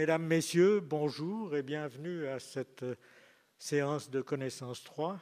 Mesdames, 0.00 0.26
Messieurs, 0.26 0.78
bonjour 0.78 1.56
et 1.56 1.64
bienvenue 1.64 2.28
à 2.28 2.38
cette 2.38 2.84
séance 3.58 4.08
de 4.10 4.20
connaissance 4.20 4.84
3. 4.84 5.18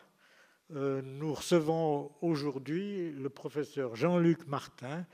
Euh, 0.74 1.00
nous 1.00 1.32
recevons 1.32 2.12
aujourd'hui 2.20 3.10
le 3.12 3.30
professeur 3.30 3.96
Jean-Luc 3.96 4.46
Martin, 4.46 5.06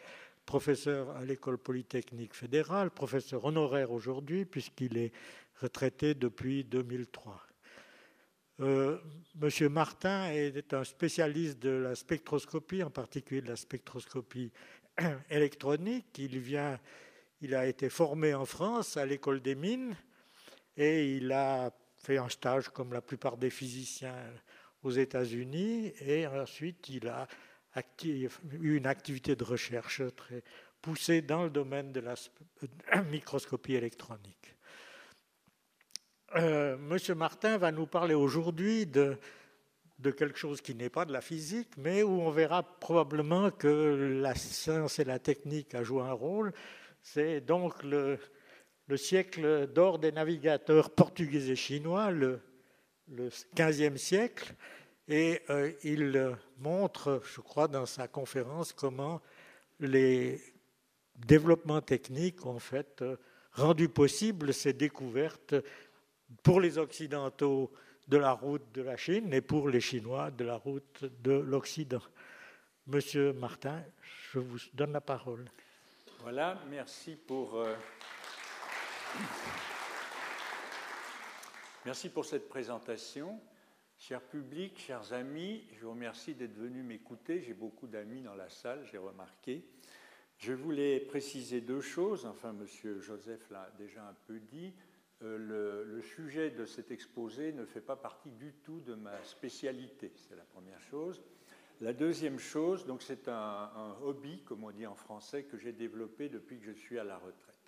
professeur 0.46 1.10
à 1.10 1.24
l'École 1.24 1.58
polytechnique 1.58 2.34
fédérale, 2.34 2.90
professeur 2.90 3.44
honoraire 3.44 3.92
aujourd'hui 3.92 4.46
puisqu'il 4.46 4.98
est 4.98 5.12
retraité 5.60 6.14
depuis 6.14 6.64
2003. 6.64 7.40
Euh, 8.62 8.98
Monsieur 9.36 9.68
Martin 9.68 10.28
est 10.32 10.74
un 10.74 10.82
spécialiste 10.82 11.60
de 11.60 11.70
la 11.70 11.94
spectroscopie, 11.94 12.82
en 12.82 12.90
particulier 12.90 13.42
de 13.42 13.50
la 13.50 13.56
spectroscopie 13.56 14.50
électronique. 15.30 16.18
Il 16.18 16.40
vient 16.40 16.80
il 17.42 17.56
a 17.56 17.66
été 17.66 17.90
formé 17.90 18.34
en 18.34 18.46
France 18.46 18.96
à 18.96 19.04
l'école 19.04 19.40
des 19.42 19.56
mines 19.56 19.96
et 20.76 21.16
il 21.16 21.32
a 21.32 21.72
fait 21.98 22.16
un 22.16 22.28
stage 22.28 22.68
comme 22.68 22.92
la 22.92 23.02
plupart 23.02 23.36
des 23.36 23.50
physiciens 23.50 24.14
aux 24.84 24.92
États-Unis 24.92 25.92
et 26.00 26.26
ensuite 26.26 26.88
il 26.88 27.08
a 27.08 27.26
eu 28.00 28.76
une 28.76 28.86
activité 28.86 29.34
de 29.34 29.42
recherche 29.42 30.02
très 30.14 30.44
poussée 30.80 31.20
dans 31.20 31.42
le 31.42 31.50
domaine 31.50 31.92
de 31.92 32.00
la 32.00 32.14
microscopie 33.10 33.74
électronique. 33.74 34.56
Euh, 36.36 36.76
Monsieur 36.78 37.16
Martin 37.16 37.58
va 37.58 37.72
nous 37.72 37.86
parler 37.86 38.14
aujourd'hui 38.14 38.86
de, 38.86 39.18
de 39.98 40.10
quelque 40.12 40.38
chose 40.38 40.60
qui 40.60 40.76
n'est 40.76 40.90
pas 40.90 41.04
de 41.04 41.12
la 41.12 41.20
physique, 41.20 41.76
mais 41.76 42.04
où 42.04 42.20
on 42.20 42.30
verra 42.30 42.62
probablement 42.62 43.50
que 43.50 44.18
la 44.22 44.34
science 44.34 44.98
et 45.00 45.04
la 45.04 45.18
technique 45.18 45.74
a 45.74 45.82
joué 45.82 46.02
un 46.02 46.12
rôle, 46.12 46.52
c'est 47.02 47.40
donc 47.40 47.82
le, 47.82 48.18
siècle 48.96 49.68
d'or 49.68 49.98
des 49.98 50.12
navigateurs 50.12 50.90
portugais 50.90 51.50
et 51.50 51.56
chinois, 51.56 52.10
le, 52.10 52.40
le 53.08 53.28
15e 53.56 53.96
siècle, 53.96 54.54
et 55.08 55.40
euh, 55.50 55.72
il 55.82 56.36
montre, 56.58 57.22
je 57.24 57.40
crois, 57.40 57.68
dans 57.68 57.86
sa 57.86 58.06
conférence 58.06 58.72
comment 58.72 59.20
les 59.80 60.40
développements 61.16 61.80
techniques 61.80 62.44
ont 62.46 62.58
fait 62.58 63.02
rendu 63.52 63.88
possible 63.88 64.54
ces 64.54 64.72
découvertes 64.72 65.54
pour 66.42 66.60
les 66.60 66.78
Occidentaux 66.78 67.72
de 68.08 68.16
la 68.16 68.32
route 68.32 68.72
de 68.74 68.82
la 68.82 68.96
Chine 68.96 69.32
et 69.32 69.40
pour 69.40 69.68
les 69.68 69.80
Chinois 69.80 70.30
de 70.30 70.44
la 70.44 70.56
route 70.56 71.04
de 71.22 71.32
l'Occident. 71.32 72.02
Monsieur 72.86 73.32
Martin, 73.32 73.82
je 74.32 74.38
vous 74.38 74.58
donne 74.74 74.92
la 74.92 75.00
parole. 75.00 75.44
Voilà, 76.22 76.56
merci 76.70 77.16
pour, 77.16 77.56
euh, 77.56 77.74
merci 81.84 82.10
pour 82.10 82.24
cette 82.24 82.48
présentation. 82.48 83.40
Cher 83.98 84.22
public, 84.22 84.78
chers 84.78 85.12
amis, 85.14 85.64
je 85.72 85.84
vous 85.84 85.90
remercie 85.90 86.34
d'être 86.34 86.54
venus 86.54 86.84
m'écouter. 86.84 87.40
J'ai 87.40 87.54
beaucoup 87.54 87.88
d'amis 87.88 88.22
dans 88.22 88.36
la 88.36 88.48
salle, 88.48 88.86
j'ai 88.92 88.98
remarqué. 88.98 89.64
Je 90.38 90.52
voulais 90.52 91.00
préciser 91.00 91.60
deux 91.60 91.80
choses. 91.80 92.24
Enfin, 92.24 92.52
Monsieur 92.52 93.00
Joseph 93.00 93.50
l'a 93.50 93.68
déjà 93.76 94.06
un 94.06 94.14
peu 94.28 94.38
dit. 94.38 94.72
Euh, 95.22 95.36
le, 95.36 95.82
le, 95.82 96.02
sujet 96.02 96.50
de 96.50 96.66
cet 96.66 96.92
exposé 96.92 97.52
ne 97.52 97.64
fait 97.64 97.80
pas 97.80 97.96
partie 97.96 98.30
du 98.30 98.52
tout 98.62 98.78
de 98.78 98.94
ma 98.94 99.20
spécialité. 99.24 100.12
C'est 100.14 100.36
la 100.36 100.44
première 100.44 100.80
chose. 100.82 101.20
La 101.82 101.92
deuxième 101.92 102.38
chose, 102.38 102.86
donc 102.86 103.02
c'est 103.02 103.26
un, 103.26 103.96
hobby, 104.04 104.40
comme 104.44 104.62
on 104.62 104.70
dit 104.70 104.86
en 104.86 104.94
français, 104.94 105.42
que 105.42 105.58
j'ai 105.58 105.72
développé 105.72 106.28
depuis 106.28 106.60
que 106.60 106.64
je 106.64 106.70
suis 106.70 106.96
à 106.96 107.02
la 107.02 107.18
retraite. 107.18 107.58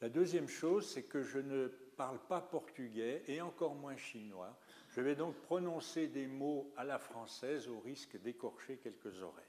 La 0.00 0.08
deuxième 0.08 0.48
chose, 0.48 0.84
c'est 0.84 1.04
que 1.04 1.22
je 1.22 1.38
ne 1.38 1.68
parle 1.96 2.18
pas 2.26 2.40
portugais 2.40 3.22
et 3.28 3.40
encore 3.40 3.76
moins 3.76 3.96
chinois. 3.96 4.58
Je 4.90 5.00
vais 5.00 5.14
donc 5.14 5.36
prononcer 5.42 6.08
des 6.08 6.26
mots 6.26 6.72
à 6.76 6.82
la 6.82 6.98
française 6.98 7.68
au 7.68 7.78
risque 7.78 8.20
d'écorcher 8.20 8.78
quelques 8.78 9.22
oreilles. 9.22 9.44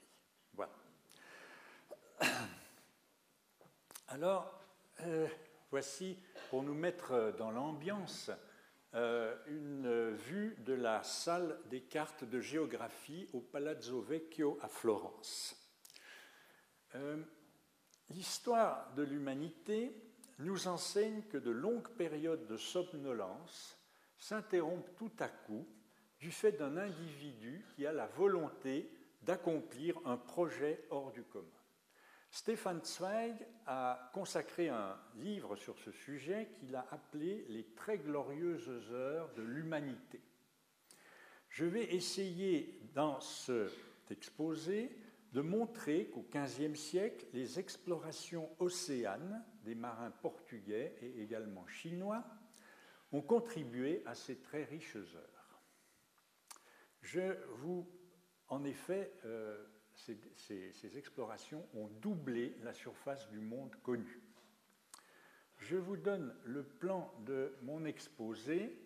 Voilà. 0.52 0.72
Alors, 4.06 4.60
euh, 5.00 5.26
voici, 5.72 6.16
pour 6.50 6.62
nous 6.62 6.74
mettre 6.74 7.34
dans 7.36 7.50
l'ambiance, 7.50 8.30
euh, 8.94 9.34
une 9.46 10.10
vue 10.10 10.56
de 10.60 10.72
la 10.72 11.02
salle 11.02 11.58
des 11.68 11.80
cartes 11.80 12.24
de 12.24 12.40
géographie 12.40 13.28
au 13.32 13.40
Palazzo 13.40 14.00
Vecchio 14.00 14.58
à 14.62 14.68
Florence. 14.68 15.56
Euh, 16.94 17.16
l'histoire 18.10 18.94
de 18.94 19.02
l'humanité 19.02 19.94
nous 20.38 20.68
enseigne 20.68 21.22
que 21.22 21.38
de 21.38 21.50
longues 21.50 21.90
périodes 21.96 22.46
de 22.46 22.56
somnolence 22.56 23.76
s'interrompent 24.16 24.94
tout 24.96 25.12
à 25.18 25.28
coup 25.28 25.66
du 26.20 26.30
fait 26.30 26.52
d'un 26.52 26.76
individu 26.76 27.64
qui 27.74 27.86
a 27.86 27.92
la 27.92 28.06
volonté 28.06 28.90
d'accomplir 29.22 29.98
un 30.04 30.16
projet 30.16 30.86
hors 30.90 31.12
du 31.12 31.22
commun. 31.24 31.53
Stéphane 32.34 32.84
Zweig 32.84 33.46
a 33.64 34.10
consacré 34.12 34.68
un 34.68 34.98
livre 35.18 35.54
sur 35.54 35.78
ce 35.78 35.92
sujet 35.92 36.48
qu'il 36.58 36.74
a 36.74 36.84
appelé 36.90 37.46
Les 37.48 37.62
très 37.76 37.96
glorieuses 37.96 38.90
heures 38.90 39.32
de 39.34 39.42
l'humanité. 39.42 40.20
Je 41.48 41.64
vais 41.64 41.94
essayer 41.94 42.80
dans 42.92 43.20
cet 43.20 43.70
exposé 44.10 44.98
de 45.32 45.42
montrer 45.42 46.08
qu'au 46.08 46.26
XVe 46.34 46.74
siècle, 46.74 47.24
les 47.32 47.60
explorations 47.60 48.50
océanes 48.58 49.44
des 49.62 49.76
marins 49.76 50.10
portugais 50.10 50.96
et 51.02 51.22
également 51.22 51.68
chinois 51.68 52.24
ont 53.12 53.22
contribué 53.22 54.02
à 54.06 54.16
ces 54.16 54.40
très 54.40 54.64
riches 54.64 54.96
heures. 54.96 55.60
Je 57.00 57.38
vous, 57.58 57.88
en 58.48 58.64
effet, 58.64 59.12
euh, 59.24 59.64
ces, 59.94 60.98
explorations 60.98 61.66
ont 61.74 61.88
doublé 62.00 62.54
la 62.62 62.72
surface 62.72 63.28
du 63.30 63.40
monde 63.40 63.74
connu. 63.82 64.20
Je 65.58 65.76
vous 65.76 65.96
donne 65.96 66.34
le 66.44 66.62
plan 66.62 67.12
de 67.26 67.52
mon 67.62 67.84
exposé. 67.84 68.76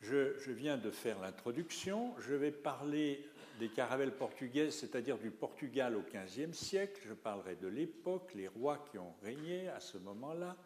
Je, 0.00 0.50
viens 0.50 0.76
de 0.76 0.90
faire 0.90 1.20
l'introduction. 1.20 2.14
Je 2.20 2.34
vais 2.34 2.52
parler 2.52 3.26
des 3.58 3.68
caravelles 3.68 4.16
portugaises, 4.16 4.74
c'est-à-dire 4.74 5.18
du 5.18 5.30
Portugal 5.30 5.96
au 5.96 6.02
XVe 6.02 6.52
siècle. 6.52 7.00
Je 7.06 7.14
parlerai 7.14 7.56
de 7.56 7.68
l'époque, 7.68 8.32
les 8.34 8.48
rois 8.48 8.84
qui 8.90 8.98
ont 8.98 9.14
régné 9.22 9.68
à 9.68 9.80
ce 9.80 9.98
moment-là, 9.98 10.56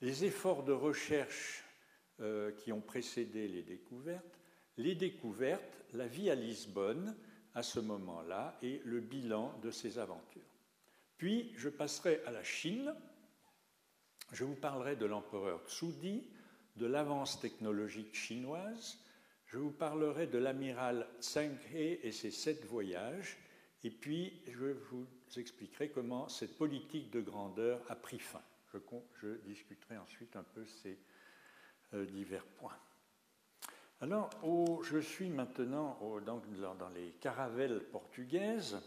les 0.00 0.24
efforts 0.24 0.64
de 0.64 0.72
recherche 0.72 1.64
euh, 2.20 2.52
qui 2.52 2.72
ont 2.72 2.80
précédé 2.80 3.48
les 3.48 3.62
découvertes, 3.62 4.40
les 4.76 4.94
découvertes, 4.94 5.84
la 5.92 6.06
vie 6.06 6.30
à 6.30 6.34
Lisbonne, 6.34 7.16
à 7.56 7.62
ce 7.62 7.80
moment-là 7.80 8.56
et 8.62 8.82
le 8.84 9.00
bilan 9.00 9.58
de 9.62 9.70
ces 9.70 9.98
aventures. 9.98 10.42
Puis 11.16 11.52
je 11.56 11.70
passerai 11.70 12.22
à 12.26 12.30
la 12.30 12.44
Chine. 12.44 12.94
Je 14.32 14.44
vous 14.44 14.54
parlerai 14.54 14.94
de 14.94 15.06
l'empereur 15.06 15.66
Tsudi, 15.66 16.28
de 16.76 16.86
l'avance 16.86 17.40
technologique 17.40 18.14
chinoise. 18.14 18.98
Je 19.46 19.56
vous 19.56 19.70
parlerai 19.70 20.26
de 20.26 20.36
l'amiral 20.36 21.08
Tseng 21.20 21.56
He 21.72 21.98
et 22.02 22.12
ses 22.12 22.30
sept 22.30 22.64
voyages. 22.66 23.38
Et 23.84 23.90
puis 23.90 24.42
je 24.48 24.66
vous 24.90 25.06
expliquerai 25.36 25.88
comment 25.88 26.28
cette 26.28 26.58
politique 26.58 27.10
de 27.10 27.22
grandeur 27.22 27.80
a 27.88 27.96
pris 27.96 28.18
fin. 28.18 28.42
Je, 29.22 29.28
discuterai 29.46 29.96
ensuite 29.96 30.36
un 30.36 30.42
peu 30.42 30.66
ces 30.66 30.98
euh, 31.94 32.04
divers 32.04 32.44
points. 32.44 32.76
Alors, 34.02 34.28
je 34.82 34.98
suis 34.98 35.30
maintenant 35.30 35.98
dans, 36.26 36.88
les 36.90 37.12
caravelles 37.12 37.80
portugaises, 37.90 38.78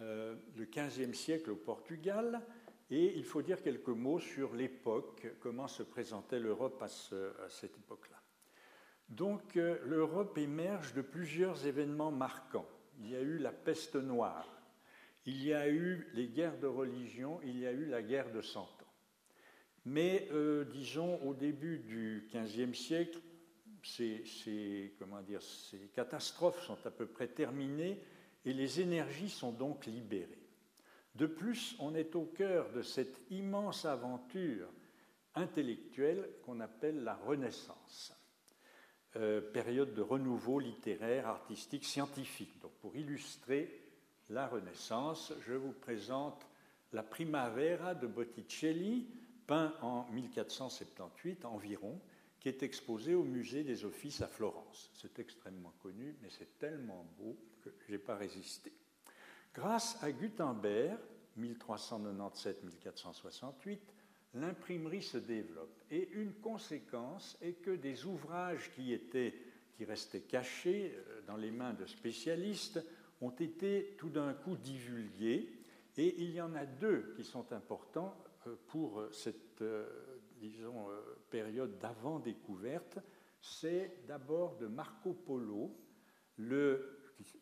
euh, 0.00 0.36
le 0.54 0.64
XVe 0.64 1.12
siècle 1.12 1.50
au 1.50 1.56
Portugal, 1.56 2.40
et 2.88 3.18
il 3.18 3.24
faut 3.24 3.42
dire 3.42 3.60
quelques 3.60 3.88
mots 3.88 4.20
sur 4.20 4.54
l'époque, 4.54 5.26
comment 5.40 5.66
se 5.66 5.82
présentait 5.82 6.38
l'Europe 6.38 6.80
à, 6.80 6.88
cette 7.48 7.76
époque-là. 7.78 8.22
Donc, 9.08 9.56
euh, 9.56 9.80
l'Europe 9.84 10.38
émerge 10.38 10.94
de 10.94 11.02
plusieurs 11.02 11.66
événements 11.66 12.12
marquants. 12.12 12.68
Il 13.00 13.10
y 13.10 13.16
a 13.16 13.20
eu 13.20 13.38
la 13.38 13.52
peste 13.52 13.96
noire, 13.96 14.48
il 15.26 15.42
y 15.42 15.52
a 15.52 15.68
eu 15.68 16.06
les 16.14 16.28
guerres 16.28 16.60
de 16.60 16.68
religion, 16.68 17.40
il 17.42 17.58
y 17.58 17.66
a 17.66 17.72
eu 17.72 17.86
la 17.86 18.02
guerre 18.02 18.30
de 18.30 18.40
Cent 18.40 18.62
Ans. 18.62 18.94
Mais, 19.84 20.28
euh, 20.30 20.64
disons, 20.64 21.20
au 21.22 21.34
début 21.34 21.80
du 21.80 22.28
XVe 22.32 22.74
siècle, 22.74 23.18
ces, 23.82 24.94
catastrophes 25.94 26.64
sont 26.64 26.78
à 26.84 26.90
peu 26.90 27.06
près 27.06 27.28
terminées 27.28 28.00
et 28.44 28.52
les 28.52 28.80
énergies 28.80 29.30
sont 29.30 29.52
donc 29.52 29.86
libérées. 29.86 30.48
De 31.14 31.26
plus, 31.26 31.74
on 31.80 31.94
est 31.94 32.14
au 32.14 32.24
cœur 32.24 32.70
de 32.72 32.82
cette 32.82 33.20
immense 33.30 33.84
aventure 33.84 34.68
intellectuelle 35.34 36.28
qu'on 36.44 36.60
appelle 36.60 37.02
la 37.02 37.14
Renaissance, 37.14 38.14
euh, 39.16 39.40
période 39.40 39.94
de 39.94 40.02
renouveau 40.02 40.60
littéraire, 40.60 41.26
artistique, 41.26 41.84
scientifique. 41.84 42.60
Donc, 42.60 42.72
pour 42.80 42.94
illustrer 42.96 43.82
la 44.30 44.46
Renaissance, 44.46 45.32
je 45.46 45.54
vous 45.54 45.72
présente 45.72 46.46
la 46.92 47.02
Primavera 47.02 47.94
de 47.94 48.06
Botticelli, 48.06 49.08
peint 49.46 49.74
en 49.80 50.04
1478 50.10 51.44
environ, 51.44 52.00
qui 52.40 52.48
est 52.48 52.62
exposé 52.62 53.14
au 53.14 53.24
musée 53.24 53.64
des 53.64 53.84
Offices 53.84 54.22
à 54.22 54.28
Florence. 54.28 54.90
C'est 54.94 55.18
extrêmement 55.18 55.74
connu, 55.82 56.16
mais 56.22 56.30
c'est 56.30 56.58
tellement 56.58 57.04
beau 57.18 57.36
que 57.62 57.68
je 57.86 57.92
n'ai 57.92 57.98
pas 57.98 58.16
résisté. 58.16 58.72
Grâce 59.54 60.02
à 60.02 60.10
Gutenberg, 60.12 60.98
1397-1468, 61.38 63.78
l'imprimerie 64.34 65.02
se 65.02 65.16
développe. 65.18 65.82
Et 65.90 66.08
une 66.12 66.34
conséquence 66.34 67.36
est 67.40 67.54
que 67.54 67.72
des 67.72 68.04
ouvrages 68.04 68.70
qui, 68.74 68.92
étaient, 68.92 69.34
qui 69.76 69.84
restaient 69.84 70.20
cachés 70.20 70.94
euh, 70.94 71.22
dans 71.26 71.36
les 71.36 71.50
mains 71.50 71.74
de 71.74 71.86
spécialistes 71.86 72.80
ont 73.20 73.30
été 73.30 73.96
tout 73.98 74.10
d'un 74.10 74.32
coup 74.34 74.56
divulgués. 74.56 75.52
Et 75.96 76.22
il 76.22 76.30
y 76.30 76.40
en 76.40 76.54
a 76.54 76.66
deux 76.66 77.14
qui 77.16 77.24
sont 77.24 77.52
importants 77.52 78.16
euh, 78.46 78.54
pour 78.68 79.02
cette, 79.12 79.62
euh, 79.62 79.88
disons, 80.40 80.86
période 81.30 81.78
d'avant-découverte. 81.78 82.98
C'est 83.40 84.04
d'abord 84.06 84.56
de 84.56 84.66
Marco 84.66 85.12
Polo, 85.12 85.76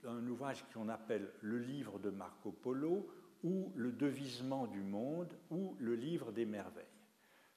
un 0.04 0.26
ouvrage 0.26 0.64
qu'on 0.72 0.88
appelle 0.88 1.30
le 1.40 1.58
livre 1.58 1.98
de 1.98 2.10
Marco 2.10 2.52
Polo, 2.52 3.08
ou 3.42 3.70
Le 3.76 3.92
devisement 3.92 4.66
du 4.66 4.80
monde, 4.80 5.36
ou 5.50 5.76
Le 5.78 5.94
livre 5.94 6.32
des 6.32 6.46
merveilles. 6.46 6.84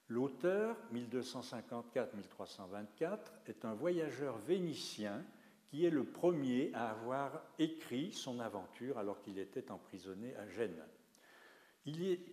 L'auteur, 0.08 0.76
1254-1324, 0.94 3.18
est 3.48 3.64
un 3.64 3.74
voyageur 3.74 4.38
vénitien 4.40 5.24
qui 5.68 5.86
est 5.86 5.92
le 5.92 6.04
premier 6.04 6.72
à 6.74 6.90
avoir 6.90 7.42
écrit 7.60 8.12
son 8.12 8.40
aventure 8.40 8.98
alors 8.98 9.22
qu'il 9.22 9.38
était 9.38 9.72
emprisonné 9.72 10.36
à 10.36 10.48
Gênes. 10.48 10.84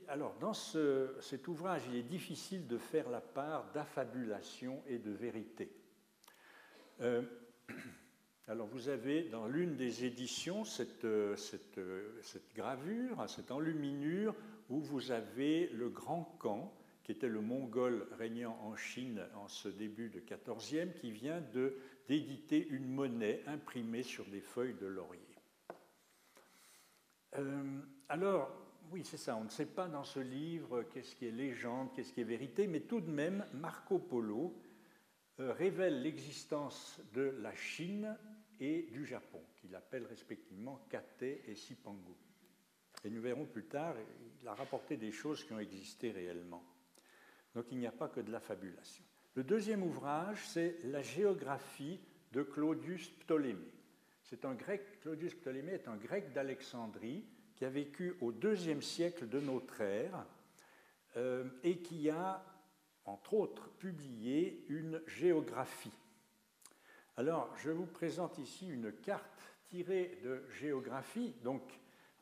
Alors, 0.09 0.35
dans 0.39 0.53
cet 0.53 1.49
ouvrage, 1.49 1.83
il 1.89 1.97
est 1.97 2.03
difficile 2.03 2.67
de 2.67 2.79
faire 2.79 3.09
la 3.09 3.21
part 3.21 3.71
d'affabulation 3.73 4.83
et 4.87 4.99
de 4.99 5.11
vérité. 5.11 5.71
Euh, 7.01 7.23
alors 8.49 8.67
vous 8.67 8.89
avez 8.89 9.25
dans 9.25 9.47
l'une 9.47 9.77
des 9.77 10.05
éditions 10.05 10.65
cette, 10.65 11.07
cette, 11.37 11.81
cette, 12.23 12.55
gravure, 12.55 13.29
cette 13.29 13.51
enluminure 13.51 14.35
où 14.69 14.81
vous 14.81 15.11
avez 15.11 15.69
le 15.69 15.89
grand 15.89 16.37
Khan, 16.39 16.73
qui 17.03 17.13
était 17.13 17.29
le 17.29 17.41
mongol 17.41 18.09
régnant 18.19 18.59
en 18.63 18.75
Chine 18.75 19.23
en 19.37 19.47
ce 19.47 19.69
début 19.69 20.09
de 20.09 20.21
14e, 20.21 20.93
qui 20.93 21.13
vient 21.13 21.41
d'éditer 22.09 22.67
une 22.69 22.89
monnaie 22.89 23.43
imprimée 23.47 24.03
sur 24.03 24.25
des 24.27 24.41
feuilles 24.41 24.75
de 24.75 24.87
laurier. 24.87 25.21
Euh, 27.37 27.81
alors, 28.09 28.66
oui, 28.91 29.03
c'est 29.05 29.17
ça, 29.17 29.37
on 29.37 29.45
ne 29.45 29.49
sait 29.49 29.67
pas 29.67 29.89
dans 29.89 30.05
ce 30.05 30.21
livre 30.21 30.83
qu'est-ce 30.85 31.15
qui 31.15 31.27
est 31.27 31.33
légende, 31.33 31.93
qu'est-ce 31.95 32.13
qui 32.13 32.21
est 32.21 32.25
vérité, 32.25 32.67
mais 32.67 32.81
tout 32.81 33.01
de 33.01 33.11
même, 33.11 33.45
Marco 33.55 33.99
Polo 33.99 34.55
euh, 35.41 35.53
révèle 35.53 36.03
l'existence 36.03 37.01
de 37.13 37.35
la 37.41 37.55
Chine 37.55 38.17
et 38.61 38.83
du 38.93 39.05
Japon, 39.05 39.43
qu'il 39.57 39.75
appelle 39.75 40.07
respectivement 40.07 40.87
Kate 40.89 41.23
et 41.23 41.55
Sipangu. 41.55 42.15
Et 43.05 43.11
nous 43.11 43.21
verrons 43.21 43.47
plus 43.47 43.65
tard, 43.65 43.95
il 44.43 44.49
a 44.49 44.55
rapporté 44.55 44.97
des 44.97 45.13
choses 45.13 45.45
qui 45.45 45.53
ont 45.53 45.59
existé 45.59 46.11
réellement. 46.11 46.65
Donc 47.55 47.67
il 47.71 47.79
n'y 47.79 47.87
a 47.87 47.93
pas 47.93 48.09
que 48.09 48.21
de 48.21 48.33
la 48.33 48.41
fabulation. 48.41 49.05
Le 49.35 49.45
deuxième 49.45 49.83
ouvrage, 49.83 50.47
c'est 50.47 50.79
La 50.85 51.03
géographie 51.03 52.01
de 52.33 52.43
Claudius 52.43 53.11
Ptolémée. 53.11 53.73
C'est 54.23 54.45
un 54.45 54.55
grec, 54.55 55.01
Claudius 55.03 55.35
Ptolémée 55.35 55.73
est 55.73 55.89
un 55.89 55.97
grec 55.97 56.33
d'Alexandrie 56.33 57.25
qui 57.57 57.65
a 57.65 57.71
vécu 57.71 58.15
au 58.21 58.33
deuxième 58.33 58.83
siècle 58.83 59.29
de 59.29 59.41
notre 59.41 59.81
ère 59.81 60.25
euh, 61.17 61.45
et 61.65 61.79
qui 61.79 62.11
a, 62.11 62.45
entre 63.05 63.35
autres, 63.35 63.69
publié 63.79 64.65
une 64.69 65.03
géographie 65.07 65.93
alors, 67.19 67.51
je 67.65 67.71
vous 67.71 67.87
présente 67.87 68.37
ici 68.37 68.69
une 68.69 68.93
carte 68.93 69.55
tirée 69.71 70.19
de 70.23 70.43
géographie. 70.61 71.33
Donc, 71.43 71.63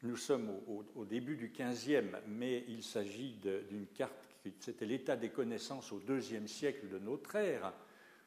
nous 0.05 0.17
sommes 0.17 0.53
au, 0.69 1.05
début 1.05 1.37
du 1.37 1.49
XVe, 1.49 2.21
mais 2.29 2.65
il 2.69 2.85
s'agit 2.85 3.33
d'une 3.69 3.89
carte 3.89 4.15
qui 4.41 4.53
c'était 4.61 4.87
l'état 4.87 5.17
des 5.17 5.31
connaissances 5.31 5.91
au 5.91 5.99
deuxième 5.99 6.47
siècle 6.47 6.89
de 6.89 7.01
notre 7.01 7.35
ère. 7.35 7.73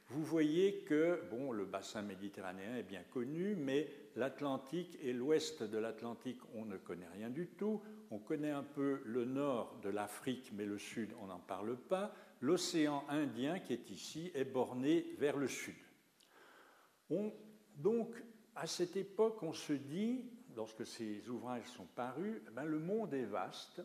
Vous 0.10 0.26
voyez 0.26 0.80
que 0.80 1.22
bon, 1.32 1.54
le 1.54 1.64
bassin 1.64 2.02
méditerranéen 2.02 2.76
est 2.76 2.84
bien 2.84 3.04
connu, 3.14 3.56
mais 3.56 3.88
l'Atlantique 4.18 4.98
et 5.02 5.14
l'ouest 5.14 5.64
de 5.64 5.78
l'Atlantique, 5.78 6.42
on 6.54 6.66
ne 6.66 6.76
connaît 6.76 7.08
rien 7.14 7.30
du 7.30 7.48
tout. 7.48 7.82
On 8.12 8.20
connaît 8.20 8.52
un 8.52 8.64
peu 8.64 9.02
le 9.06 9.24
nord 9.24 9.80
de 9.82 9.90
l'Afrique, 9.90 10.52
mais 10.54 10.66
le 10.66 10.78
sud, 10.78 11.14
on 11.22 11.28
n'en 11.28 11.40
parle 11.40 11.78
pas. 11.78 12.14
L'océan 12.42 13.06
Indien, 13.08 13.60
qui 13.60 13.74
est 13.74 13.90
ici, 13.90 14.32
est 14.36 14.46
borné 14.46 15.16
vers 15.18 15.38
le 15.38 15.48
sud 15.48 15.76
donc, 17.76 18.16
à 18.56 18.68
cette 18.68 18.98
époque, 18.98 19.42
on 19.44 19.54
se 19.54 19.74
dit, 19.74 20.26
lorsque 20.56 20.86
ces 20.86 21.28
ouvrages 21.30 21.68
sont 21.68 21.86
parus, 21.86 22.42
eh 22.48 22.52
ben, 22.52 22.66
le 22.66 22.80
monde 22.80 23.14
est 23.14 23.26
vaste, 23.26 23.82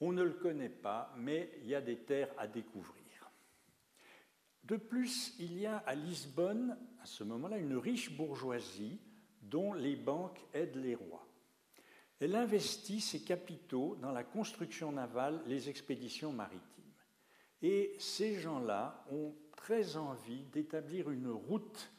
on 0.00 0.12
ne 0.12 0.22
le 0.22 0.34
connaît 0.34 0.68
pas, 0.68 1.12
mais 1.16 1.50
il 1.62 1.68
y 1.68 1.74
a 1.74 1.80
des 1.80 1.98
terres 1.98 2.32
à 2.38 2.46
découvrir. 2.46 3.02
De 4.64 4.76
plus, 4.76 5.34
il 5.38 5.58
y 5.58 5.66
a 5.66 5.78
à 5.78 5.94
Lisbonne, 5.94 6.76
à 7.00 7.06
ce 7.06 7.24
moment-là, 7.24 7.58
une 7.58 7.76
riche 7.76 8.16
bourgeoisie 8.16 9.00
dont 9.50 9.72
les 9.72 9.96
banques 9.96 10.40
aident 10.52 10.76
les 10.76 10.94
rois. 10.94 11.26
Elle 12.18 12.34
investit 12.34 13.00
ses 13.00 13.22
capitaux 13.22 13.96
dans 14.00 14.12
la 14.12 14.24
construction 14.24 14.92
navale, 14.92 15.42
les 15.46 15.68
expéditions 15.68 16.32
maritimes. 16.32 16.84
Et 17.62 17.94
ces 17.98 18.38
gens-là 18.38 19.04
ont 19.10 19.34
très 19.56 19.96
envie 19.96 20.42
d'établir 20.52 21.10
une 21.10 21.28
route 21.28 21.90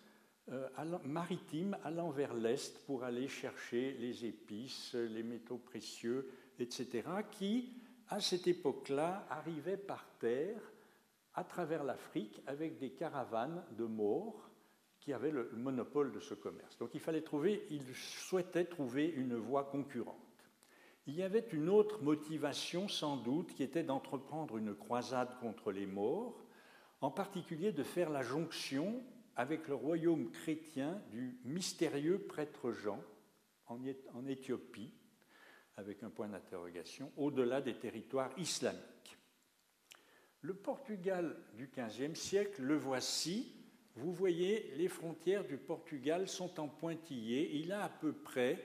euh, 0.49 0.69
maritime 1.03 1.77
allant 1.83 2.09
vers 2.09 2.33
l'est 2.33 2.83
pour 2.85 3.03
aller 3.03 3.27
chercher 3.27 3.94
les 3.99 4.25
épices, 4.25 4.94
les 4.94 5.23
métaux 5.23 5.57
précieux, 5.57 6.31
etc., 6.57 7.03
qui, 7.31 7.73
à 8.07 8.21
cette 8.21 8.47
époque-là, 8.47 9.27
arrivaient 9.29 9.77
par 9.77 10.07
terre 10.19 10.61
à 11.33 11.44
travers 11.44 11.83
l'Afrique 11.83 12.41
avec 12.47 12.79
des 12.79 12.91
caravanes 12.91 13.63
de 13.77 13.85
morts 13.85 14.46
qui 15.07 15.13
avaient 15.13 15.31
le 15.31 15.50
monopole 15.54 16.12
de 16.12 16.19
ce 16.19 16.33
commerce. 16.33 16.77
Donc 16.80 16.89
il 16.94 17.00
fallait 17.00 17.21
trouver, 17.21 17.65
ils 17.69 17.95
souhaitaient 17.95 18.65
trouver 18.65 19.07
une 19.07 19.36
voie 19.36 19.63
concurrente. 19.63 20.18
Il 21.06 21.15
y 21.15 21.24
avait 21.24 21.48
une 21.54 21.69
autre 21.69 22.04
motivation 22.04 22.89
sans 22.89 23.15
doute 23.15 23.54
qui 23.54 23.63
était 23.63 23.83
d'entreprendre 23.83 24.57
une 24.57 24.75
croisade 24.75 25.39
contre 25.39 25.71
les 25.71 25.86
morts, 25.86 26.44
en 27.00 27.09
particulier 27.09 27.71
de 27.71 27.83
faire 27.83 28.09
la 28.09 28.21
jonction 28.21 29.01
avec 29.38 29.69
le 29.69 29.76
royaume 29.76 30.30
chrétien 30.30 31.02
du 31.09 31.40
mystérieux 31.45 32.19
prêtre 32.19 32.73
Jean 32.73 33.02
en 33.68 34.28
Éthiopie, 34.28 34.92
avec 35.78 36.04
un 36.04 36.09
point 36.09 36.28
d'interrogation, 36.28 37.14
au-delà 37.16 37.61
des 37.61 37.76
territoires 37.76 38.37
islamiques. 38.37 39.18
Le 40.42 40.54
Portugal 40.54 41.37
du 41.54 41.71
XVe 41.73 42.14
siècle, 42.14 42.61
le 42.61 42.76
voici. 42.76 43.54
Vous 43.97 44.13
voyez, 44.13 44.71
les 44.77 44.89
frontières 44.89 45.44
du 45.44 45.57
Portugal 45.57 46.27
sont 46.27 46.59
en 46.59 46.68
pointillés. 46.68 47.56
Il 47.56 47.71
a 47.71 47.83
à 47.85 47.89
peu 47.89 48.13
près 48.13 48.63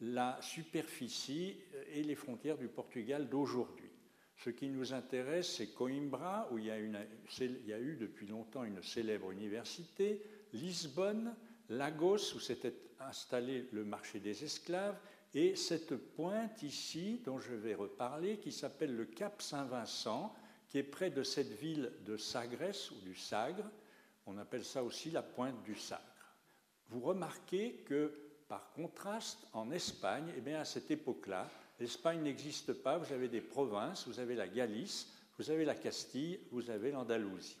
la 0.00 0.38
superficie 0.42 1.56
et 1.94 2.02
les 2.02 2.14
frontières 2.14 2.58
du 2.58 2.68
Portugal 2.68 3.28
d'aujourd'hui. 3.30 3.88
Ce 4.36 4.50
qui 4.50 4.68
nous 4.68 4.92
intéresse, 4.92 5.56
c'est 5.56 5.68
Coimbra, 5.68 6.48
où 6.52 6.58
il 6.58 6.66
y, 6.66 6.70
a 6.70 6.78
eu 6.78 7.96
depuis 7.96 8.26
longtemps 8.26 8.64
une 8.64 8.82
célèbre 8.82 9.30
université, 9.30 10.22
Lisbonne, 10.52 11.34
Lagos, 11.70 12.34
où 12.34 12.40
s'était 12.40 12.74
installé 13.00 13.66
le 13.72 13.84
marché 13.84 14.20
des 14.20 14.44
esclaves, 14.44 14.98
et 15.34 15.56
cette 15.56 15.96
pointe 15.96 16.62
ici, 16.62 17.22
dont 17.24 17.38
je 17.38 17.54
vais 17.54 17.74
reparler, 17.74 18.36
qui 18.36 18.52
s'appelle 18.52 18.94
le 18.94 19.06
Cap 19.06 19.40
Saint-Vincent, 19.40 20.34
qui 20.68 20.76
est 20.76 20.82
près 20.82 21.10
de 21.10 21.22
cette 21.22 21.52
ville 21.58 21.90
de 22.04 22.18
Sagres 22.18 22.92
ou 22.92 23.00
du 23.00 23.14
Sagre. 23.14 23.64
On 24.26 24.38
appelle 24.38 24.64
ça 24.64 24.82
aussi 24.82 25.10
la 25.10 25.22
pointe 25.22 25.62
du 25.64 25.74
Sagre. 25.74 26.02
Vous 26.88 27.00
remarquez 27.00 27.84
que, 27.86 28.12
par 28.48 28.72
contraste, 28.72 29.46
en 29.52 29.70
Espagne, 29.70 30.32
eh 30.36 30.40
bien, 30.40 30.60
à 30.60 30.64
cette 30.64 30.90
époque-là, 30.90 31.48
L'Espagne 31.80 32.22
n'existe 32.22 32.72
pas, 32.72 32.98
vous 32.98 33.12
avez 33.12 33.28
des 33.28 33.40
provinces, 33.40 34.06
vous 34.06 34.20
avez 34.20 34.36
la 34.36 34.46
Galice, 34.46 35.12
vous 35.38 35.50
avez 35.50 35.64
la 35.64 35.74
Castille, 35.74 36.38
vous 36.52 36.70
avez 36.70 36.92
l'Andalousie. 36.92 37.58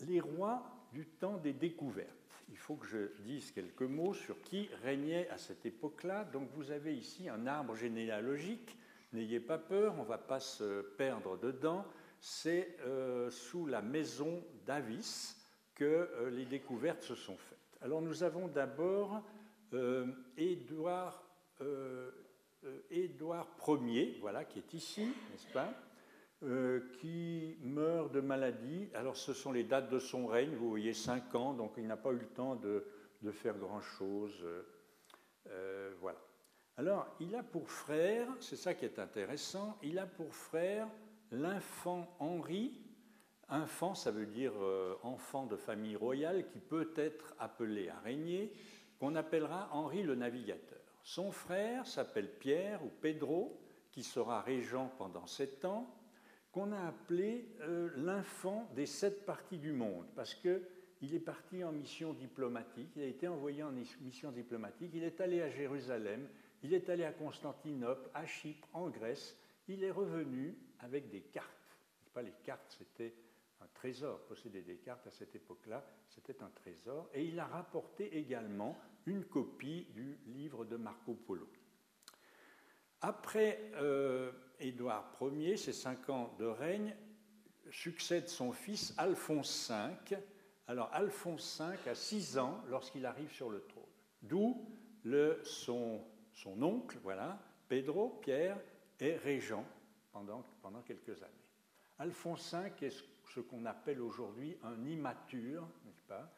Les 0.00 0.20
rois 0.20 0.88
du 0.92 1.06
temps 1.06 1.38
des 1.38 1.52
découvertes. 1.52 2.14
Il 2.50 2.56
faut 2.56 2.76
que 2.76 2.86
je 2.86 3.22
dise 3.22 3.52
quelques 3.52 3.82
mots 3.82 4.14
sur 4.14 4.40
qui 4.42 4.68
régnait 4.82 5.28
à 5.28 5.38
cette 5.38 5.66
époque-là. 5.66 6.24
Donc 6.24 6.48
vous 6.54 6.70
avez 6.70 6.96
ici 6.96 7.28
un 7.28 7.46
arbre 7.46 7.76
généalogique. 7.76 8.76
N'ayez 9.12 9.40
pas 9.40 9.56
peur, 9.56 9.94
on 9.98 10.02
ne 10.02 10.08
va 10.08 10.18
pas 10.18 10.40
se 10.40 10.82
perdre 10.82 11.38
dedans. 11.38 11.84
C'est 12.20 12.76
euh, 12.80 13.30
sous 13.30 13.64
la 13.66 13.80
maison 13.80 14.44
d'Avis 14.66 15.36
que 15.74 15.84
euh, 15.84 16.30
les 16.30 16.44
découvertes 16.44 17.02
se 17.02 17.14
sont 17.14 17.36
faites. 17.36 17.58
Alors 17.80 18.02
nous 18.02 18.22
avons 18.22 18.48
d'abord 18.48 19.22
euh, 19.72 20.06
Édouard, 20.36 21.24
Ier, 23.66 24.18
voilà, 24.20 24.44
qui 24.44 24.58
est 24.58 24.74
ici, 24.74 25.06
n'est-ce 25.30 25.52
pas 25.52 25.72
qui 27.00 27.56
meurt 27.62 28.12
de 28.12 28.20
maladie. 28.20 28.88
Alors, 28.94 29.16
ce 29.16 29.32
sont 29.32 29.50
les 29.50 29.64
dates 29.64 29.90
de 29.90 29.98
son 29.98 30.28
règne, 30.28 30.54
vous 30.54 30.68
voyez, 30.68 30.94
5 30.94 31.34
ans, 31.34 31.52
donc 31.52 31.72
il 31.78 31.84
n'a 31.88 31.96
pas 31.96 32.12
eu 32.12 32.18
le 32.18 32.28
temps 32.28 32.54
de, 32.54 32.86
de 33.22 33.32
faire 33.32 33.58
grand-chose. 33.58 34.46
voilà. 36.00 36.27
Alors, 36.78 37.08
il 37.18 37.34
a 37.34 37.42
pour 37.42 37.68
frère, 37.68 38.28
c'est 38.38 38.54
ça 38.54 38.72
qui 38.72 38.84
est 38.84 39.00
intéressant, 39.00 39.76
il 39.82 39.98
a 39.98 40.06
pour 40.06 40.32
frère 40.32 40.86
l'infant 41.32 42.16
Henri. 42.20 42.80
Infant, 43.48 43.96
ça 43.96 44.12
veut 44.12 44.26
dire 44.26 44.52
euh, 44.60 44.94
enfant 45.02 45.46
de 45.46 45.56
famille 45.56 45.96
royale 45.96 46.46
qui 46.46 46.60
peut 46.60 46.92
être 46.94 47.34
appelé 47.40 47.88
à 47.88 47.98
régner, 47.98 48.52
qu'on 49.00 49.16
appellera 49.16 49.68
Henri 49.72 50.04
le 50.04 50.14
navigateur. 50.14 50.78
Son 51.02 51.32
frère 51.32 51.84
s'appelle 51.84 52.30
Pierre 52.38 52.84
ou 52.84 52.90
Pedro, 53.00 53.60
qui 53.90 54.04
sera 54.04 54.40
régent 54.40 54.88
pendant 54.98 55.26
sept 55.26 55.64
ans, 55.64 55.92
qu'on 56.52 56.70
a 56.70 56.86
appelé 56.86 57.56
euh, 57.62 57.90
l'infant 57.96 58.70
des 58.76 58.86
sept 58.86 59.26
parties 59.26 59.58
du 59.58 59.72
monde, 59.72 60.06
parce 60.14 60.32
qu'il 60.32 61.12
est 61.12 61.18
parti 61.18 61.64
en 61.64 61.72
mission 61.72 62.12
diplomatique, 62.12 62.90
il 62.94 63.02
a 63.02 63.06
été 63.06 63.26
envoyé 63.26 63.64
en 63.64 63.72
mission 63.72 64.30
diplomatique, 64.30 64.92
il 64.94 65.02
est 65.02 65.20
allé 65.20 65.42
à 65.42 65.50
Jérusalem, 65.50 66.28
il 66.62 66.74
est 66.74 66.88
allé 66.88 67.04
à 67.04 67.12
Constantinople, 67.12 68.10
à 68.14 68.26
Chypre, 68.26 68.68
en 68.72 68.88
Grèce. 68.88 69.36
Il 69.68 69.84
est 69.84 69.90
revenu 69.90 70.56
avec 70.80 71.08
des 71.10 71.22
cartes. 71.22 71.78
Pas 72.12 72.22
les 72.22 72.34
cartes, 72.42 72.74
c'était 72.78 73.14
un 73.60 73.66
trésor. 73.74 74.20
Posséder 74.26 74.62
des 74.62 74.76
cartes 74.76 75.06
à 75.06 75.10
cette 75.10 75.34
époque-là, 75.34 75.84
c'était 76.08 76.42
un 76.42 76.50
trésor. 76.50 77.08
Et 77.14 77.24
il 77.24 77.38
a 77.38 77.46
rapporté 77.46 78.16
également 78.16 78.76
une 79.06 79.24
copie 79.24 79.86
du 79.94 80.18
livre 80.26 80.64
de 80.64 80.76
Marco 80.76 81.14
Polo. 81.14 81.48
Après 83.00 83.70
euh, 83.74 84.32
Édouard 84.58 85.16
Ier, 85.20 85.56
ses 85.56 85.72
cinq 85.72 86.08
ans 86.10 86.34
de 86.38 86.46
règne, 86.46 86.96
succède 87.70 88.28
son 88.28 88.52
fils 88.52 88.94
Alphonse 88.98 89.70
V. 89.70 90.16
Alors 90.66 90.90
Alphonse 90.92 91.60
V 91.60 91.90
a 91.90 91.94
six 91.94 92.38
ans 92.38 92.62
lorsqu'il 92.68 93.06
arrive 93.06 93.30
sur 93.30 93.50
le 93.50 93.60
trône. 93.66 93.84
D'où 94.22 94.66
son 95.44 96.04
son 96.42 96.62
oncle, 96.62 96.98
voilà, 97.02 97.38
Pedro, 97.68 98.20
Pierre, 98.22 98.58
est 99.00 99.16
régent 99.16 99.64
pendant, 100.12 100.42
quelques 100.86 101.20
années. 101.22 101.32
Alphonse 101.98 102.54
V 102.54 102.86
est 102.86 103.04
ce 103.24 103.40
qu'on 103.40 103.64
appelle 103.66 104.00
aujourd'hui 104.00 104.56
un 104.62 104.86
immature, 104.86 105.68
n'est-ce 105.84 106.02
pas, 106.02 106.32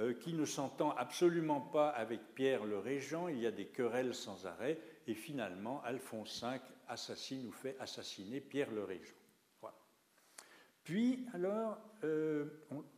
euh, 0.00 0.14
qui 0.14 0.34
ne 0.34 0.44
s'entend 0.44 0.90
absolument 0.90 1.60
pas 1.60 1.90
avec 1.90 2.34
Pierre 2.34 2.64
le 2.64 2.78
régent, 2.78 3.28
il 3.28 3.38
y 3.38 3.46
a 3.46 3.52
des 3.52 3.66
querelles 3.66 4.14
sans 4.14 4.46
arrêt, 4.46 4.78
et 5.06 5.14
finalement 5.14 5.82
Alphonse 5.84 6.42
V 6.42 6.58
assassine 6.88 7.46
ou 7.46 7.52
fait 7.52 7.76
assassiner 7.78 8.40
Pierre 8.40 8.72
le 8.72 8.84
régent. 8.84 9.14
Puis, 10.82 11.24
alors, 11.32 11.78
euh, 12.02 12.44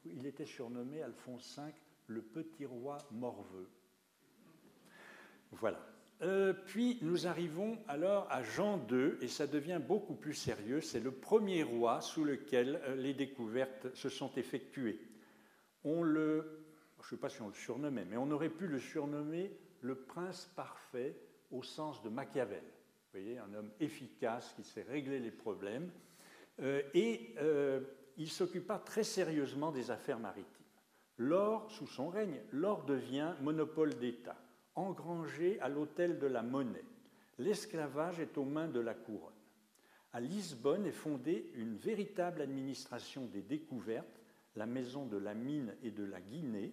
il 0.05 0.27
était 0.27 0.47
surnommé 0.47 1.03
Alphonse 1.03 1.59
V 1.59 1.73
le 2.09 2.23
petit 2.23 2.65
roi 2.65 2.99
morveux. 3.13 3.71
Voilà. 5.53 5.96
Euh, 6.23 6.55
puis 6.55 6.99
nous 7.03 7.27
arrivons 7.27 7.79
alors 7.89 8.27
à 8.31 8.43
Jean 8.43 8.81
II, 8.91 9.13
et 9.21 9.29
ça 9.29 9.47
devient 9.47 9.81
beaucoup 9.87 10.15
plus 10.15 10.35
sérieux. 10.35 10.81
C'est 10.81 11.01
le 11.01 11.11
premier 11.11 11.63
roi 11.63 12.01
sous 12.01 12.25
lequel 12.25 12.81
euh, 12.85 12.97
les 12.97 13.13
découvertes 13.13 13.95
se 13.95 14.09
sont 14.09 14.33
effectuées. 14.37 14.99
Je 15.85 15.91
ne 15.91 16.43
sais 17.11 17.17
pas 17.19 17.29
si 17.29 17.43
on 17.43 17.49
le 17.49 17.55
surnommait, 17.55 18.07
mais 18.07 18.17
on 18.17 18.31
aurait 18.31 18.49
pu 18.49 18.67
le 18.67 18.81
surnommer 18.81 19.53
le 19.83 19.95
prince 19.95 20.51
parfait 20.57 21.15
au 21.51 21.63
sens 21.63 22.03
de 22.03 22.09
Machiavel. 22.09 22.63
Vous 22.65 23.21
voyez, 23.21 23.39
un 23.39 23.55
homme 23.55 23.71
efficace 23.79 24.55
qui 24.57 24.65
sait 24.65 24.83
régler 24.83 25.21
les 25.21 25.31
problèmes. 25.31 25.91
Euh, 26.61 26.83
et 26.95 27.35
il 28.17 28.31
s'occupa 28.31 28.79
très 28.79 29.05
sérieusement 29.05 29.71
des 29.71 29.91
affaires 29.91 30.19
maritimes. 30.19 30.51
L'or, 31.19 31.71
sous 31.71 31.87
son 31.87 32.09
règne, 32.09 32.41
l'or 32.51 32.85
devient 32.85 33.35
monopole 33.43 33.95
d'État 33.95 34.37
engrangé 34.77 35.59
à 35.61 35.69
l'hôtel 35.69 36.19
de 36.19 36.27
la 36.27 36.43
monnaie. 36.43 36.85
L'esclavage 37.39 38.21
est 38.21 38.39
aux 38.39 38.45
mains 38.45 38.69
de 38.69 38.81
la 38.81 38.95
couronne. 38.95 39.33
À 40.13 40.21
Lisbonne 40.21 40.87
est 40.87 40.93
fondée 40.93 41.51
une 41.55 41.77
véritable 41.77 42.41
administration 42.41 43.27
des 43.27 43.43
découvertes, 43.43 44.21
la 44.55 44.67
maison 44.67 45.05
de 45.05 45.19
la 45.19 45.35
mine 45.35 45.75
et 45.83 45.91
de 45.91 46.05
la 46.05 46.21
Guinée, 46.21 46.73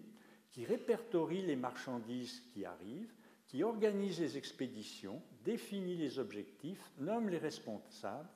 qui 0.52 0.64
répertorie 0.66 1.42
les 1.42 1.56
marchandises 1.56 2.42
qui 2.54 2.64
arrivent, 2.64 3.14
qui 3.48 3.64
organise 3.64 4.20
les 4.20 4.38
expéditions, 4.38 5.22
définit 5.44 5.98
les 5.98 6.20
objectifs, 6.20 6.92
nomme 7.00 7.30
les 7.30 7.38
responsables, 7.38 8.30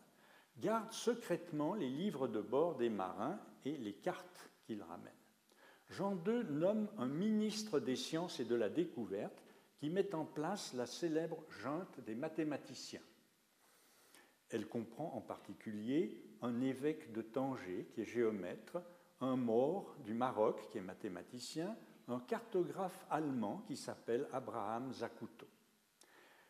garde 0.59 0.91
secrètement 0.91 1.75
les 1.75 1.89
livres 1.89 2.27
de 2.27 2.41
bord 2.41 2.75
des 2.75 2.89
marins 2.89 3.39
et 3.63 3.77
les 3.77 3.93
cartes 3.93 4.49
qu'ils 4.65 4.83
ramènent. 4.83 5.13
Jean 5.89 6.21
II 6.25 6.43
nomme 6.49 6.89
un 6.97 7.07
ministre 7.07 7.79
des 7.79 7.95
sciences 7.95 8.39
et 8.39 8.45
de 8.45 8.55
la 8.55 8.69
découverte 8.69 9.41
qui 9.77 9.89
met 9.89 10.13
en 10.15 10.25
place 10.25 10.73
la 10.73 10.85
célèbre 10.85 11.43
junte 11.49 11.99
des 12.01 12.15
mathématiciens. 12.15 13.01
Elle 14.49 14.67
comprend 14.67 15.13
en 15.13 15.21
particulier 15.21 16.23
un 16.41 16.61
évêque 16.61 17.11
de 17.11 17.21
Tanger 17.21 17.87
qui 17.93 18.01
est 18.01 18.05
géomètre, 18.05 18.81
un 19.19 19.35
mort 19.35 19.95
du 20.03 20.13
Maroc 20.13 20.69
qui 20.71 20.77
est 20.77 20.81
mathématicien, 20.81 21.75
un 22.07 22.19
cartographe 22.21 23.05
allemand 23.09 23.63
qui 23.67 23.75
s'appelle 23.75 24.27
Abraham 24.31 24.91
Zacuto. 24.93 25.47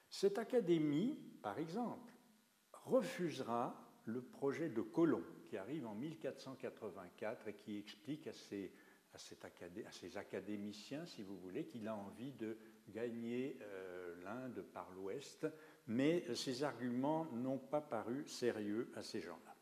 Cette 0.10 0.38
académie, 0.38 1.18
par 1.42 1.58
exemple, 1.58 2.14
refusera 2.72 3.76
le 4.06 4.22
projet 4.22 4.70
de 4.70 4.82
Colomb 4.82 5.24
qui 5.48 5.58
arrive 5.58 5.88
en 5.88 5.96
1484 5.96 7.48
et 7.48 7.54
qui 7.56 7.78
explique 7.78 8.28
à 8.28 8.34
ses, 8.34 8.72
à, 9.14 9.18
ces 9.92 10.18
académiciens, 10.18 11.06
si 11.06 11.24
vous 11.24 11.38
voulez, 11.38 11.66
qu'il 11.66 11.88
a 11.88 11.96
envie 11.96 12.34
de 12.34 12.58
gagner 12.89 13.58
euh, 13.62 14.15
l'Inde 14.24 14.63
par 14.74 14.89
l'ouest, 14.96 15.48
mais 15.88 16.24
ces 16.36 16.63
arguments 16.63 17.25
n'ont 17.34 17.58
pas 17.58 17.82
paru 17.82 18.27
sérieux 18.27 18.91
à 18.96 19.03
ces 19.03 19.22
gens-là. 19.22 19.56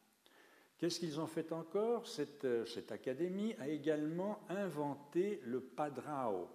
Qu'est-ce 0.78 1.00
qu'ils 1.00 1.20
ont 1.20 1.28
fait 1.28 1.52
encore? 1.54 2.08
Cette, 2.08 2.44
euh, 2.46 2.66
cette, 2.66 2.92
académie 2.92 3.56
a 3.60 3.70
également 3.70 4.40
inventé 4.50 5.42
le 5.46 5.62
padrao, 5.62 6.50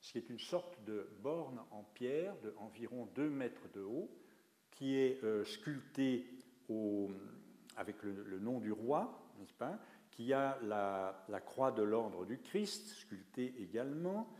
ce 0.00 0.12
qui 0.12 0.18
est 0.18 0.30
une 0.30 0.38
sorte 0.38 0.82
de 0.84 1.08
borne 1.20 1.60
en 1.70 1.82
pierre 1.82 2.34
de 2.42 2.54
environ 2.58 3.06
2 3.14 3.28
mètres 3.28 3.68
de 3.74 3.82
haut, 3.82 4.10
qui 4.70 4.96
est 4.96 5.22
euh, 5.22 5.44
sculpté 5.44 6.26
au, 6.68 7.10
avec 7.76 8.02
le, 8.02 8.38
nom 8.38 8.58
du 8.58 8.72
roi, 8.72 9.32
n'est-ce 9.38 9.52
qui 10.10 10.32
a 10.32 10.58
la, 10.62 11.24
la 11.28 11.40
croix 11.40 11.70
de 11.70 11.82
l'ordre 11.82 12.24
du 12.24 12.38
Christ, 12.38 12.88
sculptée 12.88 13.54
également, 13.58 14.32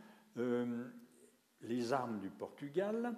les 1.61 1.93
armes 1.93 2.19
du 2.19 2.29
Portugal, 2.29 3.15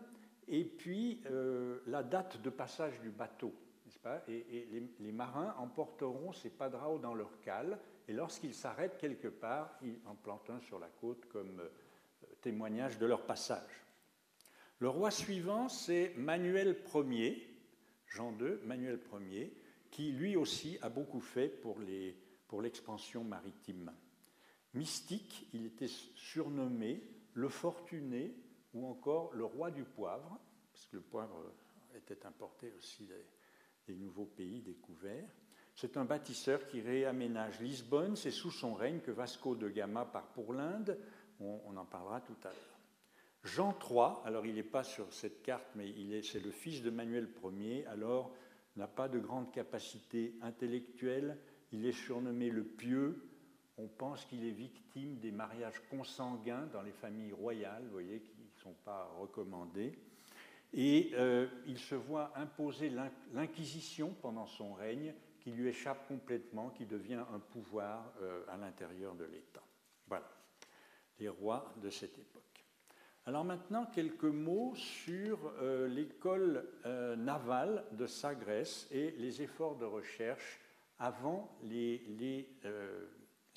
et 0.47 0.63
puis 0.63 1.21
euh, 1.27 1.79
la 1.87 2.03
date 2.03 2.41
de 2.41 2.49
passage 2.49 2.99
du 3.01 3.09
bateau. 3.09 3.53
Pas? 4.01 4.23
Et, 4.29 4.67
les, 4.99 5.11
marins 5.11 5.53
emporteront 5.59 6.31
ces 6.31 6.49
padraos 6.49 6.97
dans 6.97 7.13
leur 7.13 7.39
cale, 7.41 7.77
et 8.07 8.13
lorsqu'ils 8.13 8.53
s'arrêtent 8.53 8.97
quelque 8.97 9.27
part, 9.27 9.77
ils 9.83 9.99
en 10.05 10.15
plantent 10.15 10.49
un 10.49 10.59
sur 10.61 10.79
la 10.79 10.87
côte 10.87 11.27
comme 11.27 11.59
euh, 11.59 11.69
témoignage 12.41 12.97
de 12.97 13.05
leur 13.05 13.25
passage. 13.25 13.85
Le 14.79 14.89
roi 14.89 15.11
suivant, 15.11 15.69
c'est 15.69 16.13
Manuel 16.17 16.77
Ier, 16.95 17.47
Jean 18.07 18.35
II, 18.39 18.57
Manuel 18.63 18.99
Ier, 19.29 19.53
qui 19.91 20.11
lui 20.13 20.35
aussi 20.35 20.79
a 20.81 20.89
beaucoup 20.89 21.19
fait 21.19 21.49
pour 21.49 22.61
l'expansion 22.61 23.23
maritime. 23.23 23.91
Mystique, 24.73 25.47
il 25.53 25.65
était 25.65 25.89
surnommé 26.15 27.03
le 27.33 27.49
fortuné 27.49 28.35
ou 28.73 28.85
encore 28.87 29.33
le 29.33 29.45
roi 29.45 29.71
du 29.71 29.83
poivre, 29.83 30.39
parce 30.71 30.85
que 30.85 30.95
le 30.97 31.01
poivre 31.01 31.53
était 31.95 32.25
importé 32.25 32.73
aussi 32.77 33.05
des, 33.05 33.95
nouveaux 33.95 34.25
pays 34.25 34.61
découverts. 34.61 35.27
C'est 35.75 35.97
un 35.97 36.05
bâtisseur 36.05 36.65
qui 36.65 36.79
réaménage 36.79 37.59
Lisbonne. 37.59 38.15
C'est 38.15 38.31
sous 38.31 38.51
son 38.51 38.73
règne 38.73 38.99
que 38.99 39.11
Vasco 39.11 39.53
de 39.53 39.67
Gama 39.67 40.05
part 40.05 40.27
pour 40.27 40.53
l'Inde. 40.53 40.97
On, 41.41 41.75
en 41.75 41.85
parlera 41.85 42.21
tout 42.21 42.37
à 42.43 42.47
l'heure. 42.47 42.79
Jean 43.43 43.77
III, 43.89 44.23
alors 44.23 44.45
il 44.45 44.55
n'est 44.55 44.63
pas 44.63 44.85
sur 44.85 45.11
cette 45.11 45.41
carte, 45.41 45.67
mais 45.75 45.93
c'est 46.21 46.39
le 46.39 46.51
fils 46.51 46.81
de 46.83 46.89
Manuel 46.89 47.27
Ier, 47.43 47.85
alors 47.87 48.31
n'a 48.77 48.87
pas 48.87 49.09
de 49.09 49.19
grande 49.19 49.51
capacité 49.51 50.35
intellectuelle. 50.41 51.37
Il 51.73 51.85
est 51.85 51.91
surnommé 51.91 52.49
le 52.49 52.63
pieux 52.63 53.30
on 53.77 53.87
pense 53.87 54.25
qu'il 54.25 54.45
est 54.45 54.51
victime 54.51 55.17
des 55.19 55.31
mariages 55.31 55.81
consanguins 55.89 56.67
dans 56.67 56.81
les 56.81 56.91
familles 56.91 57.33
royales, 57.33 57.83
vous 57.85 57.91
voyez, 57.91 58.19
qui 58.21 58.41
ne 58.41 58.61
sont 58.61 58.75
pas 58.85 59.11
recommandés. 59.19 59.97
Et 60.73 61.11
euh, 61.13 61.47
il 61.65 61.77
se 61.77 61.95
voit 61.95 62.31
imposer 62.35 62.91
l'Inquisition 63.33 64.15
pendant 64.21 64.47
son 64.47 64.73
règne, 64.73 65.13
qui 65.39 65.51
lui 65.51 65.67
échappe 65.67 66.07
complètement, 66.07 66.69
qui 66.69 66.85
devient 66.85 67.23
un 67.33 67.39
pouvoir 67.39 68.13
euh, 68.21 68.43
à 68.47 68.57
l'intérieur 68.57 69.15
de 69.15 69.25
l'État. 69.25 69.63
Voilà, 70.07 70.29
les 71.19 71.29
rois 71.29 71.73
de 71.81 71.89
cette 71.89 72.17
époque. 72.17 72.41
Alors 73.25 73.43
maintenant, 73.43 73.85
quelques 73.85 74.23
mots 74.23 74.73
sur 74.75 75.39
euh, 75.61 75.87
l'école 75.87 76.67
navale 77.17 77.85
de 77.91 78.07
Sagres 78.07 78.87
et 78.91 79.11
les 79.11 79.41
efforts 79.41 79.75
de 79.75 79.85
recherche 79.85 80.59
avant 80.99 81.57
les, 81.63 82.03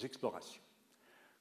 explorations. 0.02 0.62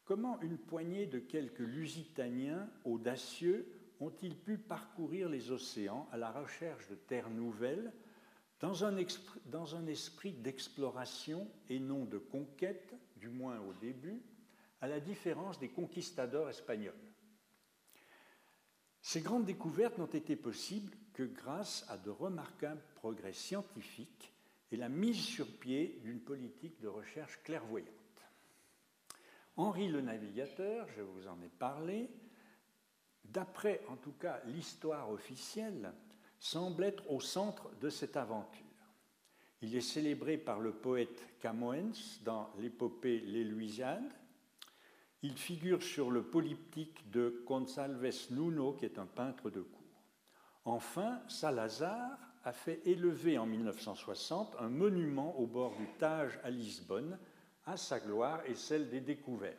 Comment 0.05 0.39
une 0.41 0.57
poignée 0.57 1.05
de 1.05 1.19
quelques 1.19 1.59
Lusitaniens 1.59 2.69
audacieux 2.83 3.65
ont-ils 3.99 4.35
pu 4.35 4.57
parcourir 4.57 5.29
les 5.29 5.51
océans 5.51 6.07
à 6.11 6.17
la 6.17 6.31
recherche 6.31 6.87
de 6.89 6.95
terres 6.95 7.29
nouvelles 7.29 7.93
dans 8.59 8.83
un, 8.83 8.95
dans 9.45 9.75
un 9.75 9.87
esprit 9.87 10.33
d'exploration 10.33 11.49
et 11.69 11.79
non 11.79 12.05
de 12.05 12.17
conquête, 12.17 12.93
du 13.17 13.29
moins 13.29 13.59
au 13.61 13.73
début, 13.73 14.21
à 14.81 14.87
la 14.87 14.99
différence 14.99 15.57
des 15.59 15.69
conquistadors 15.69 16.49
espagnols? 16.49 16.93
Ces 19.01 19.21
grandes 19.21 19.45
découvertes 19.45 19.97
n'ont 19.97 20.05
été 20.05 20.35
possibles 20.35 20.95
que 21.13 21.23
grâce 21.23 21.85
à 21.89 21.97
de 21.97 22.09
remarquables 22.09 22.83
progrès 22.95 23.33
scientifiques 23.33 24.33
et 24.71 24.77
la 24.77 24.89
mise 24.89 25.21
sur 25.23 25.47
pied 25.59 25.99
d'une 26.03 26.21
politique 26.21 26.79
de 26.81 26.87
recherche 26.87 27.41
clairvoyante. 27.43 28.02
Henri 29.55 29.87
le 29.87 30.01
Navigateur, 30.01 30.87
je 30.95 31.01
vous 31.01 31.27
en 31.27 31.41
ai 31.41 31.49
parlé, 31.49 32.09
d'après 33.23 33.81
en 33.87 33.95
tout 33.95 34.13
cas 34.13 34.41
l'histoire 34.45 35.11
officielle, 35.11 35.93
semble 36.39 36.83
être 36.83 37.09
au 37.11 37.19
centre 37.19 37.69
de 37.79 37.89
cette 37.89 38.17
aventure. 38.17 38.65
Il 39.61 39.75
est 39.75 39.81
célébré 39.81 40.37
par 40.37 40.59
le 40.59 40.73
poète 40.73 41.39
Camoens 41.39 42.19
dans 42.23 42.49
l'épopée 42.59 43.21
Les 43.21 43.43
Louisiades, 43.43 44.11
il 45.23 45.37
figure 45.37 45.81
sur 45.81 46.11
le 46.11 46.21
polyptyque 46.21 47.09
de 47.09 47.43
Gonçalves 47.47 48.31
Nuno, 48.31 48.73
qui 48.73 48.83
est 48.83 48.99
un 48.99 49.05
peintre 49.05 49.49
de 49.49 49.61
cour. 49.61 50.03
Enfin, 50.65 51.21
Salazar 51.29 52.17
a 52.43 52.51
fait 52.51 52.81
élever 52.85 53.37
en 53.37 53.45
1960 53.45 54.57
un 54.59 54.67
monument 54.67 55.39
au 55.39 55.47
bord 55.47 55.77
du 55.77 55.87
Tage 55.97 56.37
à 56.43 56.49
Lisbonne, 56.49 57.17
à 57.65 57.77
sa 57.77 57.99
gloire 57.99 58.41
et 58.45 58.55
celle 58.55 58.89
des 58.89 59.01
découverts, 59.01 59.53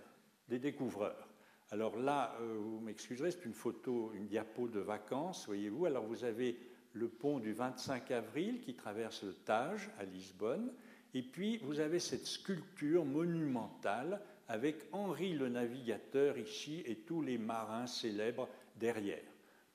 des 0.48 0.58
découvreurs. 0.58 1.28
Alors 1.70 1.96
là, 1.96 2.36
euh, 2.40 2.56
vous 2.58 2.80
m'excuserez, 2.80 3.30
c'est 3.30 3.44
une 3.44 3.54
photo, 3.54 4.12
une 4.14 4.26
diapo 4.26 4.68
de 4.68 4.80
vacances, 4.80 5.46
voyez-vous. 5.46 5.86
Alors 5.86 6.04
vous 6.04 6.24
avez 6.24 6.58
le 6.92 7.08
pont 7.08 7.38
du 7.38 7.52
25 7.52 8.10
avril 8.10 8.60
qui 8.60 8.74
traverse 8.74 9.24
le 9.24 9.34
Tage 9.34 9.90
à 9.98 10.04
Lisbonne, 10.04 10.72
et 11.12 11.22
puis 11.22 11.58
vous 11.58 11.80
avez 11.80 11.98
cette 11.98 12.26
sculpture 12.26 13.04
monumentale 13.04 14.20
avec 14.48 14.86
Henri 14.92 15.32
le 15.32 15.48
navigateur 15.48 16.38
ici 16.38 16.82
et 16.86 16.96
tous 16.96 17.22
les 17.22 17.38
marins 17.38 17.86
célèbres 17.86 18.48
derrière. 18.76 19.22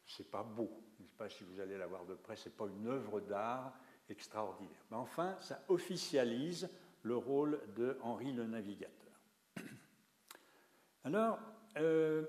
C'est 0.06 0.30
pas 0.30 0.44
beau, 0.44 0.70
je 0.98 1.04
ne 1.04 1.08
sais 1.08 1.16
pas 1.18 1.30
si 1.30 1.44
vous 1.44 1.60
allez 1.60 1.78
la 1.78 1.88
voir 1.88 2.06
de 2.06 2.16
près, 2.16 2.36
c'est 2.36 2.56
pas 2.56 2.68
une 2.68 2.88
œuvre 2.88 3.20
d'art 3.20 3.74
extraordinaire. 4.10 4.86
Mais 4.90 4.98
enfin, 4.98 5.36
ça 5.42 5.64
officialise 5.68 6.70
le 7.04 7.16
rôle 7.16 7.60
de 7.76 7.98
Henri 8.02 8.34
le 8.34 8.46
navigateur. 8.46 9.22
Alors, 11.04 11.40
euh, 11.78 12.26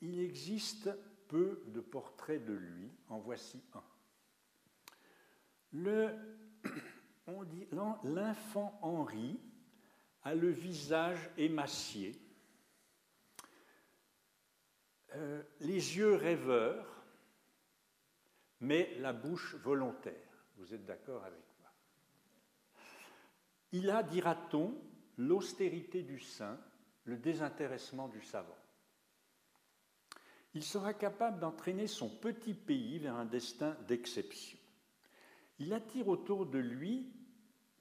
il 0.00 0.20
existe 0.20 0.90
peu 1.28 1.62
de 1.68 1.80
portraits 1.80 2.44
de 2.44 2.52
lui, 2.52 2.90
en 3.08 3.18
voici 3.18 3.62
un. 3.74 3.82
Le, 5.72 6.10
on 7.26 7.44
dit 7.44 7.66
l'enfant 8.02 8.78
Henri 8.82 9.40
a 10.22 10.34
le 10.34 10.50
visage 10.50 11.30
émacié, 11.36 12.12
euh, 15.14 15.42
les 15.60 15.96
yeux 15.96 16.14
rêveurs, 16.14 17.04
mais 18.60 18.94
la 18.98 19.12
bouche 19.12 19.56
volontaire. 19.56 20.46
Vous 20.56 20.72
êtes 20.72 20.84
d'accord 20.84 21.24
avec 21.24 21.51
Il 23.72 23.90
a, 23.90 24.02
dira-t-on, 24.02 24.74
l'austérité 25.18 26.02
du 26.02 26.20
saint, 26.20 26.58
le 27.04 27.16
désintéressement 27.16 28.08
du 28.08 28.22
savant. 28.22 28.56
Il 30.54 30.62
sera 30.62 30.92
capable 30.94 31.40
d'entraîner 31.40 31.86
son 31.86 32.08
petit 32.08 32.54
pays 32.54 32.98
vers 32.98 33.16
un 33.16 33.24
destin 33.24 33.76
d'exception. 33.88 34.58
Il 35.58 35.72
attire 35.72 36.08
autour 36.08 36.46
de 36.46 36.58
lui 36.58 37.10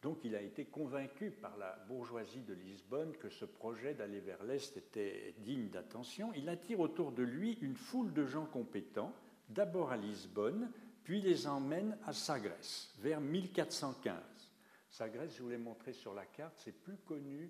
donc 0.02 0.24
il 0.24 0.36
a 0.36 0.42
été 0.42 0.66
convaincu 0.66 1.30
par 1.30 1.56
la 1.58 1.78
bourgeoisie 1.88 2.42
de 2.42 2.54
Lisbonne 2.54 3.16
que 3.18 3.30
ce 3.30 3.46
projet 3.46 3.94
d'aller 3.94 4.20
vers 4.20 4.44
l'Est 4.44 4.76
était 4.76 5.36
digne 5.40 5.70
d'attention. 5.70 6.34
Il 6.34 6.50
attire 6.50 6.80
autour 6.80 7.12
de 7.12 7.22
lui 7.22 7.60
une 7.62 7.76
foule 7.76 8.12
de 8.12 8.26
gens 8.26 8.48
compétents, 8.48 9.14
d'abord 9.50 9.92
à 9.92 9.98
Lisbonne, 9.98 10.72
puis 11.04 11.22
les 11.22 11.46
emmène 11.46 11.98
à 12.06 12.14
Sagres, 12.14 12.52
vers 13.00 13.22
1415. 13.22 14.16
Sagres, 14.92 15.30
je 15.30 15.42
vous 15.42 15.48
l'ai 15.48 15.58
montré 15.58 15.94
sur 15.94 16.14
la 16.14 16.26
carte, 16.26 16.58
c'est 16.58 16.74
plus 16.74 16.98
connu, 16.98 17.50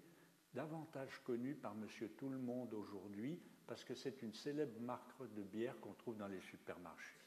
davantage 0.54 1.20
connu 1.24 1.56
par 1.56 1.74
monsieur 1.74 2.10
tout 2.10 2.30
le 2.30 2.38
monde 2.38 2.72
aujourd'hui, 2.76 3.40
parce 3.66 3.84
que 3.84 3.96
c'est 3.96 4.22
une 4.22 4.34
célèbre 4.34 4.80
marque 4.80 5.34
de 5.36 5.42
bière 5.42 5.80
qu'on 5.80 5.94
trouve 5.94 6.18
dans 6.18 6.28
les 6.28 6.40
supermarchés. 6.40 7.18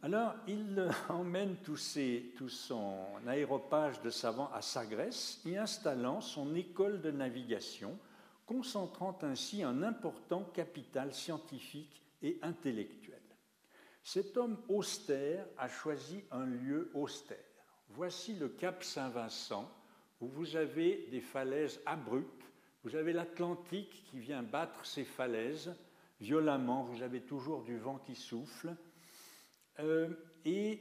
Alors, 0.00 0.34
il 0.46 0.88
emmène 1.08 1.56
tout, 1.56 1.76
son 1.76 3.04
aéropage 3.26 4.00
de 4.00 4.10
savants 4.10 4.50
à 4.52 4.62
Sagres, 4.62 5.40
y 5.44 5.56
installant 5.56 6.20
son 6.20 6.54
école 6.54 7.00
de 7.00 7.10
navigation, 7.10 7.98
concentrant 8.46 9.18
ainsi 9.22 9.64
un 9.64 9.82
important 9.82 10.44
capital 10.44 11.12
scientifique 11.12 12.00
et 12.22 12.38
intellectuel. 12.42 13.22
Cet 14.04 14.36
homme 14.36 14.58
austère 14.68 15.46
a 15.58 15.68
choisi 15.68 16.22
un 16.30 16.46
lieu 16.46 16.92
austère. 16.94 17.51
Voici 17.94 18.34
le 18.34 18.48
cap 18.48 18.82
Saint-Vincent, 18.82 19.70
où 20.22 20.26
vous 20.26 20.56
avez 20.56 21.08
des 21.10 21.20
falaises 21.20 21.78
abruptes, 21.84 22.50
vous 22.84 22.96
avez 22.96 23.12
l'Atlantique 23.12 24.04
qui 24.10 24.18
vient 24.18 24.42
battre 24.42 24.86
ces 24.86 25.04
falaises. 25.04 25.74
Violemment, 26.18 26.84
vous 26.84 27.02
avez 27.02 27.20
toujours 27.20 27.62
du 27.62 27.76
vent 27.76 27.98
qui 27.98 28.14
souffle, 28.14 28.74
euh, 29.80 30.08
et 30.46 30.80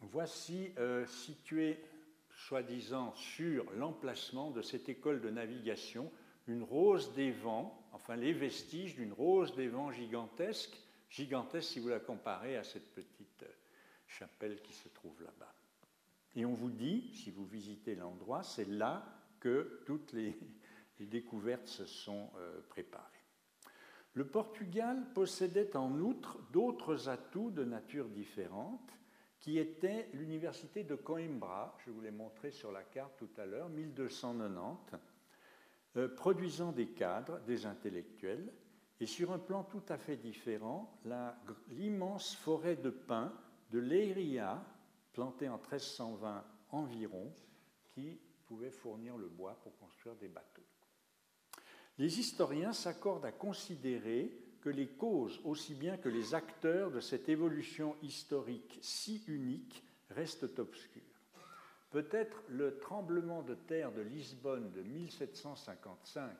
voici 0.00 0.70
euh, 0.78 1.06
situé, 1.06 1.82
soi-disant, 2.30 3.12
sur 3.14 3.68
l'emplacement 3.72 4.52
de 4.52 4.62
cette 4.62 4.88
école 4.88 5.20
de 5.20 5.30
navigation, 5.30 6.12
une 6.46 6.62
rose 6.62 7.14
des 7.14 7.32
vents, 7.32 7.84
enfin 7.92 8.14
les 8.14 8.32
vestiges 8.32 8.94
d'une 8.94 9.12
rose 9.12 9.56
des 9.56 9.68
vents 9.68 9.90
gigantesque, 9.90 10.78
gigantesque 11.10 11.72
si 11.72 11.80
vous 11.80 11.88
la 11.88 11.98
comparez 11.98 12.56
à 12.56 12.62
cette 12.62 12.94
petite 12.94 13.42
euh, 13.42 13.52
chapelle 14.06 14.62
qui 14.62 14.72
se 14.72 14.88
trouve 14.90 15.20
là-bas. 15.24 15.55
Et 16.36 16.44
on 16.44 16.52
vous 16.52 16.70
dit, 16.70 17.10
si 17.12 17.30
vous 17.30 17.46
visitez 17.46 17.94
l'endroit, 17.96 18.42
c'est 18.42 18.68
là 18.68 19.04
que 19.40 19.82
toutes 19.86 20.12
les, 20.12 20.38
découvertes 21.00 21.66
se 21.66 21.84
sont 21.84 22.30
préparées. 22.68 23.16
Le 24.14 24.26
Portugal 24.26 25.12
possédait 25.12 25.76
en 25.76 26.00
outre 26.00 26.38
d'autres 26.52 27.08
atouts 27.10 27.50
de 27.50 27.64
nature 27.64 28.08
différente, 28.08 28.96
qui 29.40 29.58
étaient 29.58 30.08
l'université 30.14 30.84
de 30.84 30.94
Coimbra, 30.94 31.76
je 31.84 31.90
vous 31.90 32.00
l'ai 32.00 32.10
montré 32.10 32.50
sur 32.50 32.72
la 32.72 32.82
carte 32.82 33.16
tout 33.18 33.30
à 33.36 33.46
l'heure, 33.46 33.68
1290, 33.68 34.98
euh, 35.96 36.08
produisant 36.08 36.72
des 36.72 36.88
cadres, 36.88 37.38
des 37.46 37.66
intellectuels, 37.66 38.52
et 38.98 39.06
sur 39.06 39.32
un 39.32 39.38
plan 39.38 39.62
tout 39.64 39.84
à 39.88 39.98
fait 39.98 40.16
différent, 40.16 40.98
l'immense 41.68 42.34
forêt 42.34 42.76
de 42.76 42.90
pins 42.90 43.32
de 43.70 43.78
Leiria, 43.78 44.64
plantée 45.16 45.48
en 45.48 45.58
1320 45.58 46.44
environ, 46.70 47.34
qui 47.88 48.20
pouvait 48.44 48.70
fournir 48.70 49.16
le 49.16 49.28
bois 49.28 49.58
pour 49.64 49.76
construire 49.78 50.14
des 50.14 50.28
bateaux 50.28 50.62
les 51.98 52.20
historiens 52.20 52.72
s'accordent 52.72 53.24
à 53.24 53.32
considérer 53.32 54.30
que 54.60 54.68
les 54.68 54.88
causes 54.88 55.40
aussi 55.44 55.74
bien 55.74 55.96
que 55.96 56.08
les 56.08 56.34
acteurs 56.34 56.90
de 56.90 57.00
cette 57.00 57.28
évolution 57.28 57.96
historique 58.02 58.78
si 58.82 59.22
unique 59.28 59.82
restent 60.10 60.58
obscures. 60.58 61.02
Peut-être 61.90 62.42
le 62.48 62.78
tremblement 62.78 63.42
de 63.42 63.54
terre 63.54 63.92
de 63.92 64.02
Lisbonne 64.02 64.70
de 64.72 64.82
1755 64.82 66.30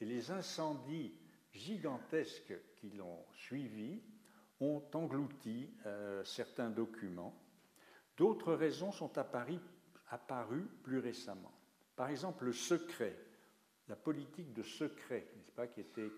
et 0.00 0.04
les 0.04 0.30
incendies 0.30 1.12
gigantesques 1.52 2.54
qui 2.76 2.90
l'ont 2.90 3.24
suivi 3.34 4.00
ont 4.60 4.82
englouti 4.94 5.68
euh, 5.86 6.24
certains 6.24 6.70
documents. 6.70 7.34
D'autres 8.16 8.54
raisons 8.54 8.92
sont 8.92 9.16
apparues, 9.18 9.58
plus 10.82 10.98
récemment. 10.98 11.52
Par 11.96 12.10
exemple, 12.10 12.44
le 12.44 12.52
secret 12.52 13.16
la 13.88 13.96
politique 13.96 14.52
de 14.52 14.62
secret, 14.62 15.26
n'est-ce 15.36 15.52
pas, 15.52 15.66
qui 15.66 15.80
était, 15.80 16.10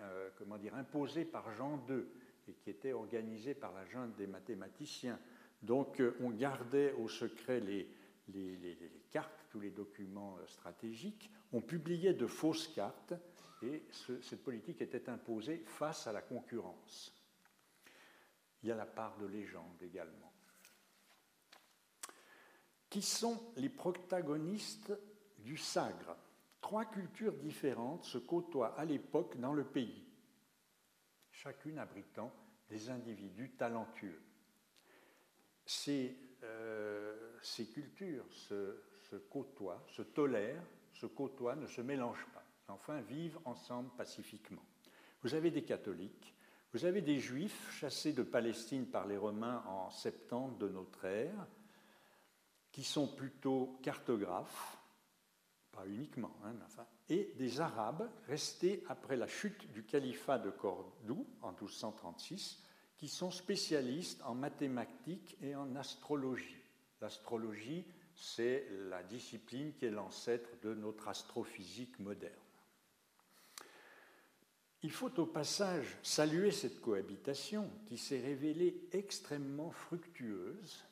euh, 0.00 0.30
imposée 0.72 1.24
par 1.24 1.52
Jean 1.52 1.84
II 1.88 2.04
et 2.48 2.54
qui 2.54 2.70
était 2.70 2.92
organisée 2.92 3.54
par 3.54 3.72
la 3.72 3.84
junte 3.86 4.16
des 4.16 4.26
mathématiciens. 4.26 5.18
Donc, 5.62 6.00
euh, 6.00 6.16
on 6.20 6.30
gardait 6.30 6.92
au 6.94 7.08
secret 7.08 7.60
les, 7.60 7.88
les, 8.28 8.76
cartes, 9.10 9.46
tous 9.50 9.60
les 9.60 9.70
documents 9.70 10.36
euh, 10.38 10.46
stratégiques, 10.46 11.30
on 11.52 11.60
publiait 11.60 12.14
de 12.14 12.26
fausses 12.26 12.68
cartes 12.68 13.14
et 13.62 13.84
cette 13.92 14.42
politique 14.42 14.82
était 14.82 15.08
imposée 15.08 15.62
face 15.64 16.06
à 16.06 16.12
la 16.12 16.22
concurrence. 16.22 17.14
Il 18.62 18.68
y 18.68 18.72
a 18.72 18.76
la 18.76 18.84
part 18.84 19.16
de 19.18 19.26
légende 19.26 19.80
également. 19.80 20.32
Qui 22.96 23.02
sont 23.02 23.38
les 23.56 23.68
protagonistes 23.68 24.90
du 25.40 25.58
Sagre 25.58 26.16
Trois 26.62 26.86
cultures 26.86 27.34
différentes 27.34 28.06
se 28.06 28.16
côtoient 28.16 28.74
à 28.78 28.86
l'époque 28.86 29.38
dans 29.38 29.52
le 29.52 29.64
pays, 29.64 30.02
chacune 31.30 31.78
abritant 31.78 32.32
des 32.70 32.88
individus 32.88 33.50
talentueux. 33.50 34.18
Ces, 35.66 36.16
euh, 36.42 37.38
cultures 37.74 38.24
se 38.32 39.16
côtoient, 39.28 39.84
se 39.88 40.00
tolèrent, 40.00 40.64
se 40.94 41.04
côtoient, 41.04 41.54
ne 41.54 41.66
se 41.66 41.82
mélangent 41.82 42.28
pas, 42.32 42.46
enfin 42.68 43.02
vivent 43.02 43.40
ensemble 43.44 43.90
pacifiquement. 43.98 44.64
Vous 45.20 45.34
avez 45.34 45.50
des 45.50 45.64
catholiques, 45.64 46.34
vous 46.72 46.86
avez 46.86 47.02
des 47.02 47.18
juifs 47.18 47.70
chassés 47.78 48.14
de 48.14 48.22
Palestine 48.22 48.86
par 48.86 49.06
les 49.06 49.18
Romains 49.18 49.62
en 49.66 49.90
septembre 49.90 50.56
de 50.56 50.68
notre 50.70 51.04
ère, 51.04 51.46
qui 52.76 52.84
sont 52.84 53.06
plutôt 53.06 53.78
cartographes, 53.82 54.76
pas 55.72 55.86
uniquement, 55.86 56.36
hein, 56.44 56.52
et 57.08 57.32
des 57.38 57.62
Arabes 57.62 58.06
restés 58.28 58.84
après 58.90 59.16
la 59.16 59.26
chute 59.26 59.72
du 59.72 59.82
califat 59.82 60.38
de 60.38 60.50
Cordoue 60.50 61.26
en 61.40 61.52
1236, 61.52 62.62
qui 62.98 63.08
sont 63.08 63.30
spécialistes 63.30 64.20
en 64.26 64.34
mathématiques 64.34 65.38
et 65.40 65.56
en 65.56 65.74
astrologie. 65.74 66.62
L'astrologie, 67.00 67.86
c'est 68.14 68.68
la 68.90 69.02
discipline 69.02 69.72
qui 69.72 69.86
est 69.86 69.90
l'ancêtre 69.90 70.50
de 70.62 70.74
notre 70.74 71.08
astrophysique 71.08 71.98
moderne. 71.98 72.34
Il 74.82 74.90
faut 74.90 75.18
au 75.18 75.24
passage 75.24 75.96
saluer 76.02 76.50
cette 76.50 76.82
cohabitation 76.82 77.70
qui 77.86 77.96
s'est 77.96 78.20
révélée 78.20 78.86
extrêmement 78.92 79.70
fructueuse, 79.70 80.85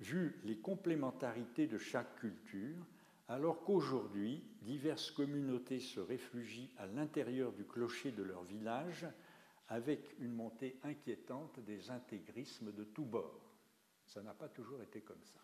vu 0.00 0.40
les 0.44 0.56
complémentarités 0.56 1.66
de 1.66 1.78
chaque 1.78 2.16
culture, 2.16 2.86
alors 3.28 3.62
qu'aujourd'hui, 3.62 4.42
diverses 4.62 5.10
communautés 5.10 5.78
se 5.78 6.00
réfugient 6.00 6.70
à 6.78 6.86
l'intérieur 6.86 7.52
du 7.52 7.64
clocher 7.64 8.10
de 8.10 8.22
leur 8.22 8.42
village 8.42 9.06
avec 9.68 10.16
une 10.18 10.32
montée 10.32 10.78
inquiétante 10.82 11.60
des 11.60 11.90
intégrismes 11.90 12.72
de 12.72 12.84
tous 12.84 13.04
bords. 13.04 13.54
Ça 14.04 14.20
n'a 14.22 14.34
pas 14.34 14.48
toujours 14.48 14.82
été 14.82 15.00
comme 15.02 15.22
ça. 15.22 15.38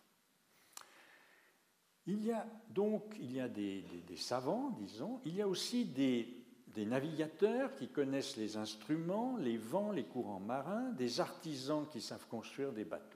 Il 2.06 2.24
y 2.24 2.32
a 2.32 2.46
donc 2.70 3.16
il 3.20 3.32
y 3.32 3.40
a 3.40 3.48
des, 3.48 3.84
savants, 4.16 4.70
disons, 4.70 5.20
il 5.24 5.36
y 5.36 5.42
a 5.42 5.48
aussi 5.48 5.84
des, 5.84 6.44
des, 6.68 6.86
navigateurs 6.86 7.74
qui 7.74 7.88
connaissent 7.88 8.36
les 8.36 8.56
instruments, 8.56 9.36
les 9.36 9.56
vents, 9.56 9.92
les 9.92 10.04
courants 10.04 10.40
marins, 10.40 10.90
des 10.92 11.20
artisans 11.20 11.86
qui 11.88 12.00
savent 12.00 12.26
construire 12.28 12.72
des 12.72 12.84
bateaux. 12.84 13.15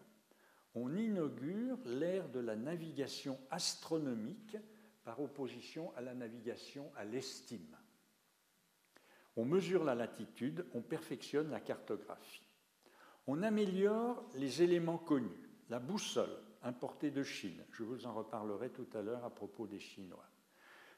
On 0.75 0.95
inaugure 0.97 1.79
l'ère 1.85 2.29
de 2.29 2.41
la 2.41 2.57
navigation 2.57 3.39
astronomique 3.51 4.57
par 5.05 5.21
opposition 5.21 5.93
à 5.97 6.01
la 6.01 6.15
navigation 6.15 6.93
à 6.97 7.05
l'estime. 7.05 7.77
On 9.37 9.45
mesure 9.45 9.85
la 9.85 9.95
latitude, 9.95 10.67
on 10.75 10.83
perfectionne 10.83 11.51
la 11.51 11.61
cartographie. 11.61 12.47
On 13.27 13.43
améliore 13.43 14.29
les 14.35 14.63
éléments 14.63 14.99
connus, 14.99 15.51
la 15.69 15.79
boussole 15.79 16.37
importée 16.63 17.11
de 17.11 17.23
Chine. 17.23 17.65
Je 17.73 17.83
vous 17.83 18.07
en 18.07 18.13
reparlerai 18.13 18.71
tout 18.71 18.89
à 18.95 19.03
l'heure 19.03 19.25
à 19.25 19.31
propos 19.31 19.67
des 19.67 19.79
Chinois. 19.79 20.29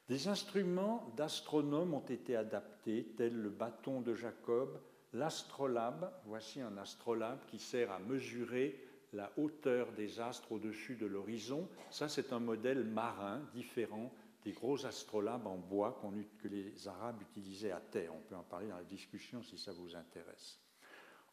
Des 0.09 0.29
instruments 0.29 1.13
d'astronomes 1.17 1.95
ont 1.95 2.01
été 2.01 2.35
adaptés, 2.37 3.15
tels 3.17 3.41
le 3.41 3.51
bâton 3.51 4.01
de 4.01 4.15
Jacob, 4.15 4.81
l'astrolabe. 5.13 6.13
Voici 6.27 6.61
un 6.61 6.77
astrolabe 6.77 7.45
qui 7.47 7.59
sert 7.59 7.93
à 7.93 7.99
mesurer 8.01 8.82
la 9.13 9.33
hauteur 9.37 9.93
des 9.93 10.21
astres 10.21 10.53
au-dessus 10.53 10.97
de 10.97 11.07
l'horizon. 11.07 11.69
Ça, 11.91 12.09
c'est 12.09 12.33
un 12.33 12.39
modèle 12.39 12.85
marin 12.85 13.41
différent 13.53 14.13
des 14.45 14.53
gros 14.53 14.87
astrolabes 14.87 15.47
en 15.47 15.57
bois 15.57 16.01
que 16.39 16.49
les 16.49 16.89
Arabes 16.89 17.21
utilisaient 17.23 17.71
à 17.71 17.81
terre. 17.81 18.15
On 18.15 18.21
peut 18.21 18.35
en 18.35 18.43
parler 18.43 18.69
dans 18.69 18.77
la 18.77 18.85
discussion 18.85 19.43
si 19.43 19.57
ça 19.57 19.73
vous 19.73 19.95
intéresse. 19.95 20.59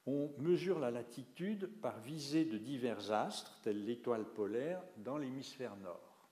On 0.05 0.31
mesure 0.37 0.79
la 0.79 0.91
latitude 0.91 1.67
par 1.81 1.99
visée 1.99 2.45
de 2.45 2.57
divers 2.57 3.11
astres, 3.11 3.59
tels 3.61 3.85
l'étoile 3.85 4.25
polaire, 4.25 4.81
dans 4.97 5.17
l'hémisphère 5.17 5.75
nord. 5.77 6.29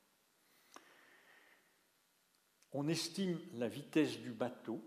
On 2.72 2.88
estime 2.88 3.40
la 3.54 3.68
vitesse 3.68 4.20
du 4.20 4.32
bateau. 4.32 4.82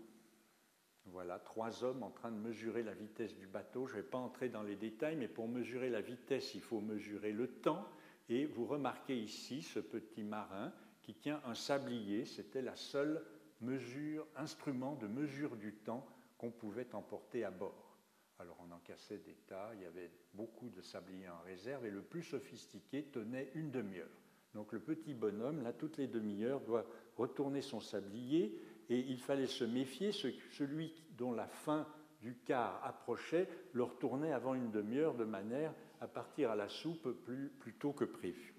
Voilà, 1.11 1.39
trois 1.39 1.83
hommes 1.83 2.03
en 2.03 2.09
train 2.09 2.31
de 2.31 2.37
mesurer 2.37 2.83
la 2.83 2.93
vitesse 2.93 3.35
du 3.35 3.47
bateau. 3.47 3.85
Je 3.85 3.97
ne 3.97 4.01
vais 4.01 4.07
pas 4.07 4.17
entrer 4.17 4.49
dans 4.49 4.63
les 4.63 4.75
détails, 4.75 5.17
mais 5.17 5.27
pour 5.27 5.47
mesurer 5.47 5.89
la 5.89 6.01
vitesse, 6.01 6.55
il 6.55 6.61
faut 6.61 6.79
mesurer 6.79 7.31
le 7.31 7.47
temps. 7.47 7.87
Et 8.29 8.45
vous 8.45 8.65
remarquez 8.65 9.17
ici 9.17 9.61
ce 9.61 9.79
petit 9.79 10.23
marin 10.23 10.71
qui 11.01 11.13
tient 11.13 11.41
un 11.45 11.53
sablier. 11.53 12.25
C'était 12.25 12.61
la 12.61 12.75
seule 12.75 13.25
mesure, 13.59 14.25
instrument 14.37 14.95
de 14.95 15.07
mesure 15.07 15.57
du 15.57 15.73
temps 15.73 16.07
qu'on 16.37 16.51
pouvait 16.51 16.95
emporter 16.95 17.43
à 17.43 17.51
bord. 17.51 17.97
Alors 18.39 18.57
on 18.67 18.71
en 18.71 18.79
cassait 18.79 19.19
des 19.19 19.35
tas, 19.47 19.71
il 19.75 19.81
y 19.81 19.85
avait 19.85 20.09
beaucoup 20.33 20.69
de 20.69 20.81
sabliers 20.81 21.29
en 21.29 21.41
réserve 21.45 21.85
et 21.85 21.91
le 21.91 22.01
plus 22.01 22.23
sophistiqué 22.23 23.03
tenait 23.03 23.51
une 23.53 23.69
demi-heure. 23.69 24.09
Donc 24.55 24.73
le 24.73 24.79
petit 24.79 25.13
bonhomme, 25.13 25.61
là, 25.61 25.71
toutes 25.73 25.97
les 25.97 26.07
demi-heures, 26.07 26.61
doit 26.61 26.85
retourner 27.15 27.61
son 27.61 27.79
sablier 27.79 28.59
et 28.91 29.05
il 29.07 29.19
fallait 29.19 29.47
se 29.47 29.63
méfier, 29.63 30.11
celui 30.11 30.93
dont 31.17 31.31
la 31.31 31.47
fin 31.47 31.87
du 32.21 32.35
quart 32.45 32.81
approchait 32.83 33.47
le 33.71 33.83
retournait 33.83 34.33
avant 34.33 34.53
une 34.53 34.69
demi-heure 34.69 35.15
de 35.15 35.23
manière 35.23 35.73
à 36.01 36.07
partir 36.07 36.51
à 36.51 36.57
la 36.57 36.67
soupe 36.67 37.09
plus, 37.23 37.49
plus 37.57 37.73
tôt 37.73 37.93
que 37.93 38.03
prévu. 38.03 38.53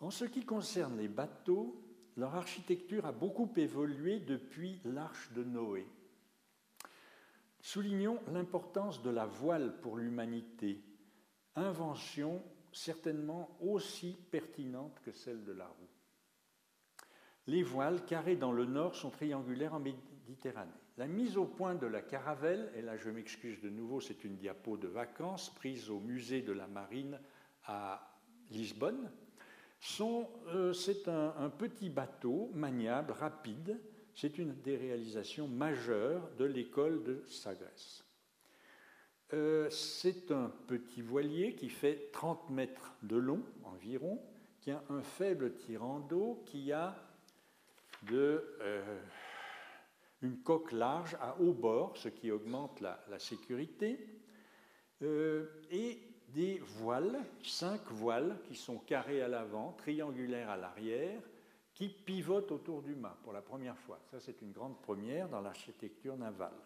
En 0.00 0.10
ce 0.10 0.26
qui 0.26 0.44
concerne 0.44 0.98
les 0.98 1.08
bateaux, 1.08 1.82
leur 2.18 2.34
architecture 2.34 3.06
a 3.06 3.12
beaucoup 3.12 3.50
évolué 3.56 4.20
depuis 4.20 4.78
l'arche 4.84 5.32
de 5.32 5.42
Noé. 5.42 5.86
Soulignons 7.62 8.20
l'importance 8.30 9.02
de 9.02 9.10
la 9.10 9.24
voile 9.24 9.80
pour 9.80 9.96
l'humanité, 9.96 10.82
invention 11.54 12.42
certainement 12.72 13.56
aussi 13.62 14.18
pertinente 14.30 15.00
que 15.02 15.12
celle 15.12 15.44
de 15.44 15.52
la 15.52 15.66
roue. 15.66 15.95
Les 17.46 17.62
voiles 17.62 18.04
carrées 18.04 18.36
dans 18.36 18.52
le 18.52 18.64
nord 18.64 18.94
sont 18.94 19.10
triangulaires 19.10 19.74
en 19.74 19.80
Méditerranée. 19.80 20.70
La 20.98 21.06
mise 21.06 21.36
au 21.36 21.44
point 21.44 21.74
de 21.74 21.86
la 21.86 22.00
caravelle, 22.00 22.72
et 22.74 22.82
là 22.82 22.96
je 22.96 23.10
m'excuse 23.10 23.60
de 23.60 23.68
nouveau, 23.68 24.00
c'est 24.00 24.24
une 24.24 24.36
diapo 24.36 24.76
de 24.76 24.88
vacances 24.88 25.54
prise 25.54 25.90
au 25.90 26.00
musée 26.00 26.42
de 26.42 26.52
la 26.52 26.66
marine 26.66 27.20
à 27.64 28.16
Lisbonne, 28.50 29.10
euh, 30.00 30.72
c'est 30.72 31.08
un, 31.08 31.50
petit 31.50 31.90
bateau 31.90 32.50
maniable, 32.54 33.12
rapide. 33.12 33.78
C'est 34.14 34.38
une 34.38 34.54
des 34.62 34.76
réalisations 34.76 35.46
majeures 35.46 36.30
de 36.38 36.44
l'école 36.44 37.02
de 37.04 37.22
Sagres. 37.26 38.02
Euh, 39.32 39.68
c'est 39.70 40.30
un 40.30 40.50
petit 40.66 41.02
voilier 41.02 41.54
qui 41.54 41.68
fait 41.68 42.10
30 42.12 42.50
mètres 42.50 42.96
de 43.02 43.16
long 43.16 43.42
environ, 43.64 44.20
qui 44.60 44.70
a 44.70 44.82
un 44.88 45.02
faible 45.02 45.54
tirant 45.54 46.00
d'eau, 46.00 46.42
qui 46.46 46.72
a 46.72 46.96
de, 48.06 48.56
euh, 48.60 49.00
une 50.22 50.38
coque 50.42 50.72
large 50.72 51.16
à 51.20 51.36
haut 51.40 51.52
bord, 51.52 51.96
ce 51.96 52.08
qui 52.08 52.30
augmente 52.30 52.80
la, 52.80 53.18
sécurité, 53.18 53.98
et 55.02 56.00
des 56.28 56.58
voiles, 56.58 57.18
cinq 57.42 57.80
voiles 57.90 58.38
qui 58.44 58.54
sont 58.54 58.78
carrés 58.78 59.22
à 59.22 59.28
l'avant, 59.28 59.72
triangulaires 59.72 60.50
à 60.50 60.56
l'arrière, 60.56 61.20
qui 61.74 61.88
pivotent 61.88 62.52
autour 62.52 62.82
du 62.82 62.94
mât 62.94 63.18
pour 63.22 63.32
la 63.32 63.42
première 63.42 63.78
fois. 63.78 64.00
Ça, 64.10 64.18
c'est 64.18 64.40
une 64.40 64.52
grande 64.52 64.80
première 64.80 65.28
dans 65.28 65.42
l'architecture 65.42 66.16
navale. 66.16 66.56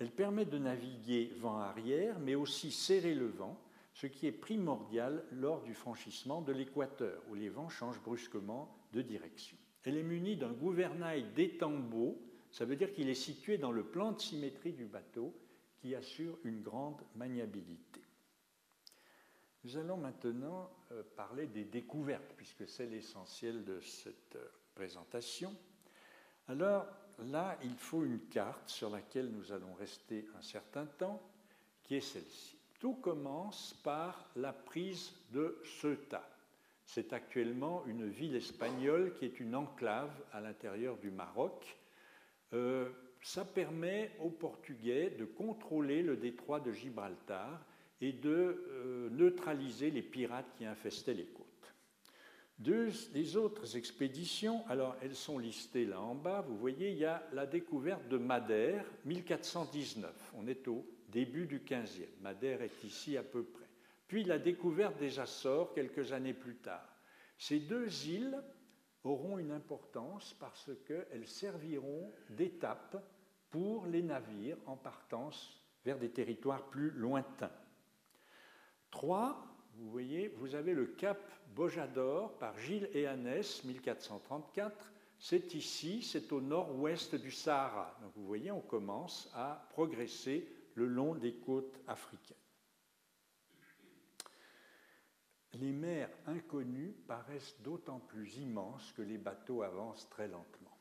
Elle 0.00 0.10
permet 0.10 0.44
de 0.44 0.58
naviguer 0.58 1.32
vent 1.38 1.58
arrière, 1.58 2.18
mais 2.18 2.34
aussi 2.34 2.72
serrer 2.72 3.14
le 3.14 3.28
vent, 3.28 3.60
ce 3.92 4.06
qui 4.06 4.26
est 4.26 4.32
primordial 4.32 5.24
lors 5.32 5.62
du 5.62 5.74
franchissement 5.74 6.40
de 6.40 6.52
l'équateur, 6.52 7.22
où 7.30 7.34
les 7.34 7.48
vents 7.48 7.68
changent 7.68 8.00
brusquement 8.00 8.76
de 8.92 9.02
direction. 9.02 9.56
Elle 9.84 9.96
est 9.96 10.02
munie 10.02 10.36
d'un 10.36 10.52
gouvernail 10.52 11.24
d'étambeau, 11.34 12.20
ça 12.50 12.64
veut 12.64 12.76
dire 12.76 12.92
qu'il 12.92 13.08
est 13.08 13.14
situé 13.14 13.58
dans 13.58 13.72
le 13.72 13.84
plan 13.84 14.12
de 14.12 14.20
symétrie 14.20 14.72
du 14.72 14.84
bateau, 14.84 15.34
qui 15.80 15.94
assure 15.94 16.38
une 16.44 16.60
grande 16.60 17.00
maniabilité. 17.16 18.02
Nous 19.64 19.76
allons 19.76 19.96
maintenant 19.96 20.70
euh, 20.92 21.02
parler 21.16 21.46
des 21.46 21.64
découvertes, 21.64 22.34
puisque 22.36 22.68
c'est 22.68 22.86
l'essentiel 22.86 23.64
de 23.64 23.80
cette 23.80 24.36
euh, 24.36 24.48
présentation. 24.74 25.54
Alors 26.48 26.86
là, 27.18 27.58
il 27.62 27.74
faut 27.76 28.04
une 28.04 28.20
carte 28.28 28.68
sur 28.68 28.90
laquelle 28.90 29.30
nous 29.30 29.52
allons 29.52 29.74
rester 29.74 30.26
un 30.38 30.42
certain 30.42 30.86
temps, 30.86 31.22
qui 31.82 31.96
est 31.96 32.00
celle-ci. 32.00 32.56
Tout 32.78 32.94
commence 32.94 33.74
par 33.82 34.30
la 34.36 34.52
prise 34.52 35.12
de 35.30 35.60
Ceuta. 35.80 36.26
C'est 36.92 37.12
actuellement 37.12 37.84
une 37.86 38.08
ville 38.08 38.34
espagnole 38.34 39.14
qui 39.14 39.24
est 39.24 39.38
une 39.38 39.54
enclave 39.54 40.10
à 40.32 40.40
l'intérieur 40.40 40.96
du 40.96 41.12
Maroc. 41.12 41.78
Euh, 42.52 42.88
ça 43.22 43.44
permet 43.44 44.10
aux 44.18 44.30
Portugais 44.30 45.10
de 45.10 45.24
contrôler 45.24 46.02
le 46.02 46.16
détroit 46.16 46.58
de 46.58 46.72
Gibraltar 46.72 47.64
et 48.00 48.12
de 48.12 48.66
euh, 48.68 49.08
neutraliser 49.10 49.92
les 49.92 50.02
pirates 50.02 50.52
qui 50.58 50.64
infestaient 50.64 51.14
les 51.14 51.26
côtes. 51.26 51.46
Deux, 52.58 52.88
les 53.14 53.36
autres 53.36 53.76
expéditions, 53.76 54.66
alors 54.66 54.96
elles 55.00 55.14
sont 55.14 55.38
listées 55.38 55.86
là 55.86 56.00
en 56.00 56.16
bas, 56.16 56.40
vous 56.40 56.56
voyez, 56.56 56.90
il 56.90 56.98
y 56.98 57.04
a 57.04 57.22
la 57.32 57.46
découverte 57.46 58.08
de 58.08 58.18
Madère, 58.18 58.84
1419, 59.04 60.32
on 60.36 60.48
est 60.48 60.66
au 60.66 60.84
début 61.08 61.46
du 61.46 61.60
15e, 61.60 62.08
Madère 62.20 62.62
est 62.62 62.82
ici 62.82 63.16
à 63.16 63.22
peu 63.22 63.44
près. 63.44 63.59
Puis 64.10 64.24
la 64.24 64.40
découverte 64.40 64.98
des 64.98 65.20
Açores 65.20 65.72
quelques 65.72 66.12
années 66.12 66.34
plus 66.34 66.56
tard. 66.56 66.96
Ces 67.38 67.60
deux 67.60 68.08
îles 68.08 68.42
auront 69.04 69.38
une 69.38 69.52
importance 69.52 70.34
parce 70.40 70.68
qu'elles 70.84 71.28
serviront 71.28 72.12
d'étape 72.28 73.00
pour 73.50 73.86
les 73.86 74.02
navires 74.02 74.56
en 74.66 74.76
partance 74.76 75.64
vers 75.84 75.96
des 75.96 76.10
territoires 76.10 76.66
plus 76.70 76.90
lointains. 76.90 77.52
Trois, 78.90 79.46
vous 79.76 79.88
voyez, 79.88 80.26
vous 80.38 80.56
avez 80.56 80.74
le 80.74 80.86
cap 80.86 81.20
Bojador 81.54 82.36
par 82.38 82.58
Gilles 82.58 82.90
Ehanès, 82.92 83.62
1434. 83.62 84.92
C'est 85.20 85.54
ici, 85.54 86.02
c'est 86.02 86.32
au 86.32 86.40
nord-ouest 86.40 87.14
du 87.14 87.30
Sahara. 87.30 87.96
Donc 88.02 88.10
vous 88.16 88.26
voyez, 88.26 88.50
on 88.50 88.60
commence 88.60 89.30
à 89.36 89.68
progresser 89.70 90.48
le 90.74 90.86
long 90.86 91.14
des 91.14 91.34
côtes 91.34 91.78
africaines. 91.86 92.36
Les 95.54 95.72
mers 95.72 96.10
inconnues 96.26 96.94
paraissent 97.06 97.60
d'autant 97.62 97.98
plus 97.98 98.36
immenses 98.36 98.92
que 98.92 99.02
les 99.02 99.18
bateaux 99.18 99.62
avancent 99.62 100.08
très 100.08 100.28
lentement. 100.28 100.78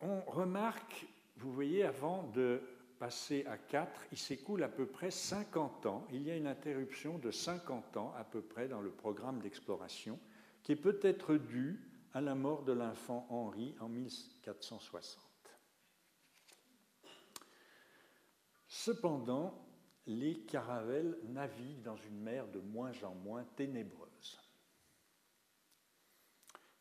On 0.00 0.20
remarque, 0.20 1.06
vous 1.36 1.52
voyez, 1.52 1.84
avant 1.84 2.24
de 2.24 2.60
passé 2.98 3.44
à 3.46 3.56
4, 3.56 4.06
il 4.12 4.18
s'écoule 4.18 4.62
à 4.62 4.68
peu 4.68 4.86
près 4.86 5.10
50 5.10 5.86
ans. 5.86 6.06
Il 6.12 6.22
y 6.22 6.30
a 6.30 6.36
une 6.36 6.46
interruption 6.46 7.18
de 7.18 7.30
50 7.30 7.96
ans 7.96 8.12
à 8.16 8.24
peu 8.24 8.42
près 8.42 8.68
dans 8.68 8.80
le 8.80 8.90
programme 8.90 9.40
d'exploration 9.40 10.18
qui 10.62 10.72
est 10.72 10.76
peut-être 10.76 11.36
due 11.36 11.80
à 12.12 12.20
la 12.20 12.34
mort 12.34 12.62
de 12.62 12.72
l'enfant 12.72 13.26
Henri 13.30 13.74
en 13.80 13.88
1460. 13.88 15.22
Cependant, 18.68 19.63
les 20.06 20.40
caravelles 20.40 21.18
naviguent 21.24 21.82
dans 21.82 21.96
une 21.96 22.20
mer 22.20 22.46
de 22.48 22.60
moins 22.60 22.92
en 23.02 23.14
moins 23.14 23.44
ténébreuse. 23.56 24.38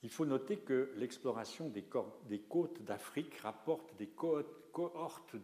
Il 0.02 0.10
faut 0.10 0.26
noter 0.26 0.58
que 0.58 0.92
l'exploration 0.98 1.70
des, 1.70 1.84
côtes 1.84 2.84
d'Afrique 2.84 3.38
rapporte 3.38 3.96
des 3.96 4.08
cohortes 4.08 5.36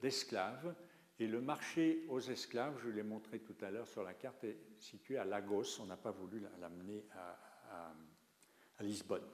d'esclaves 0.00 0.74
et 1.18 1.26
le 1.26 1.40
marché 1.42 2.06
aux 2.08 2.20
esclaves, 2.20 2.78
je 2.82 2.88
l'ai 2.88 3.02
montré 3.02 3.40
tout 3.40 3.56
à 3.60 3.70
l'heure 3.70 3.86
sur 3.86 4.02
la 4.02 4.14
carte, 4.14 4.44
est 4.44 4.58
situé 4.78 5.18
à 5.18 5.24
Lagos. 5.24 5.80
On 5.80 5.86
n'a 5.86 5.96
pas 5.98 6.10
voulu 6.12 6.42
l'amener 6.58 7.04
à, 7.12 7.92
Lisbonne. 8.80 9.24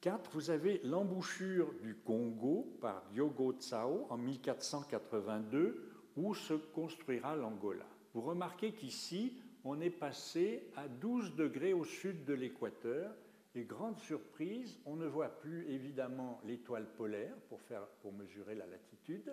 4. 0.00 0.30
Vous 0.32 0.50
avez 0.50 0.80
l'embouchure 0.84 1.72
du 1.82 1.96
Congo 1.96 2.78
par 2.80 3.04
Diogo 3.10 3.52
Tsao 3.52 4.06
en 4.10 4.16
1482 4.18 5.93
où 6.16 6.34
se 6.34 6.54
construira 6.54 7.36
l'Angola. 7.36 7.86
Vous 8.12 8.20
remarquez 8.20 8.72
qu'ici, 8.72 9.36
on 9.64 9.80
est 9.80 9.90
passé 9.90 10.70
à 10.76 10.88
12 10.88 11.34
degrés 11.34 11.72
au 11.72 11.84
sud 11.84 12.24
de 12.24 12.34
l'équateur 12.34 13.14
et 13.54 13.64
grande 13.64 13.98
surprise, 13.98 14.80
on 14.84 14.96
ne 14.96 15.06
voit 15.06 15.28
plus 15.28 15.68
évidemment 15.70 16.40
l'étoile 16.44 16.86
polaire 16.96 17.34
pour, 17.48 18.12
mesurer 18.12 18.56
la 18.56 18.66
latitude. 18.66 19.32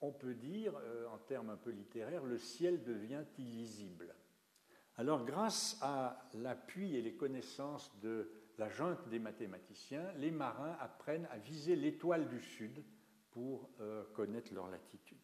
On 0.00 0.10
peut 0.10 0.34
dire, 0.34 0.72
euh, 0.76 1.06
en 1.08 1.18
termes 1.18 1.50
un 1.50 1.56
peu 1.56 1.70
littéraires, 1.70 2.24
le 2.24 2.38
ciel 2.38 2.82
devient 2.82 3.24
illisible. 3.38 4.14
Alors, 4.96 5.24
grâce 5.26 5.78
à 5.82 6.26
l'appui 6.34 6.96
et 6.96 7.02
les 7.02 7.14
connaissances 7.14 7.92
de 8.00 8.30
la 8.56 8.70
junte 8.70 9.06
des 9.08 9.18
mathématiciens, 9.18 10.12
les 10.16 10.30
marins 10.30 10.76
apprennent 10.80 11.28
à 11.30 11.38
viser 11.38 11.76
l'étoile 11.76 12.28
du 12.28 12.40
Sud 12.40 12.82
pour 13.30 13.68
euh, 13.80 14.04
connaître 14.14 14.52
leur 14.54 14.68
latitude 14.68 15.19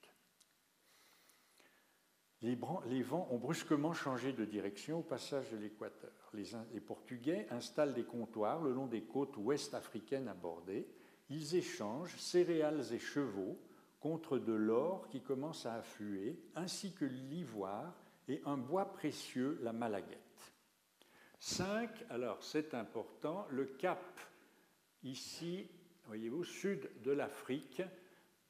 les, 2.46 3.02
vents 3.02 3.28
ont 3.30 3.38
brusquement 3.38 3.92
changé 3.92 4.32
de 4.32 4.44
direction 4.44 5.00
au 5.00 5.02
passage 5.02 5.50
de 5.50 5.56
l'équateur. 5.56 6.12
Les, 6.32 6.80
Portugais 6.80 7.46
installent 7.50 7.94
des 7.94 8.04
comptoirs 8.04 8.62
le 8.62 8.72
long 8.72 8.86
des 8.86 9.02
côtes 9.02 9.36
ouest 9.36 9.74
africaines 9.74 10.28
abordées. 10.28 10.86
Ils 11.28 11.56
échangent 11.56 12.16
céréales 12.16 12.92
et 12.92 13.00
chevaux 13.00 13.58
contre 13.98 14.38
de 14.38 14.52
l'or 14.52 15.08
qui 15.08 15.22
commence 15.22 15.66
à 15.66 15.74
affluer, 15.74 16.38
ainsi 16.54 16.92
que 16.92 17.04
l'ivoire 17.04 17.92
et 18.28 18.40
un 18.44 18.56
bois 18.56 18.92
précieux, 18.92 19.58
la 19.62 19.72
malaguette. 19.72 20.20
5. 21.40 21.90
Alors, 22.10 22.42
c'est 22.42 22.74
important, 22.74 23.46
le 23.50 23.64
cap, 23.64 24.20
ici, 25.02 25.68
voyez-vous, 26.06 26.44
sud 26.44 26.88
de 27.02 27.10
l'Afrique, 27.10 27.82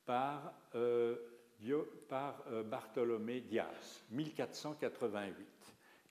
par 0.04 0.52
euh, 0.74 1.16
par 2.08 2.44
euh, 2.48 2.62
Bartholomé 2.62 3.40
Diaz, 3.40 4.04
1488. 4.10 5.46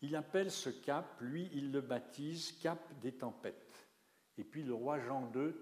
Il 0.01 0.15
appelle 0.15 0.51
ce 0.51 0.69
cap, 0.69 1.17
lui, 1.21 1.49
il 1.53 1.71
le 1.71 1.81
baptise 1.81 2.51
cap 2.62 2.79
des 3.01 3.13
tempêtes. 3.13 3.88
Et 4.38 4.43
puis 4.43 4.63
le 4.63 4.73
roi 4.73 4.99
Jean 4.99 5.31
II 5.34 5.53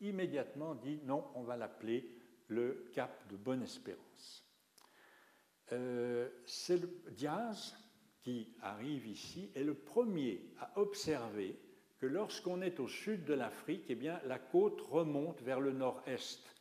immédiatement 0.00 0.74
dit 0.74 1.00
non, 1.04 1.24
on 1.34 1.42
va 1.42 1.56
l'appeler 1.56 2.10
le 2.48 2.88
cap 2.92 3.26
de 3.30 3.36
Bonne-Espérance. 3.36 4.44
Euh, 5.72 6.28
c'est 6.44 6.80
Diaz 7.12 7.76
qui 8.20 8.54
arrive 8.60 9.06
ici 9.06 9.50
est 9.54 9.64
le 9.64 9.74
premier 9.74 10.52
à 10.58 10.78
observer 10.78 11.58
que 11.98 12.06
lorsqu'on 12.06 12.60
est 12.60 12.78
au 12.80 12.88
sud 12.88 13.24
de 13.24 13.34
l'Afrique, 13.34 13.86
eh 13.88 13.94
la 13.94 14.38
côte 14.38 14.80
remonte 14.82 15.40
vers 15.42 15.60
le 15.60 15.72
nord-est 15.72 16.55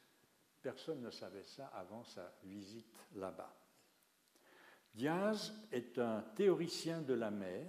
Personne 0.65 1.01
ne 1.01 1.11
savait 1.11 1.43
ça 1.43 1.67
avant 1.75 2.03
sa 2.03 2.33
visite 2.43 2.91
là-bas. 3.17 3.55
Diaz 4.95 5.53
est 5.71 5.99
un 5.99 6.23
théoricien 6.35 7.03
de 7.03 7.13
la 7.13 7.29
mer 7.29 7.67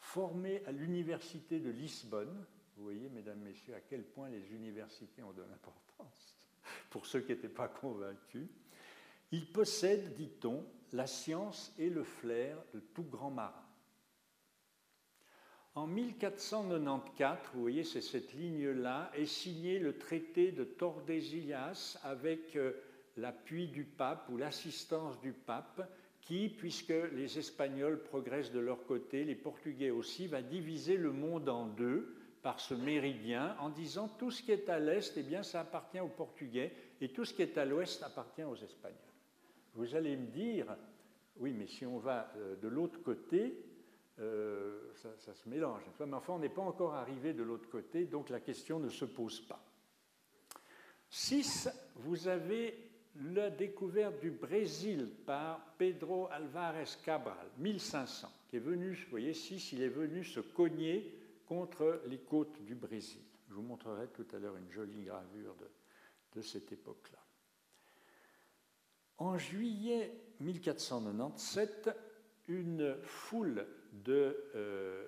formé 0.00 0.60
à 0.66 0.72
l'université 0.72 1.60
de 1.60 1.70
Lisbonne. 1.70 2.44
Vous 2.74 2.82
voyez, 2.82 3.08
mesdames, 3.10 3.38
messieurs, 3.38 3.76
à 3.76 3.80
quel 3.80 4.02
point 4.02 4.28
les 4.28 4.52
universités 4.52 5.22
ont 5.22 5.32
de 5.32 5.42
l'importance 5.42 6.48
pour 6.90 7.06
ceux 7.06 7.20
qui 7.20 7.30
n'étaient 7.30 7.48
pas 7.48 7.68
convaincus. 7.68 8.48
Il 9.30 9.52
possède, 9.52 10.12
dit-on, 10.16 10.66
la 10.90 11.06
science 11.06 11.72
et 11.78 11.90
le 11.90 12.02
flair 12.02 12.58
de 12.74 12.80
tout 12.80 13.04
grand 13.04 13.30
marin. 13.30 13.61
En 15.74 15.86
1494, 15.86 17.38
vous 17.54 17.60
voyez, 17.62 17.82
c'est 17.82 18.02
cette 18.02 18.34
ligne-là, 18.34 19.10
est 19.14 19.24
signé 19.24 19.78
le 19.78 19.96
traité 19.96 20.52
de 20.52 20.64
Tordesillas 20.64 21.98
avec 22.02 22.56
euh, 22.56 22.72
l'appui 23.16 23.68
du 23.68 23.84
pape 23.84 24.28
ou 24.28 24.36
l'assistance 24.36 25.18
du 25.20 25.32
pape, 25.32 25.90
qui, 26.20 26.50
puisque 26.50 26.92
les 27.14 27.38
Espagnols 27.38 28.02
progressent 28.02 28.52
de 28.52 28.60
leur 28.60 28.84
côté, 28.84 29.24
les 29.24 29.34
Portugais 29.34 29.90
aussi, 29.90 30.26
va 30.26 30.42
diviser 30.42 30.98
le 30.98 31.10
monde 31.10 31.48
en 31.48 31.66
deux 31.66 32.16
par 32.42 32.60
ce 32.60 32.74
méridien 32.74 33.56
en 33.58 33.70
disant 33.70 34.08
tout 34.08 34.30
ce 34.30 34.42
qui 34.42 34.52
est 34.52 34.68
à 34.68 34.78
l'est, 34.78 35.14
eh 35.16 35.22
bien, 35.22 35.42
ça 35.42 35.60
appartient 35.60 36.00
aux 36.00 36.08
Portugais 36.08 36.72
et 37.00 37.08
tout 37.08 37.24
ce 37.24 37.32
qui 37.32 37.42
est 37.42 37.56
à 37.56 37.64
l'ouest 37.64 38.02
appartient 38.02 38.44
aux 38.44 38.56
Espagnols. 38.56 38.98
Vous 39.74 39.94
allez 39.94 40.16
me 40.16 40.26
dire, 40.26 40.66
oui, 41.38 41.54
mais 41.56 41.66
si 41.66 41.86
on 41.86 41.98
va 41.98 42.30
euh, 42.36 42.56
de 42.56 42.68
l'autre 42.68 43.02
côté, 43.02 43.56
euh, 44.18 44.92
ça, 44.94 45.34
se 45.34 45.48
mélange. 45.48 45.82
Mais 45.98 46.14
enfin, 46.14 46.34
on 46.34 46.38
n'est 46.38 46.48
pas 46.48 46.62
encore 46.62 46.94
arrivé 46.94 47.32
de 47.32 47.42
l'autre 47.42 47.68
côté, 47.68 48.04
donc 48.04 48.28
la 48.28 48.40
question 48.40 48.78
ne 48.78 48.88
se 48.88 49.04
pose 49.04 49.40
pas. 49.40 49.64
6. 51.08 51.68
Vous 51.96 52.28
avez 52.28 52.90
la 53.16 53.50
découverte 53.50 54.20
du 54.20 54.30
Brésil 54.30 55.08
par 55.26 55.74
Pedro 55.76 56.28
Alvarez 56.30 56.88
Cabral, 57.04 57.46
1500, 57.58 58.28
qui 58.48 58.56
est 58.56 58.60
venu, 58.60 58.92
vous 58.92 59.10
voyez, 59.10 59.34
6, 59.34 59.72
il 59.72 59.82
est 59.82 59.88
venu 59.88 60.24
se 60.24 60.40
cogner 60.40 61.14
contre 61.46 62.00
les 62.06 62.18
côtes 62.18 62.62
du 62.64 62.74
Brésil. 62.74 63.20
Je 63.48 63.54
vous 63.54 63.62
montrerai 63.62 64.08
tout 64.08 64.26
à 64.32 64.38
l'heure 64.38 64.56
une 64.56 64.70
jolie 64.70 65.04
gravure 65.04 65.54
de, 65.56 65.68
de 66.36 66.42
cette 66.42 66.72
époque-là. 66.72 67.18
En 69.18 69.36
juillet 69.36 70.12
1497, 70.40 71.90
une 72.48 72.96
foule 73.02 73.66
euh, 74.08 75.06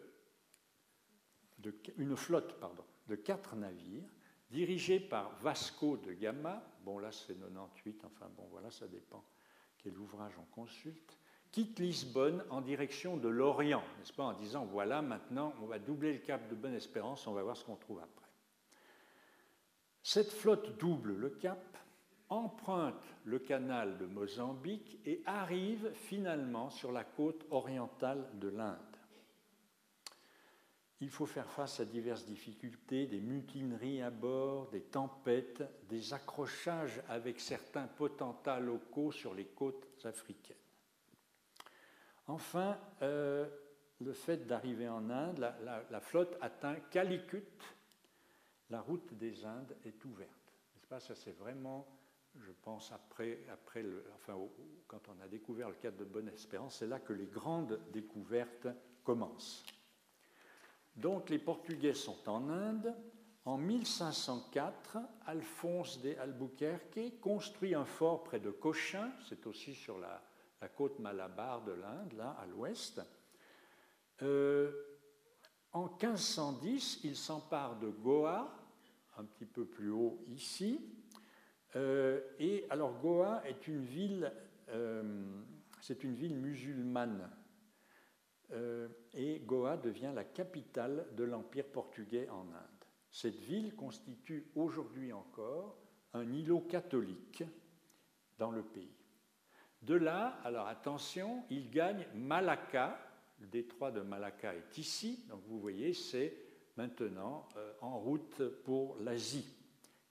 de, 1.59 1.75
une 1.97 2.16
flotte 2.16 2.59
de 3.07 3.14
quatre 3.14 3.57
navires 3.57 4.09
dirigés 4.51 5.01
par 5.01 5.37
Vasco 5.40 5.97
de 5.97 6.12
Gama, 6.12 6.62
bon 6.85 6.99
là 6.99 7.11
c'est 7.11 7.38
98, 7.38 8.05
enfin 8.05 8.31
bon 8.37 8.47
voilà, 8.51 8.70
ça 8.70 8.87
dépend 8.87 9.25
quel 9.79 9.99
ouvrage 9.99 10.33
on 10.38 10.44
consulte, 10.55 11.18
quitte 11.51 11.79
Lisbonne 11.79 12.44
en 12.51 12.61
direction 12.61 13.16
de 13.16 13.29
l'Orient, 13.29 13.85
n'est-ce 13.99 14.12
pas, 14.12 14.25
en 14.25 14.33
disant 14.33 14.64
voilà, 14.64 15.03
maintenant 15.03 15.55
on 15.61 15.66
va 15.66 15.79
doubler 15.79 16.12
le 16.12 16.20
cap 16.20 16.49
de 16.49 16.55
Bonne-Espérance, 16.55 17.27
on 17.27 17.33
va 17.33 17.42
voir 17.42 17.57
ce 17.57 17.64
qu'on 17.64 17.77
trouve 17.77 18.01
après. 18.01 18.29
Cette 20.03 20.33
flotte 20.33 20.79
double 20.79 21.14
le 21.14 21.31
cap, 21.31 21.79
emprunte 22.35 22.94
le 23.25 23.38
canal 23.38 23.99
de 23.99 24.07
Mozambique 24.07 24.99
et 25.07 25.23
arrive 25.27 25.90
finalement 25.94 26.70
sur 26.70 26.92
la 26.92 27.05
côte 27.05 27.47
orientale 27.51 28.29
de 28.35 28.49
l'Inde. 28.49 28.79
Il 31.01 31.11
faut 31.11 31.27
faire 31.27 31.51
face 31.51 31.81
à 31.81 31.85
diverses 31.85 32.25
difficultés, 32.25 33.07
des 33.07 33.20
mutineries 33.20 34.03
à 34.03 34.11
bord, 34.11 34.70
des 34.70 34.81
tempêtes, 34.81 35.62
des 35.88 36.14
accrochages 36.14 37.03
avec 37.09 37.40
certains 37.40 37.87
potentats 37.87 38.61
locaux 38.61 39.12
sur 39.12 39.35
les 39.35 39.47
côtes 39.47 39.87
africaines. 40.05 40.57
Enfin, 42.27 42.79
euh, 43.03 43.47
le 44.01 44.12
fait 44.12 44.47
d'arriver 44.47 44.88
en 44.88 45.11
Inde, 45.11 45.38
la, 45.90 46.01
flotte 46.01 46.37
atteint 46.40 46.77
Calicut, 46.90 47.44
la 48.70 48.81
route 48.81 49.12
des 49.14 49.44
Indes 49.44 49.77
est 49.85 50.05
ouverte. 50.05 50.31
Pas? 50.88 51.01
Ça, 51.01 51.14
c'est 51.14 51.37
vraiment, 51.37 51.87
je 52.40 52.53
pense, 52.62 52.92
après, 52.92 53.44
après 53.53 53.85
enfin, 54.14 54.38
quand 54.87 55.09
on 55.09 55.20
a 55.23 55.29
découvert 55.29 55.68
le 55.68 55.77
cadre 55.77 55.99
de 55.99 56.05
Bonne-Espérance, 56.05 56.79
c'est 56.79 56.87
là 56.87 56.99
que 56.99 57.12
les 57.12 57.27
grandes 57.27 57.81
découvertes 57.92 58.68
commencent. 59.03 59.64
Donc 60.97 61.31
les 61.31 61.38
Portugais 61.38 61.94
sont 61.94 62.29
en 62.29 62.49
Inde. 62.49 62.94
En 63.44 63.59
1504, 63.59 64.99
Alphonse 65.27 66.01
de 66.01 66.14
Albuquerque 66.18 67.20
construit 67.20 67.75
un 67.75 67.85
fort 67.85 68.25
près 68.25 68.40
de 68.40 68.51
Cochin, 68.51 69.12
c'est 69.29 69.47
aussi 69.47 69.75
sur 69.75 69.99
la, 69.99 70.23
côte 70.77 70.99
malabar 70.99 71.62
de 71.62 71.73
l'Inde, 71.73 72.14
là 72.14 72.31
à 72.40 72.47
l'ouest. 72.47 73.03
Euh, 74.23 74.73
en 75.73 75.88
1510, 75.88 77.01
il 77.05 77.16
s'empare 77.16 77.79
de 77.79 77.90
Goa, 77.90 78.51
un 79.18 79.25
petit 79.25 79.44
peu 79.44 79.66
plus 79.66 79.90
haut 79.90 80.25
ici. 80.29 80.81
Euh, 81.76 82.20
et 82.38 82.66
alors 82.70 82.98
Goa 83.00 83.42
est 83.46 83.66
une 83.66 83.84
ville, 83.84 84.32
euh, 84.68 85.24
c'est 85.80 86.04
une 86.04 86.14
ville 86.14 86.37
musulmane. 86.37 87.30
Euh, 88.52 88.88
et 89.14 89.40
Goa 89.40 89.76
devient 89.76 90.12
la 90.14 90.24
capitale 90.24 91.06
de 91.16 91.24
l'Empire 91.24 91.66
portugais 91.66 92.28
en 92.28 92.42
Inde. 92.42 92.84
Cette 93.10 93.38
ville 93.40 93.74
constitue 93.74 94.50
aujourd'hui 94.54 95.12
encore 95.12 95.78
un 96.12 96.30
îlot 96.32 96.60
catholique 96.60 97.42
dans 98.38 98.50
le 98.50 98.62
pays. 98.62 98.94
De 99.82 99.94
là, 99.94 100.38
alors 100.44 100.68
attention, 100.68 101.44
il 101.50 101.70
gagne 101.70 102.06
Malacca, 102.14 102.98
le 103.40 103.46
détroit 103.46 103.90
de 103.90 104.00
Malacca 104.00 104.54
est 104.54 104.78
ici, 104.78 105.24
donc 105.28 105.42
vous 105.46 105.60
voyez, 105.60 105.92
c'est 105.92 106.37
maintenant 106.76 107.46
en 107.80 107.98
route 107.98 108.42
pour 108.64 108.96
l'Asie, 109.00 109.63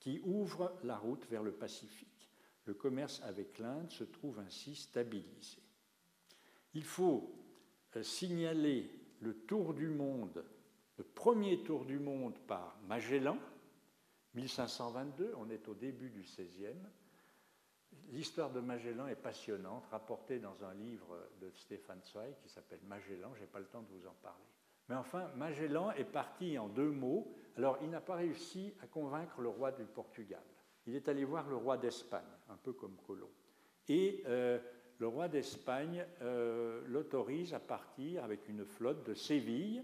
qui 0.04 0.20
ouvre 0.26 0.78
la 0.84 0.98
route 0.98 1.26
vers 1.30 1.44
le 1.44 1.54
Pacifique. 1.54 2.30
Le 2.66 2.74
commerce 2.74 3.22
avec 3.24 3.58
l'Inde 3.58 3.90
se 3.90 4.04
trouve 4.04 4.40
ainsi 4.40 4.76
stabilisé. 4.76 5.62
Il 6.74 6.84
faut 6.84 7.34
euh, 7.96 8.04
signaler 8.04 8.92
le 9.22 9.34
tour 9.34 9.74
du 9.74 9.88
monde, 9.88 10.44
le 10.98 11.06
premier 11.06 11.64
tour 11.64 11.86
du 11.86 12.00
monde 12.00 12.38
par 12.48 12.78
Magellan, 12.88 13.38
1522, 14.36 15.36
on 15.38 15.50
est 15.50 15.68
au 15.70 15.74
début 15.74 16.10
du 16.10 16.22
XVIe. 16.22 16.76
L'histoire 18.10 18.52
de 18.52 18.60
Magellan 18.60 19.08
est 19.08 19.16
passionnante, 19.16 19.86
rapportée 19.86 20.40
dans 20.40 20.66
un 20.66 20.74
livre 20.74 21.18
de 21.40 21.50
Stéphane 21.52 22.02
Zweig 22.04 22.36
qui 22.42 22.50
s'appelle 22.50 22.82
Magellan, 22.88 23.34
je 23.36 23.42
n'ai 23.42 23.48
pas 23.48 23.60
le 23.60 23.68
temps 23.68 23.84
de 23.84 23.90
vous 23.90 24.06
en 24.06 24.16
parler. 24.22 24.44
Mais 24.90 24.96
enfin, 24.96 25.30
Magellan 25.36 25.92
est 25.92 26.04
parti 26.04 26.58
en 26.58 26.68
deux 26.68 26.92
mots. 26.92 27.34
Alors, 27.58 27.78
il 27.82 27.90
n'a 27.90 28.02
pas 28.02 28.16
réussi 28.16 28.74
à 28.82 28.88
convaincre 28.88 29.42
le 29.42 29.50
roi 29.50 29.72
du 29.72 29.86
Portugal. 29.86 30.44
Il 30.86 30.96
est 30.96 31.08
allé 31.08 31.24
voir 31.24 31.48
le 31.48 31.56
roi 31.56 31.78
d'Espagne, 31.78 32.24
un 32.50 32.58
peu 32.58 32.74
comme 32.74 32.98
Colomb. 33.08 33.30
Et 33.88 34.24
euh, 34.28 34.60
le 35.00 35.08
roi 35.08 35.28
d'Espagne 35.28 36.06
euh, 36.22 36.82
l'autorise 36.88 37.54
à 37.54 37.60
partir 37.60 38.24
avec 38.24 38.48
une 38.50 38.66
flotte 38.66 39.06
de 39.06 39.14
Séville. 39.14 39.84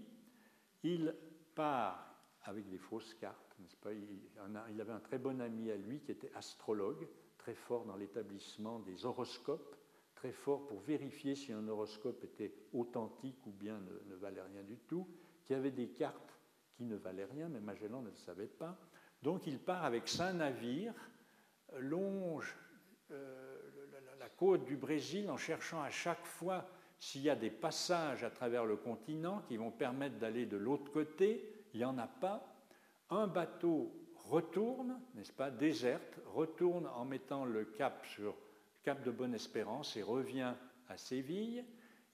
Il 0.82 1.14
part 1.54 2.10
avec 2.44 2.68
des 2.68 2.78
fausses 2.78 3.14
cartes, 3.14 3.56
n'est-ce 3.58 3.76
pas? 3.76 3.92
Il, 3.92 4.80
avait 4.80 4.92
un 4.92 5.00
très 5.00 5.18
bon 5.18 5.40
ami 5.40 5.70
à 5.70 5.76
lui 5.76 6.00
qui 6.00 6.10
était 6.10 6.32
astrologue, 6.34 7.06
très 7.38 7.54
fort 7.54 7.84
dans 7.84 7.96
l'établissement 7.96 8.78
des 8.80 9.04
horoscopes, 9.04 9.76
très 10.14 10.32
fort 10.32 10.66
pour 10.66 10.80
vérifier 10.80 11.34
si 11.34 11.52
un 11.52 11.68
horoscope 11.68 12.24
était 12.24 12.54
authentique 12.72 13.46
ou 13.46 13.52
bien 13.52 13.78
ne, 14.08 14.14
valait 14.14 14.42
rien 14.42 14.62
du 14.62 14.78
tout, 14.78 15.06
qui 15.44 15.54
avait 15.54 15.70
des 15.70 15.88
cartes 15.88 16.39
qui 16.80 16.86
ne 16.86 16.96
valaient 16.96 17.26
rien, 17.26 17.50
mais 17.50 17.60
Magellan 17.60 18.00
ne 18.00 18.08
le 18.08 18.16
savait 18.16 18.46
pas. 18.46 18.74
Donc 19.22 19.46
il 19.46 19.58
part 19.58 19.84
avec 19.84 20.08
cinq 20.08 20.32
navires, 20.32 20.94
longe 21.78 22.56
euh, 23.10 23.58
la 24.18 24.30
côte 24.30 24.64
du 24.64 24.78
Brésil 24.78 25.28
en 25.28 25.36
cherchant 25.36 25.82
à 25.82 25.90
chaque 25.90 26.24
fois 26.24 26.66
s'il 26.98 27.20
y 27.20 27.28
a 27.28 27.36
des 27.36 27.50
passages 27.50 28.24
à 28.24 28.30
travers 28.30 28.64
le 28.64 28.76
continent 28.76 29.42
qui 29.46 29.58
vont 29.58 29.70
permettre 29.70 30.16
d'aller 30.18 30.46
de 30.46 30.56
l'autre 30.56 30.90
côté. 30.90 31.52
Il 31.74 31.80
n'y 31.80 31.84
en 31.84 31.98
a 31.98 32.06
pas. 32.06 32.50
Un 33.10 33.26
bateau 33.26 33.92
retourne, 34.16 34.98
n'est-ce 35.14 35.32
pas, 35.32 35.50
déserte, 35.50 36.18
retourne 36.32 36.86
en 36.86 37.04
mettant 37.04 37.44
le 37.44 37.66
cap 37.66 38.06
sur 38.06 38.34
cap 38.84 39.02
de 39.04 39.10
Bonne-Espérance 39.10 39.98
et 39.98 40.02
revient 40.02 40.54
à 40.88 40.96
Séville. 40.96 41.62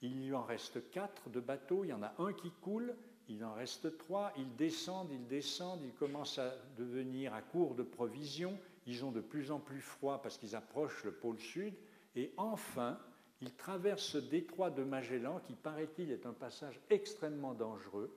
Il 0.01 0.25
lui 0.25 0.33
en 0.33 0.43
reste 0.43 0.91
quatre 0.91 1.29
de 1.29 1.39
bateaux, 1.39 1.85
il 1.85 1.91
y 1.91 1.93
en 1.93 2.03
a 2.03 2.13
un 2.19 2.33
qui 2.33 2.51
coule, 2.51 2.97
il 3.29 3.43
en 3.43 3.53
reste 3.53 3.97
trois, 3.97 4.31
ils 4.37 4.55
descendent, 4.55 5.11
ils 5.11 5.27
descendent, 5.27 5.81
ils 5.83 5.93
commencent 5.93 6.39
à 6.39 6.53
devenir 6.77 7.33
à 7.33 7.41
court 7.41 7.75
de 7.75 7.83
provisions, 7.83 8.57
ils 8.85 9.03
ont 9.03 9.11
de 9.11 9.21
plus 9.21 9.51
en 9.51 9.59
plus 9.59 9.81
froid 9.81 10.21
parce 10.21 10.37
qu'ils 10.37 10.55
approchent 10.55 11.03
le 11.03 11.11
pôle 11.11 11.39
sud, 11.39 11.73
et 12.15 12.31
enfin, 12.37 12.97
il 13.41 13.53
traverse 13.53 14.03
ce 14.03 14.17
détroit 14.17 14.71
de 14.71 14.83
Magellan 14.83 15.39
qui, 15.45 15.53
paraît-il, 15.53 16.11
est 16.11 16.25
un 16.25 16.33
passage 16.33 16.79
extrêmement 16.89 17.53
dangereux. 17.53 18.11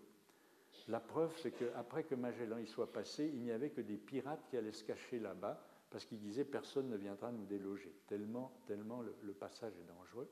La 0.88 1.00
preuve, 1.00 1.32
c'est 1.42 1.52
qu'après 1.52 2.04
que 2.04 2.14
Magellan 2.14 2.58
y 2.58 2.66
soit 2.66 2.92
passé, 2.92 3.30
il 3.32 3.40
n'y 3.40 3.52
avait 3.52 3.70
que 3.70 3.80
des 3.80 3.96
pirates 3.96 4.44
qui 4.48 4.56
allaient 4.56 4.72
se 4.72 4.84
cacher 4.84 5.18
là-bas 5.18 5.62
parce 5.90 6.04
qu'ils 6.04 6.20
disaient 6.20 6.44
personne 6.44 6.88
ne 6.88 6.96
viendra 6.96 7.32
nous 7.32 7.44
déloger, 7.44 7.92
tellement, 8.06 8.52
tellement 8.66 9.02
le, 9.02 9.32
passage 9.32 9.72
est 9.72 9.92
dangereux. 9.92 10.28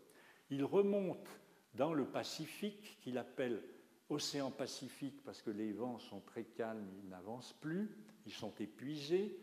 Il 0.50 0.64
remonte 0.64 1.28
dans 1.74 1.92
le 1.92 2.06
Pacifique, 2.06 2.98
qu'il 3.02 3.18
appelle 3.18 3.62
océan 4.08 4.50
Pacifique 4.50 5.22
parce 5.24 5.42
que 5.42 5.50
les 5.50 5.72
vents 5.72 5.98
sont 5.98 6.20
très 6.20 6.44
calmes, 6.44 6.88
ils 7.02 7.08
n'avancent 7.08 7.54
plus, 7.54 7.90
ils 8.26 8.32
sont 8.32 8.54
épuisés. 8.58 9.38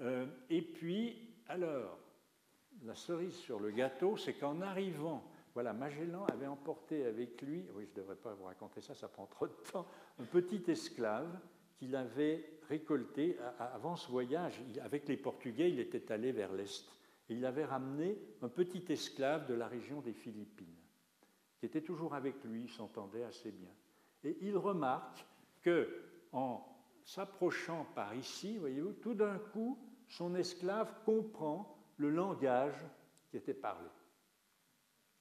Euh, 0.00 0.26
et 0.50 0.62
puis, 0.62 1.16
alors, 1.48 1.98
la 2.84 2.94
cerise 2.94 3.34
sur 3.34 3.60
le 3.60 3.70
gâteau, 3.70 4.16
c'est 4.16 4.34
qu'en 4.34 4.60
arrivant, 4.60 5.24
voilà, 5.54 5.72
Magellan 5.72 6.24
avait 6.26 6.46
emporté 6.46 7.04
avec 7.04 7.42
lui, 7.42 7.64
oui, 7.74 7.84
je 7.86 7.90
ne 7.90 7.96
devrais 7.96 8.16
pas 8.16 8.34
vous 8.34 8.44
raconter 8.44 8.80
ça, 8.80 8.94
ça 8.94 9.08
prend 9.08 9.26
trop 9.26 9.46
de 9.46 9.56
temps, 9.72 9.86
un 10.18 10.24
petit 10.24 10.62
esclave 10.68 11.28
qu'il 11.78 11.96
avait 11.96 12.58
récolté 12.68 13.36
avant 13.58 13.96
ce 13.96 14.10
voyage. 14.10 14.60
Avec 14.82 15.08
les 15.08 15.16
Portugais, 15.16 15.70
il 15.70 15.80
était 15.80 16.12
allé 16.12 16.32
vers 16.32 16.52
l'Est. 16.52 16.84
Et 17.28 17.34
il 17.34 17.44
avait 17.44 17.64
ramené 17.64 18.18
un 18.42 18.48
petit 18.48 18.84
esclave 18.88 19.46
de 19.46 19.54
la 19.54 19.68
région 19.68 20.00
des 20.00 20.12
Philippines, 20.12 20.66
qui 21.58 21.66
était 21.66 21.82
toujours 21.82 22.14
avec 22.14 22.42
lui, 22.44 22.62
il 22.62 22.70
s'entendait 22.70 23.24
assez 23.24 23.50
bien. 23.50 23.70
Et 24.24 24.36
il 24.40 24.56
remarque 24.56 25.26
que, 25.62 25.88
en 26.32 26.64
s'approchant 27.04 27.86
par 27.94 28.14
ici, 28.14 28.58
voyez-vous, 28.58 28.92
tout 28.94 29.14
d'un 29.14 29.38
coup, 29.38 29.78
son 30.08 30.34
esclave 30.34 30.92
comprend 31.04 31.76
le 31.96 32.10
langage 32.10 32.84
qui 33.30 33.36
était 33.36 33.54
parlé. 33.54 33.88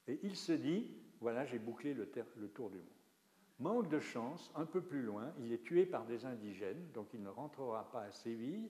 Et 0.07 0.19
il 0.23 0.35
se 0.35 0.53
dit, 0.53 0.95
voilà, 1.19 1.45
j'ai 1.45 1.59
bouclé 1.59 1.93
le, 1.93 2.07
tour 2.07 2.69
du 2.69 2.77
monde. 2.77 2.85
Manque 3.59 3.89
de 3.89 3.99
chance, 3.99 4.51
un 4.55 4.65
peu 4.65 4.81
plus 4.81 5.01
loin, 5.01 5.33
il 5.39 5.51
est 5.51 5.63
tué 5.63 5.85
par 5.85 6.05
des 6.05 6.25
indigènes, 6.25 6.91
donc 6.93 7.07
il 7.13 7.23
ne 7.23 7.29
rentrera 7.29 7.89
pas 7.91 8.03
à 8.03 8.11
Séville, 8.11 8.69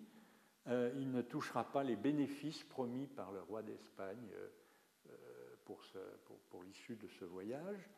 euh, 0.68 0.92
il 0.96 1.12
ne 1.12 1.22
touchera 1.22 1.66
pas 1.66 1.84
les 1.84 1.96
bénéfices 1.96 2.64
promis 2.64 3.08
par 3.08 3.32
le 3.32 3.42
roi 3.42 3.62
d'Espagne 3.62 4.30
euh, 4.34 4.48
euh, 5.10 5.56
pour, 5.66 5.82
pour, 6.50 6.64
l'issue 6.64 6.96
de 6.96 7.08
ce 7.08 7.26
voyage. 7.26 7.90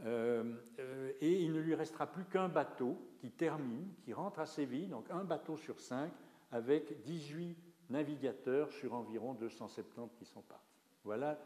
Et 0.00 1.42
il 1.42 1.52
ne 1.52 1.60
lui 1.60 1.74
restera 1.74 2.06
plus 2.06 2.24
qu'un 2.24 2.48
bateau 2.48 2.98
qui 3.20 3.30
termine, 3.30 3.94
qui 4.02 4.12
rentre 4.12 4.40
à 4.40 4.46
Séville, 4.46 4.88
donc 4.88 5.10
un 5.10 5.24
bateau 5.24 5.56
sur 5.56 5.80
cinq, 5.80 6.12
avec 6.50 7.02
18 7.04 7.56
navigateurs 7.90 8.70
sur 8.72 8.94
environ 8.94 9.34
270 9.34 10.16
qui 10.16 10.24
sont 10.24 10.42
partis. 10.42 10.64
Voilà 11.04 11.38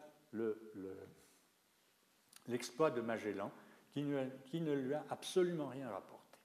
l'exploit 2.47 2.91
le, 2.91 2.97
de 2.97 3.01
Magellan 3.01 3.53
qui 3.91 4.03
ne 4.03 4.73
lui 4.75 4.95
a 4.95 5.05
absolument 5.11 5.69
rien 5.69 5.91
rapporté. 5.91 6.39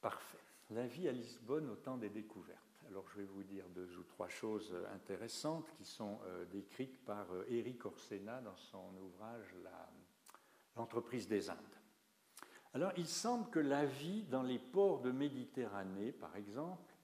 Parfait. 0.00 0.38
La 0.70 0.86
vie 0.86 1.08
à 1.08 1.12
Lisbonne 1.12 1.70
au 1.70 1.76
temps 1.76 1.96
des 1.96 2.10
découvertes. 2.10 2.63
Alors 2.94 3.08
je 3.08 3.22
vais 3.22 3.26
vous 3.26 3.42
dire 3.42 3.64
deux 3.70 3.98
ou 3.98 4.04
trois 4.04 4.28
choses 4.28 4.72
intéressantes 4.94 5.68
qui 5.76 5.84
sont 5.84 6.20
décrites 6.52 7.04
par 7.04 7.26
Éric 7.48 7.86
Orsena 7.86 8.40
dans 8.40 8.54
son 8.54 8.84
ouvrage 9.02 9.52
L'entreprise 10.76 11.26
des 11.26 11.50
Indes. 11.50 11.58
Alors 12.72 12.92
il 12.96 13.08
semble 13.08 13.50
que 13.50 13.58
la 13.58 13.84
vie 13.84 14.22
dans 14.30 14.44
les 14.44 14.60
ports 14.60 15.00
de 15.00 15.10
Méditerranée, 15.10 16.12
par 16.12 16.36
exemple, 16.36 16.94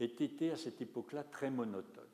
ait 0.00 0.06
été 0.06 0.50
à 0.50 0.56
cette 0.56 0.80
époque-là 0.80 1.24
très 1.24 1.50
monotone. 1.50 2.08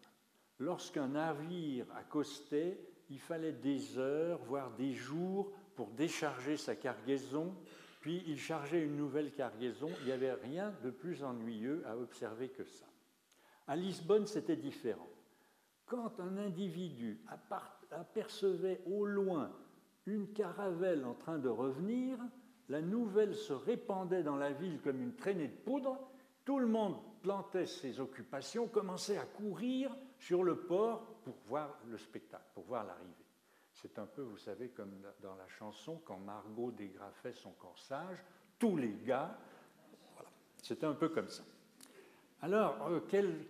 Lorsqu'un 0.58 1.06
navire 1.06 1.86
accostait, 1.94 2.80
il 3.10 3.20
fallait 3.20 3.52
des 3.52 3.96
heures, 3.96 4.40
voire 4.42 4.72
des 4.72 4.92
jours 4.92 5.52
pour 5.76 5.92
décharger 5.92 6.56
sa 6.56 6.74
cargaison, 6.74 7.54
puis 8.00 8.24
il 8.26 8.40
chargeait 8.40 8.82
une 8.82 8.96
nouvelle 8.96 9.32
cargaison. 9.32 9.88
Il 10.00 10.06
n'y 10.06 10.12
avait 10.12 10.32
rien 10.32 10.74
de 10.82 10.90
plus 10.90 11.22
ennuyeux 11.22 11.84
à 11.86 11.96
observer 11.96 12.48
que 12.48 12.64
ça. 12.64 12.89
À 13.66 13.76
Lisbonne, 13.76 14.26
c'était 14.26 14.56
différent. 14.56 15.08
Quand 15.86 16.20
un 16.20 16.36
individu 16.36 17.20
apercevait 17.90 18.80
au 18.86 19.04
loin 19.04 19.52
une 20.06 20.32
caravelle 20.32 21.04
en 21.04 21.14
train 21.14 21.38
de 21.38 21.48
revenir, 21.48 22.18
la 22.68 22.80
nouvelle 22.80 23.34
se 23.34 23.52
répandait 23.52 24.22
dans 24.22 24.36
la 24.36 24.52
ville 24.52 24.80
comme 24.80 25.00
une 25.00 25.14
traînée 25.14 25.48
de 25.48 25.56
poudre, 25.56 25.98
tout 26.44 26.58
le 26.58 26.66
monde 26.66 26.96
plantait 27.22 27.66
ses 27.66 28.00
occupations, 28.00 28.68
commençait 28.68 29.18
à 29.18 29.24
courir 29.24 29.96
sur 30.18 30.42
le 30.42 30.56
port 30.56 31.04
pour 31.24 31.34
voir 31.46 31.78
le 31.88 31.98
spectacle, 31.98 32.44
pour 32.54 32.64
voir 32.64 32.84
l'arrivée. 32.84 33.26
C'est 33.72 33.98
un 33.98 34.06
peu, 34.06 34.22
vous 34.22 34.38
savez, 34.38 34.68
comme 34.68 34.92
dans 35.20 35.34
la 35.34 35.48
chanson, 35.48 36.00
quand 36.04 36.18
Margot 36.18 36.70
dégrafait 36.70 37.32
son 37.32 37.52
corsage, 37.52 38.22
tous 38.58 38.76
les 38.76 38.94
gars, 39.04 39.36
voilà, 40.14 40.30
c'était 40.62 40.86
un 40.86 40.94
peu 40.94 41.08
comme 41.08 41.28
ça. 41.28 41.42
Alors, 42.42 42.88
euh, 42.88 43.00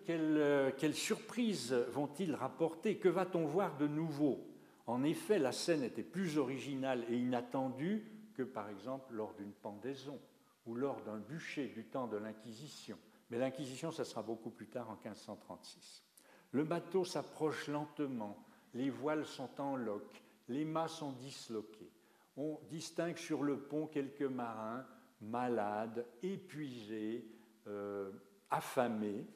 euh, 0.09 0.73
quelle 0.77 0.95
surprise 0.95 1.73
vont-ils 1.93 2.35
rapporter? 2.35 2.97
Que 2.97 3.09
va-t-on 3.09 3.47
voir 3.47 3.77
de 3.77 3.87
nouveau? 3.87 4.45
En 4.87 5.05
effet, 5.05 5.39
la 5.39 5.53
scène 5.53 5.85
était 5.85 6.03
plus 6.03 6.39
originale 6.39 7.05
et 7.09 7.17
inattendue 7.17 8.05
que, 8.35 8.43
par 8.43 8.69
exemple, 8.69 9.13
lors 9.15 9.33
d'une 9.35 9.53
pendaison 9.53 10.19
ou 10.67 10.75
lors 10.75 11.03
d'un 11.03 11.19
bûcher 11.19 11.69
du 11.69 11.85
temps 11.85 12.09
de 12.09 12.17
l'Inquisition. 12.17 12.99
Mais 13.31 13.39
l'Inquisition, 13.39 13.93
ça 13.93 14.05
sera 14.05 14.23
beaucoup 14.23 14.51
plus 14.51 14.67
tard, 14.67 14.91
en 14.91 14.95
1536. 14.95 16.03
Le 16.51 16.65
bateau 16.65 17.05
s'approche 17.05 17.69
lentement, 17.69 18.45
les 18.75 18.91
voiles 18.91 19.25
sont 19.25 19.61
en 19.61 19.77
loque, 19.77 20.21
les 20.49 20.65
mâts 20.65 20.89
sont 20.89 21.13
disloqués. 21.13 21.93
On 22.37 22.59
distingue 22.69 23.17
sur 23.17 23.45
le 23.45 23.57
pont 23.57 23.87
quelques 23.87 24.23
marins 24.23 24.85
malades, 25.21 26.05
épuisés, 26.25 27.25
euh, 27.69 28.11
affamés. 28.51 29.27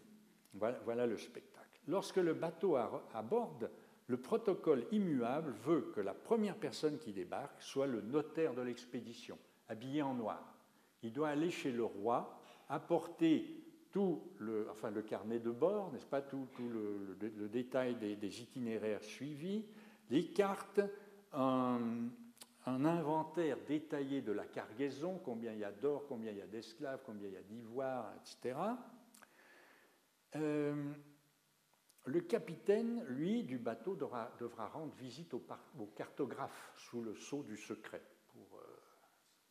Voilà, 0.54 1.06
le 1.06 1.16
spectacle. 1.16 1.80
Lorsque 1.88 2.16
le 2.16 2.32
bateau 2.32 2.76
aborde, 2.76 3.70
le 4.06 4.16
protocole 4.16 4.84
immuable 4.92 5.52
veut 5.64 5.92
que 5.94 6.00
la 6.00 6.14
première 6.14 6.56
personne 6.56 6.98
qui 6.98 7.12
débarque 7.12 7.60
soit 7.60 7.86
le 7.86 8.00
notaire 8.02 8.54
de 8.54 8.62
l'expédition, 8.62 9.38
habillé 9.68 10.02
en 10.02 10.14
noir. 10.14 10.54
Il 11.02 11.12
doit 11.12 11.28
aller 11.28 11.50
chez 11.50 11.72
le 11.72 11.84
roi, 11.84 12.38
apporter 12.68 13.64
tout 13.90 14.22
le, 14.38 14.68
enfin, 14.70 14.90
le 14.90 15.02
carnet 15.02 15.38
de 15.38 15.50
bord, 15.50 15.92
n'est-ce 15.92 16.06
pas, 16.06 16.20
tout, 16.20 16.48
le, 16.58 17.48
détail 17.48 17.94
des, 17.94 18.42
itinéraires 18.42 19.02
suivis, 19.02 19.64
les 20.10 20.26
cartes, 20.26 20.80
un, 21.32 22.10
inventaire 22.66 23.58
détaillé 23.68 24.20
de 24.20 24.32
la 24.32 24.46
cargaison, 24.46 25.20
combien 25.24 25.52
il 25.52 25.60
y 25.60 25.64
a 25.64 25.70
d'or, 25.70 26.06
combien 26.08 26.32
il 26.32 26.38
y 26.38 26.42
a 26.42 26.46
d'esclaves, 26.46 27.00
combien 27.06 27.28
il 27.28 27.34
y 27.34 27.36
a 27.36 27.42
d'ivoire, 27.42 28.12
etc. 28.16 28.58
Euh, 30.36 30.92
le 32.06 32.20
capitaine, 32.20 33.02
lui, 33.04 33.44
du 33.44 33.58
bateau 33.58 33.96
devra, 33.96 34.30
rendre 34.72 34.94
visite 34.96 35.32
au, 35.34 35.42
cartographe 35.96 36.72
sous 36.76 37.02
le 37.02 37.14
sceau 37.14 37.42
du 37.42 37.56
secret 37.56 38.02
pour 38.28 38.58
euh, 38.58 38.82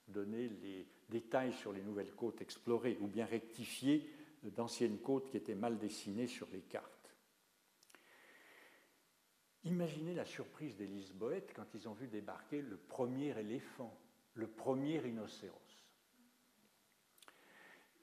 donner 0.08 0.50
les 0.50 0.88
détails 1.10 1.54
sur 1.54 1.74
les 1.74 1.82
nouvelles 1.82 2.14
côtes 2.14 2.42
explorées 2.42 2.98
ou 3.02 3.08
bien 3.08 3.26
rectifier 3.26 4.08
d'anciennes 4.44 5.00
côtes 5.00 5.30
qui 5.30 5.38
étaient 5.38 5.56
mal 5.56 5.80
dessinées 5.80 6.28
sur 6.28 6.48
les 6.52 6.62
cartes. 6.62 6.90
Imaginez 9.64 10.14
la 10.14 10.26
surprise 10.26 10.76
des 10.76 10.88
Lisboètes 10.88 11.54
quand 11.56 11.74
ils 11.74 11.88
ont 11.88 11.94
vu 11.94 12.08
débarquer 12.08 12.62
le 12.62 12.76
premier 12.76 13.38
éléphant, 13.40 13.98
le 14.34 14.48
premier 14.48 15.00
rhinocéros. 15.00 15.58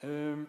Euh, 0.04 0.44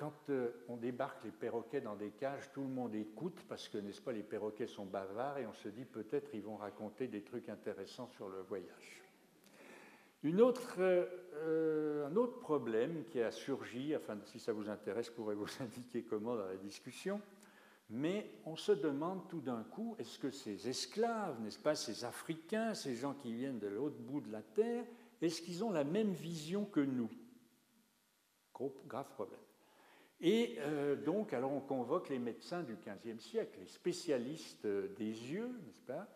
quand 0.00 0.30
euh, 0.30 0.64
on 0.68 0.78
débarque 0.78 1.24
les 1.24 1.30
perroquets 1.30 1.82
dans 1.82 1.94
des 1.94 2.08
cages, 2.12 2.50
tout 2.54 2.62
le 2.62 2.68
monde 2.68 2.94
écoute 2.94 3.44
parce 3.46 3.68
que, 3.68 3.76
n'est-ce 3.76 4.00
pas, 4.00 4.12
les 4.12 4.22
perroquets 4.22 4.66
sont 4.66 4.86
bavards 4.86 5.36
et 5.36 5.46
on 5.46 5.52
se 5.52 5.68
dit 5.68 5.84
peut-être 5.84 6.34
ils 6.34 6.40
vont 6.40 6.56
raconter 6.56 7.06
des 7.06 7.22
trucs 7.22 7.50
intéressants 7.50 8.08
sur 8.08 8.30
le 8.30 8.40
voyage. 8.40 9.02
Autre, 10.40 10.76
euh, 10.78 12.06
un 12.06 12.16
autre 12.16 12.40
problème 12.40 13.04
qui 13.10 13.20
a 13.20 13.30
surgi, 13.30 13.94
enfin, 13.94 14.16
si 14.24 14.40
ça 14.40 14.54
vous 14.54 14.70
intéresse, 14.70 15.08
je 15.08 15.12
pourrais 15.12 15.34
vous 15.34 15.48
indiquer 15.60 16.02
comment 16.02 16.34
dans 16.34 16.46
la 16.46 16.56
discussion, 16.56 17.20
mais 17.90 18.30
on 18.46 18.56
se 18.56 18.72
demande 18.72 19.28
tout 19.28 19.40
d'un 19.40 19.64
coup, 19.64 19.96
est-ce 19.98 20.18
que 20.18 20.30
ces 20.30 20.66
esclaves, 20.66 21.38
n'est-ce 21.42 21.58
pas, 21.58 21.74
ces 21.74 22.06
Africains, 22.06 22.72
ces 22.72 22.94
gens 22.94 23.12
qui 23.12 23.34
viennent 23.34 23.58
de 23.58 23.68
l'autre 23.68 23.98
bout 23.98 24.22
de 24.22 24.32
la 24.32 24.40
Terre, 24.40 24.86
est-ce 25.20 25.42
qu'ils 25.42 25.62
ont 25.62 25.70
la 25.70 25.84
même 25.84 26.12
vision 26.12 26.64
que 26.64 26.80
nous? 26.80 27.10
Gros, 28.54 28.74
Grave 28.86 29.10
problème. 29.10 29.40
Et 30.20 30.56
euh, 30.58 30.96
donc, 30.96 31.32
alors 31.32 31.52
on 31.52 31.60
convoque 31.60 32.10
les 32.10 32.18
médecins 32.18 32.62
du 32.62 32.76
XVe 32.76 33.18
siècle, 33.18 33.58
les 33.60 33.66
spécialistes 33.66 34.66
des 34.66 35.04
yeux, 35.04 35.48
n'est-ce 35.66 35.82
pas? 35.82 36.08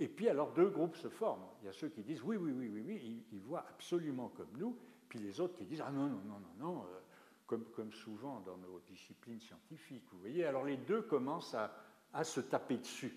Et 0.00 0.08
puis 0.08 0.28
alors 0.28 0.52
deux 0.52 0.68
groupes 0.68 0.96
se 0.96 1.08
forment. 1.08 1.44
Il 1.60 1.66
y 1.66 1.68
a 1.68 1.72
ceux 1.72 1.88
qui 1.88 2.02
disent 2.02 2.22
oui, 2.24 2.36
oui, 2.36 2.50
oui, 2.50 2.68
oui, 2.68 2.82
oui, 2.84 3.24
ils, 3.30 3.40
voient 3.40 3.64
absolument 3.68 4.30
comme 4.30 4.50
nous, 4.58 4.76
puis 5.08 5.20
les 5.20 5.38
autres 5.38 5.54
qui 5.54 5.64
disent 5.64 5.82
ah 5.86 5.92
non, 5.92 6.08
non, 6.08 6.20
non, 6.24 6.40
non, 6.40 6.54
non, 6.58 6.84
euh, 6.86 6.98
comme, 7.46 7.92
souvent 7.92 8.40
dans 8.40 8.56
nos 8.56 8.80
disciplines 8.80 9.38
scientifiques. 9.38 10.04
Vous 10.10 10.18
voyez, 10.18 10.44
alors 10.44 10.64
les 10.64 10.78
deux 10.78 11.02
commencent 11.02 11.54
à, 11.54 12.24
se 12.24 12.40
taper 12.40 12.78
dessus. 12.78 13.16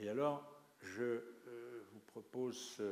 Et 0.00 0.08
alors, 0.08 0.42
je 0.80 1.02
euh, 1.02 1.86
vous 1.92 2.00
propose 2.00 2.82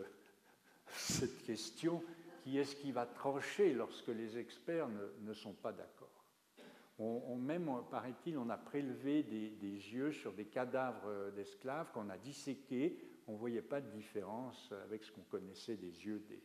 cette 0.86 1.42
question 1.42 2.04
qui 2.44 2.58
est-ce 2.58 2.76
qui 2.76 2.92
va 2.92 3.06
trancher 3.06 3.74
lorsque 3.74 4.08
les 4.08 4.38
experts 4.38 4.88
ne 5.20 5.34
sont 5.34 5.54
pas 5.54 5.72
d'accord? 5.72 6.21
On, 6.98 7.36
même, 7.36 7.70
paraît-il, 7.90 8.38
on 8.38 8.48
a 8.50 8.56
prélevé 8.56 9.22
des, 9.22 9.48
yeux 9.60 10.12
sur 10.12 10.32
des 10.32 10.44
cadavres 10.44 11.30
d'esclaves 11.34 11.90
qu'on 11.92 12.08
a 12.10 12.18
disséqués. 12.18 12.98
On 13.26 13.32
ne 13.32 13.38
voyait 13.38 13.62
pas 13.62 13.80
de 13.80 13.90
différence 13.90 14.72
avec 14.84 15.02
ce 15.04 15.10
qu'on 15.10 15.22
connaissait 15.22 15.76
des 15.76 16.06
yeux 16.06 16.22
des, 16.28 16.42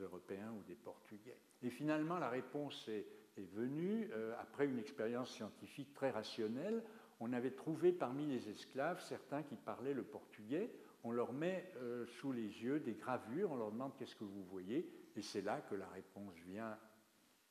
Européens 0.00 0.52
ou 0.58 0.62
des 0.64 0.74
Portugais. 0.74 1.38
Et 1.62 1.70
finalement, 1.70 2.18
la 2.18 2.28
réponse 2.28 2.88
est, 2.88 3.06
venue 3.54 4.08
euh, 4.12 4.34
après 4.40 4.66
une 4.66 4.78
expérience 4.78 5.30
scientifique 5.30 5.92
très 5.92 6.10
rationnelle. 6.10 6.82
On 7.20 7.34
avait 7.34 7.50
trouvé 7.50 7.92
parmi 7.92 8.26
les 8.26 8.48
esclaves 8.48 8.98
certains 9.02 9.42
qui 9.42 9.56
parlaient 9.56 9.92
le 9.92 10.04
portugais. 10.04 10.70
On 11.04 11.12
leur 11.12 11.34
met 11.34 11.70
euh, 11.76 12.06
sous 12.06 12.32
les 12.32 12.64
yeux 12.64 12.80
des 12.80 12.94
gravures, 12.94 13.52
on 13.52 13.56
leur 13.56 13.70
demande 13.70 13.92
qu'est-ce 13.98 14.16
que 14.16 14.24
vous 14.24 14.42
voyez, 14.44 14.90
et 15.14 15.22
c'est 15.22 15.42
là 15.42 15.60
que 15.60 15.74
la 15.74 15.86
réponse 15.88 16.34
vient 16.46 16.78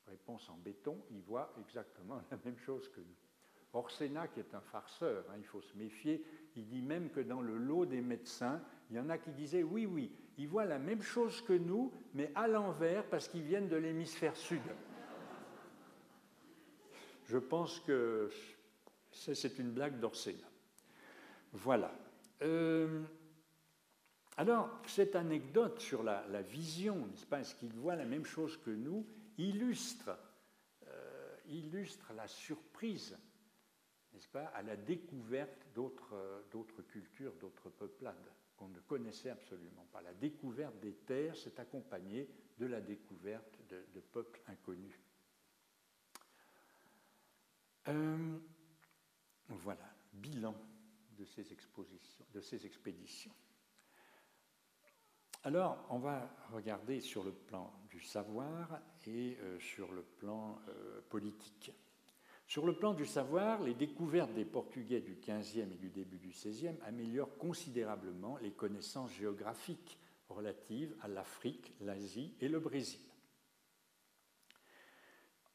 Réponse 0.07 0.49
en 0.49 0.57
béton, 0.57 0.97
il 1.11 1.21
voit 1.21 1.53
exactement 1.59 2.19
la 2.31 2.37
même 2.43 2.57
chose 2.57 2.89
que 2.89 2.99
nous. 2.99 3.15
Orsena, 3.73 4.27
qui 4.29 4.39
est 4.39 4.55
un 4.55 4.61
farceur, 4.61 5.25
hein, 5.29 5.35
il 5.37 5.43
faut 5.43 5.61
se 5.61 5.77
méfier, 5.77 6.25
il 6.55 6.65
dit 6.65 6.81
même 6.81 7.09
que 7.09 7.19
dans 7.19 7.41
le 7.41 7.57
lot 7.57 7.85
des 7.85 8.01
médecins, 8.01 8.61
il 8.89 8.95
y 8.95 8.99
en 8.99 9.09
a 9.09 9.17
qui 9.17 9.31
disaient 9.31 9.63
oui, 9.63 9.85
oui, 9.85 10.11
ils 10.37 10.47
voient 10.47 10.65
la 10.65 10.79
même 10.79 11.01
chose 11.01 11.41
que 11.41 11.51
nous, 11.51 11.91
mais 12.13 12.31
à 12.35 12.47
l'envers 12.47 13.03
parce 13.09 13.27
qu'ils 13.27 13.43
viennent 13.43 13.67
de 13.67 13.75
l'hémisphère 13.75 14.37
sud. 14.37 14.61
Je 17.25 17.37
pense 17.37 17.81
que 17.81 18.29
c'est 19.11 19.59
une 19.59 19.71
blague 19.71 19.99
d'Orsena. 19.99 20.47
Voilà. 21.51 21.93
Euh, 22.41 23.03
alors, 24.37 24.69
cette 24.87 25.15
anecdote 25.15 25.79
sur 25.79 26.03
la, 26.03 26.41
vision, 26.41 27.07
n'est-ce 27.07 27.25
pas, 27.25 27.39
est-ce 27.39 27.55
qu'ils 27.55 27.73
voient 27.73 27.95
la 27.95 28.05
même 28.05 28.25
chose 28.25 28.57
que 28.57 28.69
nous 28.69 29.05
illustre, 29.37 30.17
euh, 30.87 31.37
illustre 31.47 32.13
la 32.13 32.27
surprise, 32.27 33.17
n'est-ce 34.13 34.29
pas, 34.29 34.45
à 34.47 34.61
la 34.61 34.75
découverte 34.75 35.67
d'autres 35.73 36.81
cultures, 36.87 37.35
d'autres 37.35 37.69
peuplades 37.69 38.31
qu'on 38.55 38.69
ne 38.69 38.79
connaissait 38.79 39.29
absolument 39.29 39.85
pas. 39.91 40.01
La 40.01 40.13
découverte 40.13 40.79
des 40.79 40.93
terres 40.93 41.35
s'est 41.35 41.59
accompagnée 41.59 42.29
de 42.57 42.65
la 42.65 42.81
découverte 42.81 43.59
de, 43.69 43.99
peuples 43.99 44.41
inconnus. 44.47 44.97
Euh, 47.87 48.37
voilà, 49.49 49.93
bilan 50.13 50.55
de 51.17 51.25
ces, 51.25 51.51
expositions, 51.51 52.25
de 52.33 52.41
ces 52.41 52.65
expéditions. 52.65 53.33
Alors, 55.43 55.85
on 55.89 55.99
va 55.99 56.27
regarder 56.51 56.99
sur 56.99 57.23
le 57.23 57.31
plan 57.31 57.71
du 57.95 58.01
savoir 58.01 58.81
et 59.07 59.37
euh, 59.39 59.57
sur 59.57 59.93
le 59.93 60.03
plan 60.03 60.59
euh, 60.67 60.99
politique. 61.09 61.71
Sur 62.45 62.65
le 62.65 62.75
plan 62.75 62.93
du 62.93 63.05
savoir, 63.05 63.63
les 63.63 63.73
découvertes 63.73 64.33
des 64.33 64.43
Portugais 64.43 64.99
du 64.99 65.15
XVe 65.15 65.71
et 65.71 65.77
du 65.77 65.89
début 65.89 66.17
du 66.17 66.27
XVIe 66.27 66.75
améliorent 66.85 67.37
considérablement 67.37 68.37
les 68.39 68.51
connaissances 68.51 69.13
géographiques 69.13 69.97
relatives 70.27 70.93
à 71.01 71.07
l'Afrique, 71.07 71.73
l'Asie 71.79 72.35
et 72.41 72.49
le 72.49 72.59
Brésil. 72.59 72.99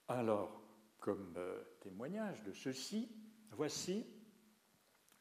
Alors, 0.09 0.63
comme 0.99 1.35
euh, 1.37 1.63
témoignage 1.81 2.43
de 2.45 2.53
ceci, 2.53 3.11
voici 3.51 4.07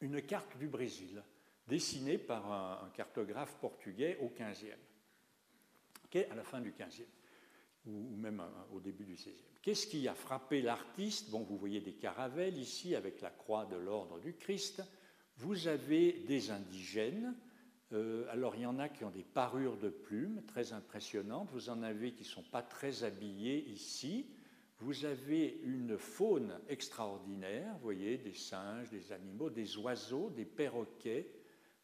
une 0.00 0.22
carte 0.22 0.56
du 0.56 0.68
Brésil 0.68 1.22
dessinée 1.66 2.16
par 2.16 2.50
un, 2.50 2.90
cartographe 2.94 3.58
portugais 3.60 4.16
au 4.22 4.30
XVe, 4.30 4.74
à 6.16 6.34
la 6.34 6.42
fin 6.42 6.60
du 6.60 6.72
XVe, 6.72 7.06
ou, 7.86 8.16
même 8.16 8.40
euh, 8.40 8.74
au 8.74 8.80
début 8.80 9.04
du 9.04 9.14
XVIe. 9.14 9.32
Qu'est-ce 9.62 9.86
qui 9.86 10.08
a 10.08 10.14
frappé 10.14 10.62
l'artiste? 10.62 11.30
Bon, 11.30 11.42
vous 11.42 11.56
voyez 11.56 11.80
des 11.80 11.92
caravelles 11.92 12.58
ici 12.58 12.94
avec 12.94 13.20
la 13.20 13.30
croix 13.30 13.66
de 13.66 13.76
l'ordre 13.76 14.18
du 14.18 14.34
Christ. 14.34 14.82
Vous 15.36 15.68
avez 15.68 16.12
des 16.26 16.50
indigènes. 16.50 17.34
Euh, 17.92 18.26
alors, 18.30 18.54
il 18.56 18.62
y 18.62 18.66
en 18.66 18.78
a 18.78 18.88
qui 18.88 19.04
ont 19.04 19.10
des 19.10 19.24
parures 19.24 19.76
de 19.76 19.88
plumes 19.88 20.42
très 20.46 20.72
impressionnantes. 20.72 21.48
Vous 21.52 21.70
en 21.70 21.82
avez 21.82 22.12
qui 22.12 22.22
ne 22.22 22.28
sont 22.28 22.42
pas 22.42 22.62
très 22.62 23.04
habillés 23.04 23.68
ici. 23.68 24.26
Vous 24.78 25.04
avez 25.04 25.60
une 25.62 25.98
faune 25.98 26.58
extraordinaire, 26.68 27.74
vous 27.74 27.82
voyez, 27.82 28.16
des 28.16 28.32
singes, 28.32 28.88
des 28.88 29.12
animaux, 29.12 29.50
des 29.50 29.76
oiseaux, 29.76 30.30
des 30.30 30.46
perroquets. 30.46 31.30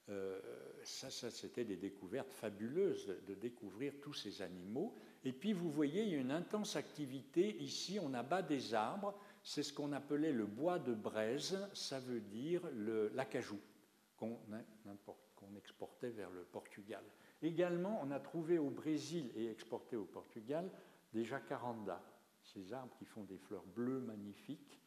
Euh, 0.09 0.41
ça, 0.87 1.11
ça 1.11 1.31
c'était 1.31 1.65
des 1.65 1.77
découvertes 1.77 2.33
fabuleuses 2.33 3.13
de 3.27 3.35
découvrir 3.35 3.93
tous 4.01 4.15
ces 4.15 4.41
animaux. 4.41 4.95
Et 5.25 5.33
puis 5.33 5.53
vous 5.53 5.71
voyez, 5.71 6.03
il 6.05 6.11
y 6.11 6.15
a 6.15 6.19
une 6.19 6.31
intense 6.31 6.77
activité. 6.77 7.57
Ici, 7.61 7.99
on 8.01 8.15
abat 8.15 8.43
des 8.43 8.73
arbres. 8.75 9.19
C'est 9.43 9.63
ce 9.63 9.73
qu'on 9.73 9.93
appelait 9.93 10.33
le 10.33 10.47
bois 10.47 10.79
de 10.79 10.95
braise. 10.95 11.59
Ça 11.73 11.99
veut 11.99 12.21
dire 12.21 12.63
l'acajou 13.15 13.59
qu'on 14.17 14.39
exportait 15.57 16.11
vers 16.11 16.31
le 16.31 16.43
Portugal. 16.45 17.03
Également, 17.43 18.01
on 18.03 18.11
a 18.11 18.21
trouvé 18.21 18.59
au 18.59 18.71
Brésil 18.71 19.31
et 19.35 19.51
exporté 19.51 19.97
au 19.97 20.05
Portugal 20.05 20.71
des 21.13 21.25
jacarandas, 21.25 22.03
ces 22.43 22.73
arbres 22.73 22.95
qui 22.99 23.05
font 23.05 23.25
des 23.25 23.39
fleurs 23.39 23.67
bleues 23.75 24.01
magnifiques. 24.01 24.81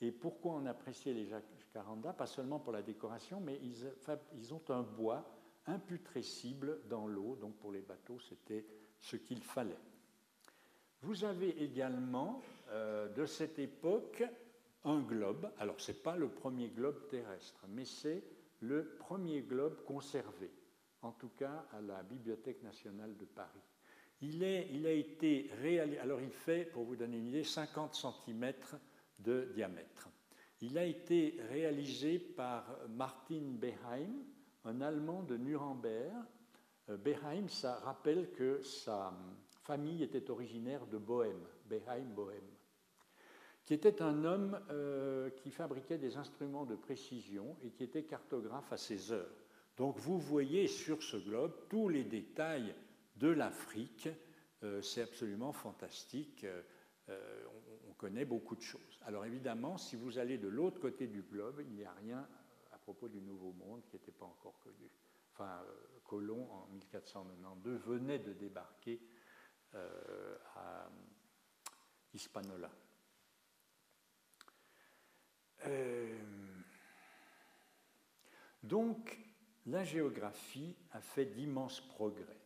Et 0.00 0.10
pourquoi 0.10 0.54
on 0.54 0.66
appréciait 0.66 1.14
les 1.14 1.26
jacarandas? 1.26 2.14
Pas 2.14 2.26
seulement 2.26 2.58
pour 2.58 2.72
la 2.72 2.82
décoration, 2.82 3.40
mais 3.40 3.60
ils, 3.62 3.86
ils 4.34 4.52
ont 4.52 4.62
un 4.70 4.82
bois 4.82 5.41
imputrescible 5.66 6.80
dans 6.88 7.06
l'eau. 7.06 7.36
Donc 7.40 7.56
pour 7.56 7.72
les 7.72 7.80
bateaux, 7.80 8.18
c'était 8.18 8.64
ce 8.98 9.16
qu'il 9.16 9.42
fallait. 9.42 9.78
Vous 11.02 11.24
avez 11.24 11.62
également 11.62 12.40
euh, 12.70 13.08
de 13.08 13.26
cette 13.26 13.58
époque 13.58 14.22
un 14.84 15.00
globe. 15.00 15.50
Alors 15.58 15.80
ce 15.80 15.92
n'est 15.92 15.98
pas 15.98 16.16
le 16.16 16.28
premier 16.28 16.68
globe 16.68 17.08
terrestre, 17.08 17.64
mais 17.68 17.84
c'est 17.84 18.22
le 18.60 18.96
premier 18.98 19.42
globe 19.42 19.84
conservé, 19.84 20.50
en 21.02 21.12
tout 21.12 21.30
cas 21.30 21.66
à 21.72 21.80
la 21.80 22.02
Bibliothèque 22.02 22.62
nationale 22.62 23.16
de 23.16 23.24
Paris. 23.24 23.60
Il, 24.20 24.44
est, 24.44 24.68
il 24.72 24.86
a 24.86 24.92
été 24.92 25.50
réalisé, 25.60 25.98
alors 25.98 26.20
il 26.20 26.30
fait, 26.30 26.66
pour 26.66 26.84
vous 26.84 26.94
donner 26.94 27.18
une 27.18 27.26
idée, 27.26 27.42
50 27.42 27.94
cm 27.94 28.52
de 29.18 29.50
diamètre. 29.52 30.08
Il 30.60 30.78
a 30.78 30.84
été 30.84 31.40
réalisé 31.50 32.20
par 32.20 32.78
Martin 32.88 33.42
Beheim, 33.58 34.24
un 34.64 34.80
Allemand 34.80 35.22
de 35.22 35.36
Nuremberg, 35.36 36.12
euh, 36.88 36.96
Beheim, 36.96 37.48
ça 37.48 37.76
rappelle 37.76 38.30
que 38.32 38.62
sa 38.62 39.12
famille 39.62 40.02
était 40.02 40.30
originaire 40.30 40.86
de 40.86 40.98
Bohême, 40.98 41.46
Beheim 41.66 42.12
Bohême, 42.14 42.40
qui 43.64 43.74
était 43.74 44.02
un 44.02 44.24
homme 44.24 44.60
euh, 44.70 45.30
qui 45.30 45.50
fabriquait 45.50 45.98
des 45.98 46.16
instruments 46.16 46.64
de 46.64 46.74
précision 46.74 47.56
et 47.62 47.70
qui 47.70 47.84
était 47.84 48.04
cartographe 48.04 48.72
à 48.72 48.76
ses 48.76 49.12
heures. 49.12 49.44
Donc 49.76 49.96
vous 49.98 50.18
voyez 50.18 50.66
sur 50.66 51.02
ce 51.02 51.16
globe 51.16 51.54
tous 51.68 51.88
les 51.88 52.04
détails 52.04 52.74
de 53.16 53.28
l'Afrique. 53.28 54.08
Euh, 54.62 54.82
c'est 54.82 55.02
absolument 55.02 55.52
fantastique. 55.52 56.46
on, 57.08 57.12
on, 57.90 57.94
connaît 57.94 58.24
beaucoup 58.24 58.56
de 58.56 58.62
choses. 58.62 58.98
Alors 59.02 59.24
évidemment, 59.24 59.78
si 59.78 59.96
vous 59.96 60.18
allez 60.18 60.38
de 60.38 60.48
l'autre 60.48 60.80
côté 60.80 61.06
du 61.06 61.22
globe, 61.22 61.60
il 61.60 61.72
n'y 61.72 61.84
a 61.84 61.92
rien 61.92 62.26
propos 62.82 63.08
du 63.08 63.20
Nouveau 63.20 63.52
Monde 63.52 63.82
qui 63.86 63.96
n'était 63.96 64.12
pas 64.12 64.26
encore 64.26 64.58
connu. 64.60 64.90
Enfin, 65.32 65.64
Colomb, 66.04 66.48
en 66.50 66.66
1492, 66.66 67.80
venait 67.80 68.18
de 68.18 68.32
débarquer 68.32 69.00
euh, 69.74 70.36
à 70.56 70.90
Hispanola. 72.12 72.70
Euh, 75.66 76.18
donc, 78.62 79.18
la 79.66 79.84
géographie 79.84 80.76
a 80.90 81.00
fait 81.00 81.26
d'immenses 81.26 81.80
progrès. 81.80 82.40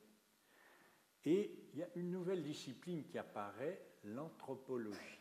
Et 1.24 1.70
il 1.72 1.80
y 1.80 1.82
a 1.82 1.88
une 1.96 2.10
nouvelle 2.10 2.42
discipline 2.42 3.04
qui 3.04 3.18
apparaît, 3.18 3.82
l'anthropologie. 4.04 5.20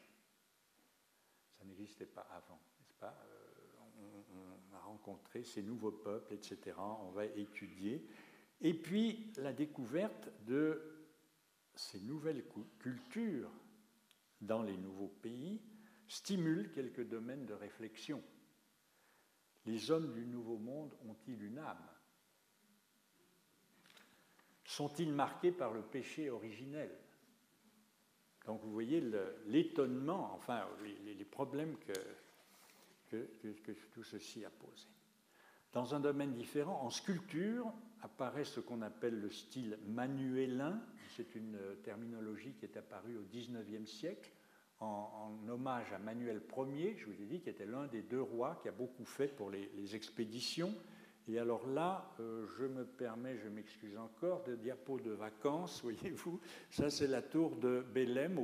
Ça 1.58 1.64
n'existait 1.66 2.06
pas 2.06 2.28
avant, 2.32 2.60
n'est-ce 2.80 2.94
pas 2.94 3.18
euh, 3.28 3.35
on, 4.76 4.78
a 4.78 4.88
rencontré 4.88 5.44
ces 5.44 5.62
nouveaux 5.62 5.92
peuples, 5.92 6.34
etc. 6.34 6.76
On 6.78 7.12
va 7.12 7.26
étudier. 7.26 8.08
Et 8.62 8.74
puis 8.74 9.32
la 9.38 9.54
découverte 9.54 10.30
de 10.46 10.82
ces 11.76 12.00
nouvelles 12.00 12.46
cultures 12.80 13.52
dans 14.42 14.64
les 14.64 14.78
nouveaux 14.78 15.14
pays 15.22 15.62
stimule 16.08 16.72
quelques 16.72 17.08
domaines 17.08 17.46
de 17.46 17.54
réflexion. 17.54 18.22
Les 19.66 19.90
hommes 19.92 20.14
du 20.14 20.26
Nouveau 20.26 20.58
Monde 20.58 20.96
ont-ils 21.08 21.44
une 21.44 21.58
âme? 21.58 21.90
Sont-ils 24.64 25.12
marqués 25.12 25.52
par 25.52 25.74
le 25.74 25.82
péché 25.82 26.30
originel? 26.30 26.92
Donc 28.46 28.62
vous 28.62 28.72
voyez 28.72 29.02
l'étonnement, 29.48 30.34
enfin 30.36 30.68
les, 31.04 31.26
problèmes 31.26 31.78
que, 31.78 31.94
que 33.10 33.72
tout 33.94 34.04
ceci 34.04 34.46
a 34.46 34.50
posés. 34.50 34.88
Dans 35.74 35.94
un 35.94 36.00
domaine 36.00 36.34
différent, 36.34 36.82
en 36.82 36.90
sculpture, 36.90 37.72
apparaît 38.02 38.46
ce 38.46 38.60
qu'on 38.60 38.82
appelle 38.82 39.20
le 39.20 39.30
style 39.30 39.78
manuélin. 39.88 40.82
C'est 41.16 41.36
une 41.36 41.60
terminologie 41.84 42.54
qui 42.54 42.66
est 42.66 42.78
apparue 42.78 43.18
au 43.18 43.24
XIXe 43.24 43.90
siècle 43.90 44.32
en, 44.80 45.32
hommage 45.50 45.92
à 45.94 46.00
Manuel 46.00 46.42
Ier, 46.58 46.96
je 46.98 47.06
vous 47.06 47.22
ai 47.22 47.26
dit, 47.26 47.40
qui 47.40 47.50
était 47.50 47.66
l'un 47.66 47.88
des 47.88 48.02
deux 48.02 48.22
rois 48.22 48.60
qui 48.62 48.68
a 48.68 48.72
beaucoup 48.72 49.06
fait 49.06 49.28
pour 49.28 49.50
les, 49.50 49.96
expéditions. 49.96 50.74
Et 51.28 51.40
alors 51.40 51.68
là, 51.68 52.14
euh, 52.20 52.46
je 52.58 52.66
me 52.66 52.86
permets, 52.86 53.38
je 53.38 53.50
m'excuse 53.50 53.98
encore, 53.98 54.44
de 54.44 54.56
diapo 54.56 55.00
de 55.00 55.12
vacances, 55.12 55.82
voyez-vous. 55.84 56.40
Ça, 56.70 56.90
c'est 56.90 57.08
la 57.08 57.22
tour 57.22 57.56
de 57.56 57.84
Belém 57.94 58.38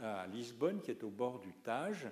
à 0.00 0.26
Lisbonne, 0.26 0.80
qui 0.80 0.90
est 0.90 1.04
au 1.04 1.10
bord 1.10 1.40
du 1.40 1.52
Tage. 1.62 2.08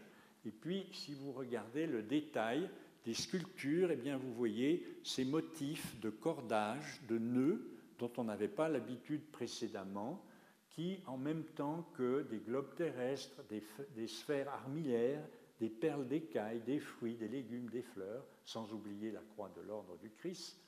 Et 0.47 0.51
puis, 0.51 0.86
si 0.92 1.14
vous 1.14 1.32
regardez 1.32 1.86
le 1.86 2.03
détail, 2.03 2.68
des 3.05 3.14
sculptures, 3.14 3.90
eh 3.90 4.14
vous 4.14 4.32
voyez 4.34 4.99
ces 5.03 5.24
motifs 5.24 5.99
de 6.01 6.11
cordage, 6.11 7.01
de 7.09 7.18
nœuds, 7.18 7.70
dont 7.99 8.11
on 8.16 8.24
n'avait 8.24 8.49
pas 8.49 8.68
l'habitude 8.68 9.24
précédemment, 9.30 10.24
qui, 10.70 11.01
en 11.07 11.16
même 11.16 11.45
temps 11.45 11.88
que 11.95 12.22
des 12.22 12.38
globes 12.38 12.74
terrestres, 12.74 13.42
des, 13.49 14.09
sphères 14.09 14.49
armillaires, 14.49 15.24
des 15.61 15.68
perles 15.68 16.09
d'écailles, 16.09 16.61
des 16.62 16.80
fruits, 16.80 17.14
des 17.14 17.28
légumes, 17.28 17.70
des 17.70 17.82
fleurs, 17.82 18.26
sans 18.45 18.72
oublier 18.72 19.12
la 19.12 19.20
croix 19.20 19.53
de 19.55 19.61
l'ordre 19.61 19.97
du 19.99 20.11
Christ, 20.11 20.59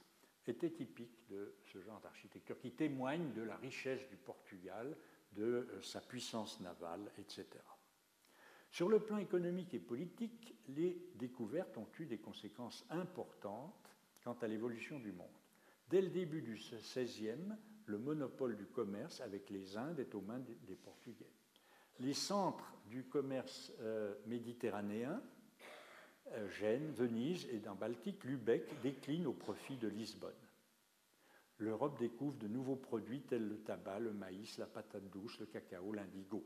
étaient 0.47 0.71
typiques 0.71 1.27
de 1.29 1.55
ce 1.73 1.81
genre 1.81 2.01
d'architecture, 2.01 2.59
qui 2.61 2.71
témoigne 2.71 3.33
de 3.33 3.43
la 3.43 3.57
richesse 3.57 4.09
du 4.09 4.17
Portugal, 4.17 4.97
de 5.33 5.43
euh, 5.43 5.83
sa 5.83 6.01
puissance 6.01 6.61
navale, 6.61 7.11
etc. 7.19 7.45
Sur 8.77 8.91
le 8.91 9.01
plan 9.01 9.17
économique 9.17 9.73
et 9.73 9.79
politique, 9.79 10.55
les 10.69 10.99
découvertes 11.15 11.79
ont 11.79 11.89
eu 11.99 12.05
des 12.05 12.19
conséquences 12.19 12.85
importantes 12.91 13.97
quant 14.23 14.37
à 14.43 14.47
l'évolution 14.47 14.99
du 14.99 15.13
monde. 15.13 15.33
Dès 15.89 16.03
le 16.03 16.11
début 16.11 16.43
du 16.43 16.57
XVIe, 16.57 17.57
le 17.87 17.97
monopole 17.97 18.55
du 18.55 18.67
commerce 18.67 19.23
avec 19.23 19.49
les 19.49 19.79
Indes 19.79 20.01
est 20.01 20.15
aux 20.15 20.21
mains 20.21 20.41
des 20.41 20.75
Portugais. 20.75 21.33
Les 22.01 22.13
centres 22.13 22.71
du 22.91 23.05
commerce 23.05 23.73
euh, 23.81 24.15
méditerranéen, 24.27 25.23
euh, 26.33 26.47
Gênes, 26.51 26.93
Venise 26.93 27.49
et 27.51 27.61
dans 27.61 27.77
Baltique, 27.77 28.25
Lübeck, 28.25 28.83
déclinent 28.83 29.27
au 29.27 29.33
profit 29.33 29.79
de 29.79 29.89
Lisbonne. 29.89 30.35
L'Europe 31.57 31.99
découvre 31.99 32.37
de 32.37 32.47
nouveaux 32.47 32.77
produits 32.77 33.23
tels 33.23 33.49
le 33.49 33.57
tabac, 33.57 34.01
le 34.01 34.13
maïs, 34.13 34.59
la 34.59 34.67
patate 34.67 35.09
douce, 35.09 35.41
le 35.41 35.47
cacao, 35.47 35.95
l'indigo 35.95 36.45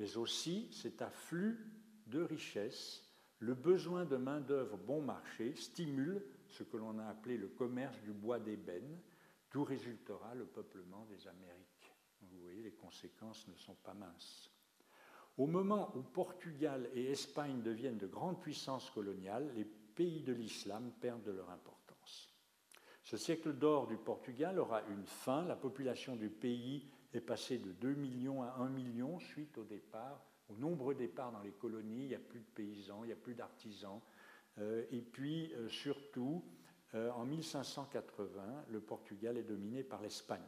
mais 0.00 0.16
aussi 0.16 0.66
cet 0.72 1.02
afflux 1.02 1.58
de 2.06 2.22
richesses, 2.22 3.04
le 3.38 3.54
besoin 3.54 4.06
de 4.06 4.16
main-d'œuvre 4.16 4.78
bon 4.78 5.02
marché 5.02 5.54
stimule 5.54 6.24
ce 6.48 6.62
que 6.62 6.78
l'on 6.78 6.98
a 6.98 7.04
appelé 7.04 7.36
le 7.36 7.48
commerce 7.48 8.00
du 8.00 8.12
bois 8.12 8.40
d'ébène, 8.40 8.98
d'où 9.52 9.62
résultera 9.62 10.34
le 10.34 10.46
peuplement 10.46 11.04
des 11.04 11.28
Amériques. 11.28 11.92
Vous 12.22 12.40
voyez, 12.40 12.62
les 12.62 12.72
conséquences 12.72 13.46
ne 13.48 13.54
sont 13.54 13.74
pas 13.74 13.92
minces. 13.92 14.50
Au 15.36 15.46
moment 15.46 15.94
où 15.94 16.02
Portugal 16.02 16.88
et 16.94 17.10
Espagne 17.10 17.60
deviennent 17.60 17.98
de 17.98 18.06
grandes 18.06 18.40
puissances 18.40 18.90
coloniales, 18.90 19.52
les 19.54 19.64
pays 19.64 20.22
de 20.22 20.32
l'islam 20.32 20.92
perdent 21.00 21.24
de 21.24 21.32
leur 21.32 21.50
importance. 21.50 22.34
Ce 23.02 23.18
siècle 23.18 23.52
d'or 23.52 23.86
du 23.86 23.96
Portugal 23.98 24.58
aura 24.58 24.82
une 24.88 25.04
fin. 25.04 25.44
La 25.44 25.56
population 25.56 26.16
du 26.16 26.30
pays 26.30 26.90
est 27.12 27.20
passée 27.20 27.58
de 27.58 27.72
2 27.72 27.94
millions 27.94 28.42
à 28.42 28.56
1 28.58 28.68
million 28.68 29.18
suite 29.18 29.58
au 29.58 29.64
départ, 29.64 30.24
aux 30.48 30.56
nombreux 30.56 30.94
départs 30.94 31.32
dans 31.32 31.42
les 31.42 31.52
colonies. 31.52 32.02
Il 32.04 32.08
n'y 32.08 32.14
a 32.14 32.20
plus 32.20 32.40
de 32.40 32.46
paysans, 32.54 33.04
il 33.04 33.08
n'y 33.08 33.12
a 33.12 33.16
plus 33.16 33.34
d'artisans. 33.34 34.00
Euh, 34.58 34.84
et 34.90 35.00
puis, 35.00 35.52
euh, 35.54 35.68
surtout, 35.68 36.44
euh, 36.94 37.10
en 37.12 37.24
1580, 37.24 38.64
le 38.68 38.80
Portugal 38.80 39.36
est 39.36 39.42
dominé 39.42 39.82
par 39.82 40.02
l'Espagne. 40.02 40.40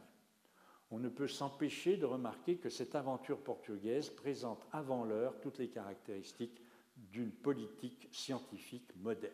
On 0.91 0.99
ne 0.99 1.09
peut 1.09 1.27
s'empêcher 1.27 1.97
de 1.97 2.05
remarquer 2.05 2.57
que 2.57 2.69
cette 2.69 2.95
aventure 2.95 3.41
portugaise 3.41 4.09
présente 4.09 4.67
avant 4.71 5.05
l'heure 5.05 5.39
toutes 5.41 5.57
les 5.57 5.69
caractéristiques 5.69 6.61
d'une 6.95 7.31
politique 7.31 8.09
scientifique 8.11 8.95
moderne. 8.97 9.33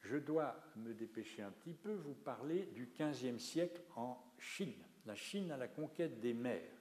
Je 0.00 0.16
dois 0.16 0.56
me 0.76 0.94
dépêcher 0.94 1.42
un 1.42 1.50
petit 1.50 1.74
peu, 1.74 1.94
vous 1.94 2.14
parler 2.14 2.66
du 2.74 2.88
XVe 2.98 3.38
siècle 3.38 3.82
en 3.94 4.18
Chine, 4.38 4.84
la 5.06 5.14
Chine 5.14 5.50
à 5.50 5.56
la 5.56 5.68
conquête 5.68 6.20
des 6.20 6.34
mers. 6.34 6.72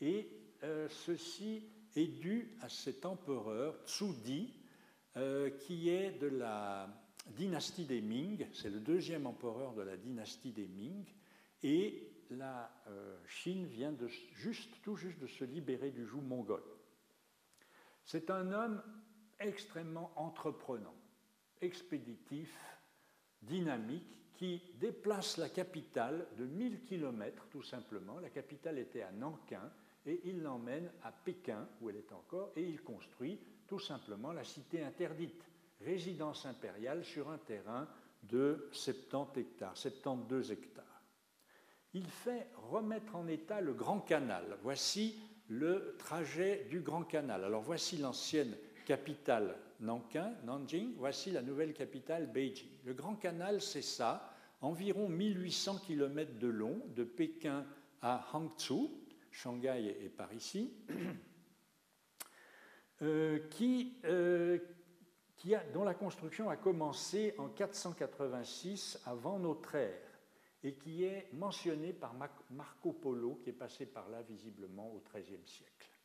Et 0.00 0.28
ceci 0.88 1.64
est 1.94 2.06
dû 2.06 2.56
à 2.60 2.68
cet 2.68 3.04
empereur 3.04 3.76
Tsu 3.86 4.12
Di, 4.24 4.52
qui 5.60 5.88
est 5.88 6.12
de 6.18 6.28
la 6.28 6.88
dynastie 7.26 7.84
des 7.84 8.00
Ming, 8.00 8.46
c'est 8.52 8.70
le 8.70 8.80
deuxième 8.80 9.26
empereur 9.26 9.74
de 9.74 9.82
la 9.82 9.96
dynastie 9.96 10.52
des 10.52 10.68
Ming, 10.68 11.04
et 11.62 12.12
la 12.30 12.70
euh, 12.88 13.18
Chine 13.26 13.66
vient 13.66 13.94
tout 14.82 14.96
juste 14.96 15.20
de 15.20 15.26
se 15.26 15.44
libérer 15.44 15.90
du 15.90 16.06
joug 16.06 16.20
mongol. 16.20 16.62
C'est 18.04 18.30
un 18.30 18.52
homme 18.52 18.82
extrêmement 19.38 20.12
entreprenant, 20.16 20.94
expéditif, 21.60 22.54
dynamique, 23.42 24.22
qui 24.36 24.62
déplace 24.78 25.38
la 25.38 25.48
capitale 25.48 26.26
de 26.36 26.44
1000 26.44 26.84
km 26.84 27.46
tout 27.50 27.62
simplement. 27.62 28.18
La 28.20 28.30
capitale 28.30 28.78
était 28.78 29.02
à 29.02 29.12
Nankin 29.12 29.70
et 30.04 30.20
il 30.24 30.42
l'emmène 30.42 30.90
à 31.02 31.10
Pékin, 31.10 31.66
où 31.80 31.90
elle 31.90 31.96
est 31.96 32.12
encore, 32.12 32.52
et 32.54 32.62
il 32.62 32.80
construit 32.82 33.40
tout 33.66 33.80
simplement 33.80 34.32
la 34.32 34.44
cité 34.44 34.82
interdite 34.82 35.42
résidence 35.80 36.46
impériale 36.46 37.04
sur 37.04 37.28
un 37.28 37.38
terrain 37.38 37.88
de 38.22 38.68
70 38.72 39.40
hectares, 39.40 39.76
72 39.76 40.52
hectares. 40.52 41.02
Il 41.94 42.06
fait 42.06 42.48
remettre 42.70 43.16
en 43.16 43.26
état 43.26 43.60
le 43.60 43.72
Grand 43.72 44.00
Canal. 44.00 44.58
Voici 44.62 45.18
le 45.48 45.96
trajet 45.98 46.66
du 46.70 46.80
Grand 46.80 47.04
Canal. 47.04 47.44
Alors 47.44 47.62
voici 47.62 47.96
l'ancienne 47.96 48.56
capitale 48.86 49.54
Nankin, 49.80 50.32
Nanjing, 50.44 50.94
voici 50.96 51.30
la 51.30 51.42
nouvelle 51.42 51.74
capitale 51.74 52.26
Beijing. 52.26 52.70
Le 52.84 52.94
Grand 52.94 53.16
Canal, 53.16 53.60
c'est 53.60 53.82
ça, 53.82 54.32
environ 54.62 55.08
1800 55.08 55.80
km 55.86 56.38
de 56.38 56.46
long, 56.46 56.80
de 56.94 57.04
Pékin 57.04 57.66
à 58.00 58.26
Hangzhou, 58.32 58.90
Shanghai 59.30 59.94
est 60.02 60.08
par 60.08 60.32
ici, 60.32 60.72
euh, 63.02 63.40
qui, 63.50 63.98
euh, 64.04 64.58
dont 65.74 65.84
la 65.84 65.94
construction 65.94 66.48
a 66.48 66.56
commencé 66.56 67.34
en 67.36 67.48
486 67.48 69.02
avant 69.04 69.38
notre 69.38 69.74
ère 69.74 70.00
et 70.62 70.74
qui 70.74 71.04
est 71.04 71.28
mentionné 71.34 71.92
par 71.92 72.14
Marco 72.50 72.92
Polo, 72.92 73.40
qui 73.42 73.50
est 73.50 73.52
passé 73.52 73.84
par 73.84 74.08
là 74.08 74.22
visiblement 74.22 74.90
au 74.92 75.02
XIIIe 75.12 75.44
siècle. 75.44 75.95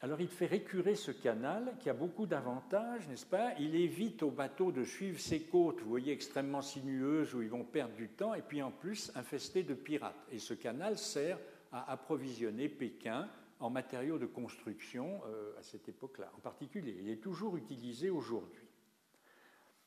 Alors 0.00 0.20
il 0.20 0.28
fait 0.28 0.46
récurer 0.46 0.94
ce 0.94 1.10
canal 1.10 1.74
qui 1.80 1.90
a 1.90 1.94
beaucoup 1.94 2.26
d'avantages, 2.26 3.08
n'est-ce 3.08 3.26
pas? 3.26 3.52
Il 3.58 3.74
évite 3.74 4.22
aux 4.22 4.30
bateaux 4.30 4.70
de 4.70 4.84
suivre 4.84 5.18
ces 5.18 5.42
côtes, 5.42 5.80
vous 5.80 5.88
voyez, 5.88 6.12
extrêmement 6.12 6.62
sinueuses 6.62 7.34
où 7.34 7.42
ils 7.42 7.50
vont 7.50 7.64
perdre 7.64 7.96
du 7.96 8.08
temps, 8.08 8.34
et 8.34 8.42
puis 8.42 8.62
en 8.62 8.70
plus 8.70 9.10
infesté 9.16 9.64
de 9.64 9.74
pirates. 9.74 10.28
Et 10.30 10.38
ce 10.38 10.54
canal 10.54 10.98
sert 10.98 11.38
à 11.72 11.90
approvisionner 11.90 12.68
Pékin 12.68 13.28
en 13.58 13.70
matériaux 13.70 14.18
de 14.18 14.26
construction 14.26 15.20
euh, 15.26 15.58
à 15.58 15.62
cette 15.62 15.88
époque-là 15.88 16.30
en 16.36 16.40
particulier. 16.40 16.96
Il 17.00 17.10
est 17.10 17.20
toujours 17.20 17.56
utilisé 17.56 18.08
aujourd'hui. 18.08 18.68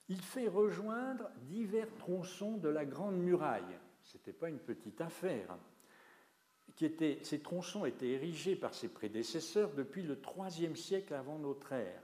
Il 0.10 0.22
fait 0.22 0.50
rejoindre 0.50 1.30
divers 1.44 1.96
tronçons 1.96 2.58
de 2.58 2.68
la 2.68 2.84
Grande 2.84 3.18
Muraille. 3.18 3.80
Ce 4.04 4.18
n'était 4.18 4.34
pas 4.34 4.50
une 4.50 4.60
petite 4.60 5.00
affaire. 5.00 5.58
Qui 6.76 6.86
était, 6.86 7.20
ces 7.24 7.42
tronçons 7.42 7.86
étaient 7.86 8.10
érigés 8.10 8.56
par 8.56 8.74
ses 8.74 8.88
prédécesseurs 8.88 9.72
depuis 9.74 10.04
le 10.04 10.18
IIIe 10.38 10.76
siècle 10.76 11.14
avant 11.14 11.38
notre 11.38 11.74
ère. 11.74 12.02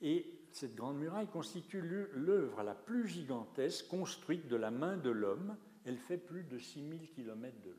Et 0.00 0.26
cette 0.50 0.74
Grande 0.74 0.98
Muraille 0.98 1.26
constitue 1.26 1.82
l'œuvre 2.14 2.62
la 2.62 2.74
plus 2.74 3.06
gigantesque 3.06 3.88
construite 3.88 4.48
de 4.48 4.56
la 4.56 4.70
main 4.70 4.96
de 4.96 5.10
l'homme. 5.10 5.56
Elle 5.84 5.98
fait 5.98 6.18
plus 6.18 6.44
de 6.44 6.58
6000 6.58 7.10
km 7.10 7.60
de 7.62 7.70
long. 7.70 7.76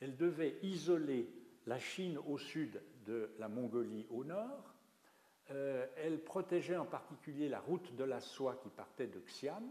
Elle 0.00 0.16
devait 0.16 0.58
isoler 0.62 1.28
la 1.66 1.78
Chine 1.78 2.18
au 2.28 2.38
sud 2.38 2.80
de 3.06 3.30
la 3.38 3.48
Mongolie 3.48 4.06
au 4.10 4.24
nord. 4.24 4.74
Euh, 5.50 5.86
elle 5.96 6.22
protégeait 6.22 6.76
en 6.76 6.86
particulier 6.86 7.48
la 7.48 7.60
route 7.60 7.94
de 7.96 8.04
la 8.04 8.20
soie 8.20 8.56
qui 8.62 8.70
partait 8.70 9.06
de 9.06 9.20
Xi'an, 9.20 9.62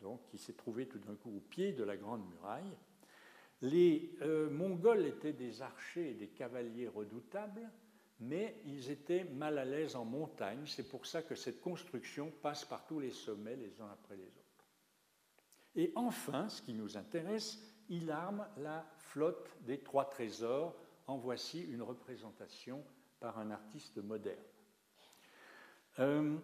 donc 0.00 0.20
qui 0.26 0.38
s'est 0.38 0.52
trouvée 0.52 0.86
tout 0.86 0.98
d'un 0.98 1.14
coup 1.14 1.36
au 1.36 1.40
pied 1.40 1.72
de 1.72 1.84
la 1.84 1.96
Grande 1.96 2.28
Muraille. 2.28 2.76
Les 3.62 4.16
euh, 4.22 4.50
Mongols 4.50 5.06
étaient 5.06 5.32
des 5.32 5.62
archers 5.62 6.10
et 6.10 6.14
des 6.14 6.28
cavaliers 6.28 6.88
redoutables, 6.88 7.68
mais 8.20 8.60
ils 8.66 8.90
étaient 8.90 9.24
mal 9.24 9.58
à 9.58 9.64
l'aise 9.64 9.96
en 9.96 10.04
montagne. 10.04 10.62
C'est 10.66 10.88
pour 10.88 11.06
ça 11.06 11.22
que 11.22 11.34
cette 11.34 11.60
construction 11.60 12.32
passe 12.42 12.64
par 12.64 12.86
tous 12.86 13.00
les 13.00 13.10
sommets 13.10 13.56
les 13.56 13.80
uns 13.80 13.90
après 13.90 14.16
les 14.16 14.26
autres. 14.26 14.48
Et 15.74 15.92
enfin, 15.94 16.48
ce 16.48 16.62
qui 16.62 16.72
nous 16.72 16.96
intéresse, 16.96 17.62
il 17.88 18.10
arme 18.10 18.46
la 18.58 18.84
flotte 18.96 19.50
des 19.62 19.78
trois 19.78 20.08
trésors 20.08 20.76
en 21.06 21.16
voici 21.16 21.62
une 21.62 21.82
représentation 21.82 22.84
par 23.20 23.38
un 23.38 23.50
artiste 23.50 23.98
moderne. 23.98 24.38
Euh, 25.98 26.36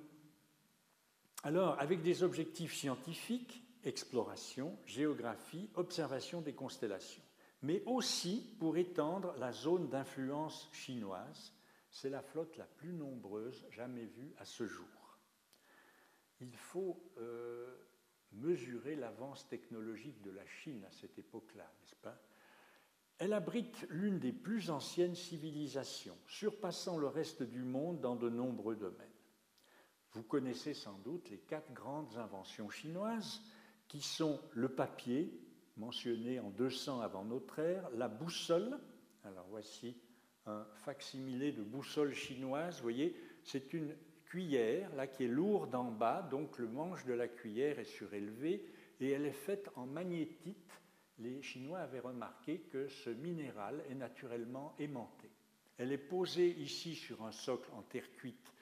alors, 1.42 1.78
avec 1.78 2.02
des 2.02 2.22
objectifs 2.22 2.74
scientifiques, 2.74 3.62
exploration, 3.84 4.78
géographie, 4.86 5.70
observation 5.74 6.40
des 6.40 6.54
constellations, 6.54 7.22
mais 7.62 7.82
aussi 7.86 8.56
pour 8.58 8.76
étendre 8.76 9.34
la 9.38 9.52
zone 9.52 9.88
d'influence 9.88 10.68
chinoise. 10.72 11.52
C'est 11.90 12.10
la 12.10 12.22
flotte 12.22 12.56
la 12.56 12.64
plus 12.66 12.92
nombreuse 12.92 13.64
jamais 13.70 14.06
vue 14.06 14.34
à 14.38 14.44
ce 14.44 14.66
jour. 14.66 14.86
Il 16.40 16.56
faut 16.56 17.00
euh, 17.18 17.72
mesurer 18.32 18.96
l'avance 18.96 19.48
technologique 19.48 20.20
de 20.22 20.32
la 20.32 20.44
Chine 20.46 20.84
à 20.84 20.90
cette 20.90 21.18
époque-là, 21.18 21.64
n'est-ce 21.80 21.96
pas? 21.96 22.20
Elle 23.18 23.32
abrite 23.32 23.86
l'une 23.90 24.18
des 24.18 24.32
plus 24.32 24.70
anciennes 24.70 25.14
civilisations, 25.14 26.18
surpassant 26.26 26.98
le 26.98 27.06
reste 27.06 27.44
du 27.44 27.62
monde 27.62 28.00
dans 28.00 28.16
de 28.16 28.28
nombreux 28.28 28.74
domaines. 28.74 29.08
Vous 30.12 30.24
connaissez 30.24 30.74
sans 30.74 30.98
doute 30.98 31.30
les 31.30 31.38
quatre 31.38 31.72
grandes 31.72 32.16
inventions 32.18 32.68
chinoises, 32.68 33.40
qui 33.94 34.00
sont 34.00 34.40
le 34.54 34.68
papier, 34.68 35.32
mentionné 35.76 36.40
en 36.40 36.50
200 36.50 37.00
avant 37.00 37.24
notre 37.24 37.60
ère, 37.60 37.88
la 37.90 38.08
boussole, 38.08 38.76
alors 39.22 39.46
voici 39.50 39.96
un 40.46 40.64
facsimilé 40.74 41.52
de 41.52 41.62
boussole 41.62 42.12
chinoise, 42.12 42.78
vous 42.78 42.82
voyez, 42.82 43.14
c'est 43.44 43.72
une 43.72 43.94
cuillère 44.24 44.92
là 44.96 45.06
qui 45.06 45.22
est 45.22 45.28
lourde 45.28 45.76
en 45.76 45.92
bas, 45.92 46.22
donc 46.28 46.58
le 46.58 46.66
manche 46.66 47.04
de 47.04 47.12
la 47.12 47.28
cuillère 47.28 47.78
est 47.78 47.84
surélevé 47.84 48.66
et 48.98 49.10
elle 49.10 49.26
est 49.26 49.30
faite 49.30 49.70
en 49.76 49.86
magnétite. 49.86 50.72
Les 51.20 51.40
Chinois 51.40 51.78
avaient 51.78 52.00
remarqué 52.00 52.62
que 52.62 52.88
ce 52.88 53.10
minéral 53.10 53.80
est 53.88 53.94
naturellement 53.94 54.74
aimanté. 54.80 55.30
Elle 55.78 55.92
est 55.92 55.98
posée 55.98 56.50
ici 56.58 56.96
sur 56.96 57.24
un 57.24 57.30
socle 57.30 57.70
en 57.72 57.82
terre 57.82 58.10
cuite 58.14 58.52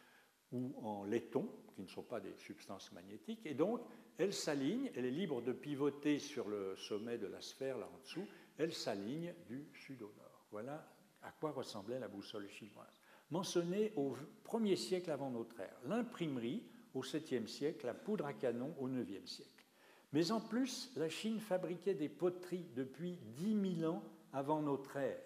ou 0.53 0.75
en 0.83 1.05
laiton, 1.05 1.49
qui 1.75 1.81
ne 1.81 1.89
sont 1.89 2.03
pas 2.03 2.21
des 2.21 2.35
substances 2.37 2.93
magnétiques, 2.93 3.47
et 3.47 3.55
donc 3.55 3.81
elle 4.19 4.33
s'aligne, 4.33 4.91
elle 4.95 5.07
est 5.07 5.11
libre 5.11 5.43
de 5.43 5.53
pivoter 5.53 6.19
sur 6.19 6.49
le 6.49 6.77
sommet 6.77 7.19
de 7.19 7.27
la 7.27 7.41
sphère 7.41 7.79
là 7.79 7.89
en 7.93 7.99
dessous, 7.99 8.27
elle 8.59 8.73
s'aligne 8.73 9.35
du 9.49 9.67
sud 9.75 10.03
au 10.03 10.13
nord. 10.17 10.47
Voilà 10.51 10.87
à 11.23 11.31
quoi 11.33 11.53
ressemblait 11.53 11.99
la 11.99 12.09
boussole 12.09 12.49
chinoise. 12.49 13.01
Mentionnée 13.31 13.93
au 13.97 14.15
1er 14.45 14.77
siècle 14.77 15.11
avant 15.11 15.31
notre 15.31 15.59
ère, 15.61 15.77
l'imprimerie 15.87 16.63
au 16.95 17.03
7e 17.03 17.47
siècle, 17.47 17.87
la 17.87 17.95
poudre 17.95 18.27
à 18.27 18.35
canon 18.35 18.75
au 18.79 18.89
9e 18.89 19.27
siècle. 19.27 19.65
Mais 20.13 20.31
en 20.31 20.41
plus, 20.41 20.93
la 20.97 21.09
Chine 21.09 21.41
fabriquait 21.41 21.95
des 21.95 22.11
poteries 22.11 22.67
depuis 22.75 23.19
10 23.37 23.79
000 23.81 23.91
ans 23.91 24.03
avant 24.33 24.61
notre 24.61 24.97
ère. 24.97 25.23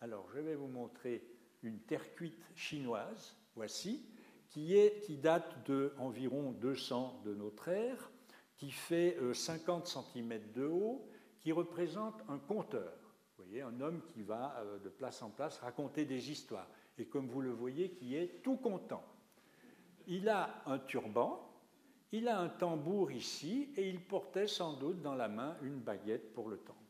Alors, 0.00 0.28
je 0.34 0.40
vais 0.40 0.56
vous 0.56 0.66
montrer 0.66 1.24
une 1.62 1.78
terre 1.80 2.14
cuite 2.14 2.44
chinoise, 2.56 3.36
voici, 3.54 4.04
qui, 4.50 4.76
qui 5.02 5.16
date 5.16 5.68
d'environ 5.68 6.52
200 6.52 7.22
de 7.24 7.34
notre 7.34 7.68
ère, 7.68 8.10
qui 8.56 8.70
fait 8.70 9.18
50 9.32 9.84
euh, 9.84 10.02
cm 10.12 10.52
de 10.52 10.64
haut, 10.64 11.08
qui 11.40 11.52
représente 11.52 12.22
un 12.28 12.38
compteur. 12.38 12.92
Vous 13.36 13.44
voyez, 13.44 13.62
un 13.62 13.80
homme 13.80 14.02
qui 14.12 14.22
va 14.22 14.56
euh, 14.58 14.78
de 14.78 14.88
place 14.88 15.22
en 15.22 15.30
place 15.30 15.58
raconter 15.58 16.04
des 16.04 16.30
histoires, 16.30 16.68
et 16.98 17.06
comme 17.06 17.28
vous 17.28 17.40
le 17.40 17.50
voyez, 17.50 17.90
qui 17.90 18.16
est 18.16 18.42
tout 18.42 18.56
content. 18.56 19.04
Il 20.06 20.28
a 20.28 20.62
un 20.66 20.78
turban, 20.78 21.50
il 22.12 22.28
a 22.28 22.38
un 22.38 22.48
tambour 22.48 23.10
ici, 23.10 23.72
et 23.76 23.88
il 23.88 24.00
portait 24.00 24.46
sans 24.46 24.74
doute 24.74 25.02
dans 25.02 25.14
la 25.14 25.28
main 25.28 25.56
une 25.62 25.80
baguette 25.80 26.32
pour 26.32 26.48
le 26.48 26.58
tambour. 26.58 26.80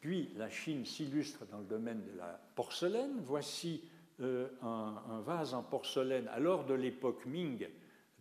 Puis 0.00 0.30
la 0.36 0.50
Chine 0.50 0.84
s'illustre 0.84 1.46
dans 1.46 1.58
le 1.58 1.64
domaine 1.64 2.02
de 2.04 2.18
la 2.18 2.38
porcelaine. 2.54 3.22
Voici 3.24 3.88
euh, 4.20 4.48
un, 4.60 5.20
vase 5.24 5.54
en 5.54 5.62
porcelaine, 5.62 6.28
alors 6.28 6.66
de 6.66 6.74
l'époque 6.74 7.24
Ming, 7.24 7.66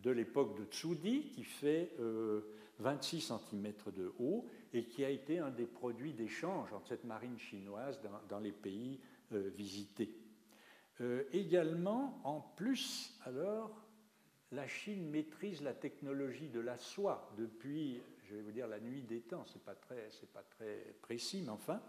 de 0.04 0.12
l'époque 0.12 0.58
de 0.60 0.66
Tsudi, 0.66 1.30
qui 1.32 1.44
fait 1.44 1.92
26 2.80 3.32
euh, 3.32 3.38
cm 3.38 3.74
de 3.96 4.14
haut 4.20 4.46
et 4.74 4.86
qui 4.86 5.04
a 5.06 5.10
été 5.10 5.40
un 5.40 5.50
des 5.50 5.66
produits 5.66 6.14
d'échange 6.14 6.72
entre 6.74 6.88
cette 6.88 7.06
marine 7.06 7.40
chinoise 7.40 8.00
dans, 8.30 8.40
les 8.40 8.52
pays 8.52 9.00
euh, 9.32 9.50
visités. 9.50 10.14
également, 11.32 12.20
en 12.24 12.42
plus, 12.42 13.18
alors, 13.26 13.84
la 14.52 14.68
Chine 14.68 15.10
maîtrise 15.10 15.62
la 15.62 15.74
technologie 15.74 16.50
de 16.50 16.60
la 16.60 16.78
soie 16.78 17.32
depuis, 17.38 18.02
je 18.26 18.36
vais 18.36 18.42
vous 18.42 18.52
dire, 18.52 18.68
la 18.68 18.80
nuit 18.80 19.02
des 19.02 19.22
temps. 19.22 19.46
Ce 19.46 19.56
n'est 19.56 19.64
pas, 19.64 19.74
très 20.44 20.96
précis, 21.02 21.42
mais 21.44 21.50
enfin, 21.50 21.82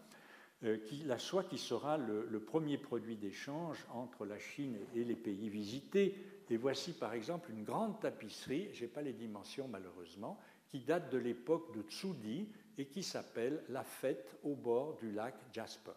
euh, 0.64 0.78
la 1.04 1.18
soie 1.18 1.44
qui 1.44 1.58
sera 1.58 1.98
le, 1.98 2.40
premier 2.40 2.78
produit 2.78 3.16
d'échange 3.16 3.84
entre 3.92 4.24
la 4.24 4.38
Chine 4.38 4.78
et 4.94 5.04
les 5.04 5.16
pays 5.16 5.48
visités. 5.48 6.16
Et 6.50 6.56
voici 6.56 6.92
par 6.92 7.14
exemple 7.14 7.50
une 7.50 7.64
grande 7.64 8.00
tapisserie, 8.00 8.68
je 8.72 8.82
n'ai 8.82 8.88
pas 8.88 9.02
les 9.02 9.12
dimensions 9.12 9.68
malheureusement, 9.68 10.38
qui 10.68 10.80
date 10.80 11.10
de 11.10 11.18
l'époque 11.18 11.74
de 11.74 11.82
Tsudi 11.82 12.48
et 12.76 12.86
qui 12.86 13.02
s'appelle 13.02 13.64
La 13.68 13.84
fête 13.84 14.36
au 14.42 14.54
bord 14.54 14.96
du 14.96 15.12
lac 15.12 15.34
Jasper. 15.52 15.92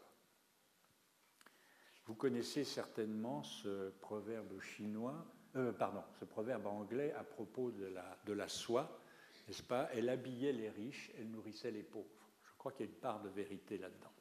Vous 2.05 2.15
connaissez 2.15 2.63
certainement 2.63 3.43
ce 3.43 3.89
proverbe 3.99 4.61
chinois, 4.61 5.25
euh, 5.55 5.73
pardon, 5.73 6.03
ce 6.19 6.25
proverbe 6.25 6.67
anglais 6.67 7.13
à 7.13 7.23
propos 7.23 7.71
de 7.71 7.85
la, 7.85 8.17
de 8.25 8.33
la 8.33 8.47
soie, 8.47 9.01
n'est-ce 9.47 9.63
pas? 9.63 9.89
Elle 9.93 10.07
habillait 10.07 10.53
les 10.53 10.69
riches, 10.69 11.11
elle 11.17 11.29
nourrissait 11.29 11.71
les 11.71 11.83
pauvres. 11.83 12.07
Je 12.43 12.53
crois 12.57 12.71
qu'il 12.71 12.85
y 12.85 12.89
a 12.89 12.91
une 12.91 12.99
part 12.99 13.21
de 13.21 13.29
vérité 13.29 13.77
là-dedans. 13.77 14.13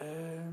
Euh, 0.00 0.50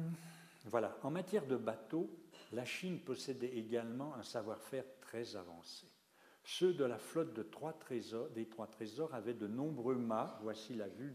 voilà. 0.65 0.97
En 1.03 1.11
matière 1.11 1.45
de 1.45 1.57
bateaux, 1.57 2.09
la 2.51 2.65
Chine 2.65 2.99
possédait 2.99 3.57
également 3.57 4.15
un 4.15 4.23
savoir-faire 4.23 4.85
très 4.99 5.35
avancé. 5.35 5.87
Ceux 6.43 6.73
de 6.73 6.83
la 6.83 6.97
flotte 6.97 7.33
des 7.33 7.49
trois 8.49 8.67
trésors 8.67 9.13
avaient 9.13 9.33
de 9.33 9.47
nombreux 9.47 9.95
mâts. 9.95 10.39
Voici 10.41 10.73
la 10.73 10.87
vue 10.87 11.13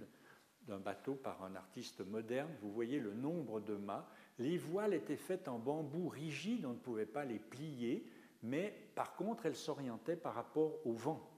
d'un 0.62 0.78
bateau 0.78 1.14
par 1.14 1.43
un 1.45 1.57
artiste 1.57 2.01
moderne. 2.01 2.55
Vous 2.62 2.72
voyez 2.72 3.01
le 3.01 3.12
nombre 3.12 3.61
de 3.61 3.74
mâts. 3.74 4.09
Les 4.39 4.57
voiles 4.57 4.95
étaient 4.95 5.16
faites 5.16 5.49
en 5.49 5.59
bambou 5.59 6.09
rigide, 6.09 6.64
on 6.64 6.74
ne 6.74 6.78
pouvait 6.78 7.07
pas 7.07 7.24
les 7.24 7.39
plier, 7.39 8.11
mais 8.43 8.91
par 8.95 9.16
contre, 9.16 9.47
elles 9.47 9.57
s'orientaient 9.57 10.16
par 10.16 10.34
rapport 10.34 10.87
au 10.87 10.93
vent. 10.93 11.28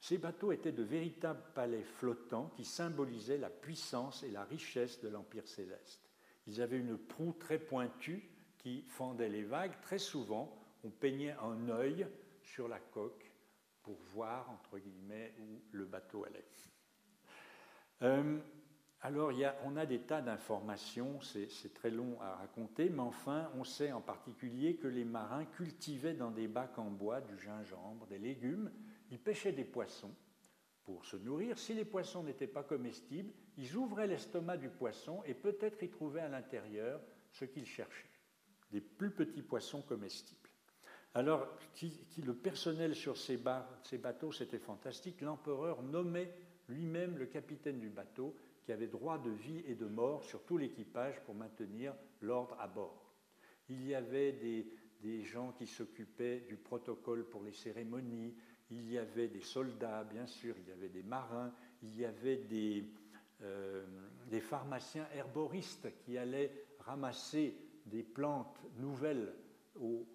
Ces 0.00 0.18
bateaux 0.18 0.52
étaient 0.52 0.72
de 0.72 0.82
véritables 0.82 1.42
palais 1.54 1.82
flottants 1.82 2.52
qui 2.56 2.64
symbolisaient 2.64 3.38
la 3.38 3.50
puissance 3.50 4.22
et 4.22 4.30
la 4.30 4.44
richesse 4.44 5.00
de 5.00 5.08
l'Empire 5.08 5.48
céleste. 5.48 6.08
Ils 6.46 6.62
avaient 6.62 6.78
une 6.78 6.96
proue 6.96 7.32
très 7.32 7.58
pointue 7.58 8.30
qui 8.58 8.82
fendait 8.82 9.28
les 9.28 9.44
vagues. 9.44 9.80
Très 9.82 9.98
souvent, 9.98 10.56
on 10.84 10.90
peignait 10.90 11.34
un 11.42 11.68
œil 11.68 12.06
sur 12.42 12.68
la 12.68 12.78
coque 12.78 13.32
pour 13.82 13.96
voir, 14.12 14.50
entre 14.50 14.78
guillemets, 14.78 15.34
où 15.40 15.62
le 15.72 15.84
bateau 15.84 16.24
allait. 16.24 16.44
Euh, 18.02 18.38
alors, 19.00 19.32
on 19.64 19.76
a 19.76 19.86
des 19.86 20.00
tas 20.00 20.20
d'informations, 20.20 21.20
c'est 21.20 21.72
très 21.72 21.90
long 21.90 22.20
à 22.20 22.34
raconter, 22.34 22.90
mais 22.90 23.00
enfin, 23.00 23.50
on 23.56 23.64
sait 23.64 23.92
en 23.92 24.00
particulier 24.00 24.76
que 24.76 24.88
les 24.88 25.04
marins 25.04 25.44
cultivaient 25.44 26.14
dans 26.14 26.30
des 26.30 26.48
bacs 26.48 26.78
en 26.78 26.90
bois 26.90 27.20
du 27.20 27.38
gingembre, 27.38 28.06
des 28.06 28.18
légumes, 28.18 28.72
ils 29.10 29.20
pêchaient 29.20 29.52
des 29.52 29.64
poissons, 29.64 30.14
pour 30.88 31.04
se 31.04 31.16
nourrir. 31.16 31.58
Si 31.58 31.74
les 31.74 31.84
poissons 31.84 32.22
n'étaient 32.22 32.46
pas 32.46 32.62
comestibles, 32.62 33.32
ils 33.58 33.76
ouvraient 33.76 34.06
l'estomac 34.06 34.56
du 34.56 34.70
poisson 34.70 35.22
et 35.26 35.34
peut-être 35.34 35.82
y 35.82 35.90
trouvaient 35.90 36.22
à 36.22 36.28
l'intérieur 36.28 37.00
ce 37.30 37.44
qu'ils 37.44 37.66
cherchaient, 37.66 38.07
des 38.70 38.80
plus 38.80 39.10
petits 39.10 39.42
poissons 39.42 39.82
comestibles. 39.82 40.48
Alors, 41.14 41.48
le 42.22 42.34
personnel 42.34 42.94
sur 42.94 43.16
ces, 43.16 43.36
bateaux, 43.36 44.32
c'était 44.32 44.58
fantastique. 44.58 45.20
L'empereur 45.20 45.82
nommait 45.82 46.32
lui-même 46.68 47.16
le 47.16 47.26
capitaine 47.26 47.80
du 47.80 47.88
bateau 47.88 48.36
qui 48.62 48.72
avait 48.72 48.86
droit 48.86 49.18
de 49.18 49.30
vie 49.30 49.64
et 49.66 49.74
de 49.74 49.86
mort 49.86 50.22
sur 50.22 50.44
tout 50.44 50.58
l'équipage 50.58 51.20
pour 51.24 51.34
maintenir 51.34 51.94
l'ordre 52.20 52.56
à 52.60 52.68
bord. 52.68 53.14
Il 53.70 53.86
y 53.86 53.94
avait 53.94 54.32
des, 54.32 55.24
gens 55.24 55.52
qui 55.52 55.66
s'occupaient 55.66 56.40
du 56.48 56.56
protocole 56.56 57.28
pour 57.28 57.42
les 57.42 57.52
cérémonies, 57.52 58.34
il 58.70 58.90
y 58.90 58.98
avait 58.98 59.28
des 59.28 59.40
soldats, 59.40 60.04
bien 60.04 60.26
sûr, 60.26 60.54
il 60.58 60.68
y 60.68 60.72
avait 60.72 60.90
des 60.90 61.02
marins, 61.02 61.52
il 61.82 61.98
y 61.98 62.04
avait 62.04 62.36
des, 62.36 62.84
euh, 63.42 63.86
des 64.26 64.40
pharmaciens 64.40 65.08
herboristes 65.14 65.88
qui 66.04 66.18
allaient 66.18 66.52
ramasser 66.80 67.56
des 67.88 68.02
plantes 68.02 68.60
nouvelles 68.76 69.34
aux, 69.80 70.06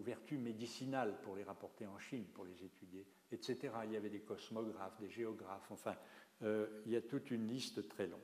vertus 0.00 0.38
médicinales 0.38 1.20
pour 1.22 1.36
les 1.36 1.44
rapporter 1.44 1.86
en 1.86 1.98
Chine, 1.98 2.24
pour 2.34 2.44
les 2.44 2.64
étudier, 2.64 3.06
etc. 3.30 3.72
Il 3.84 3.92
y 3.92 3.96
avait 3.96 4.10
des 4.10 4.20
cosmographes, 4.20 4.98
des 4.98 5.08
géographes, 5.08 5.70
enfin, 5.70 5.96
euh, 6.42 6.82
il 6.86 6.92
y 6.92 6.96
a 6.96 7.02
toute 7.02 7.30
une 7.30 7.46
liste 7.46 7.88
très 7.88 8.06
longue. 8.06 8.20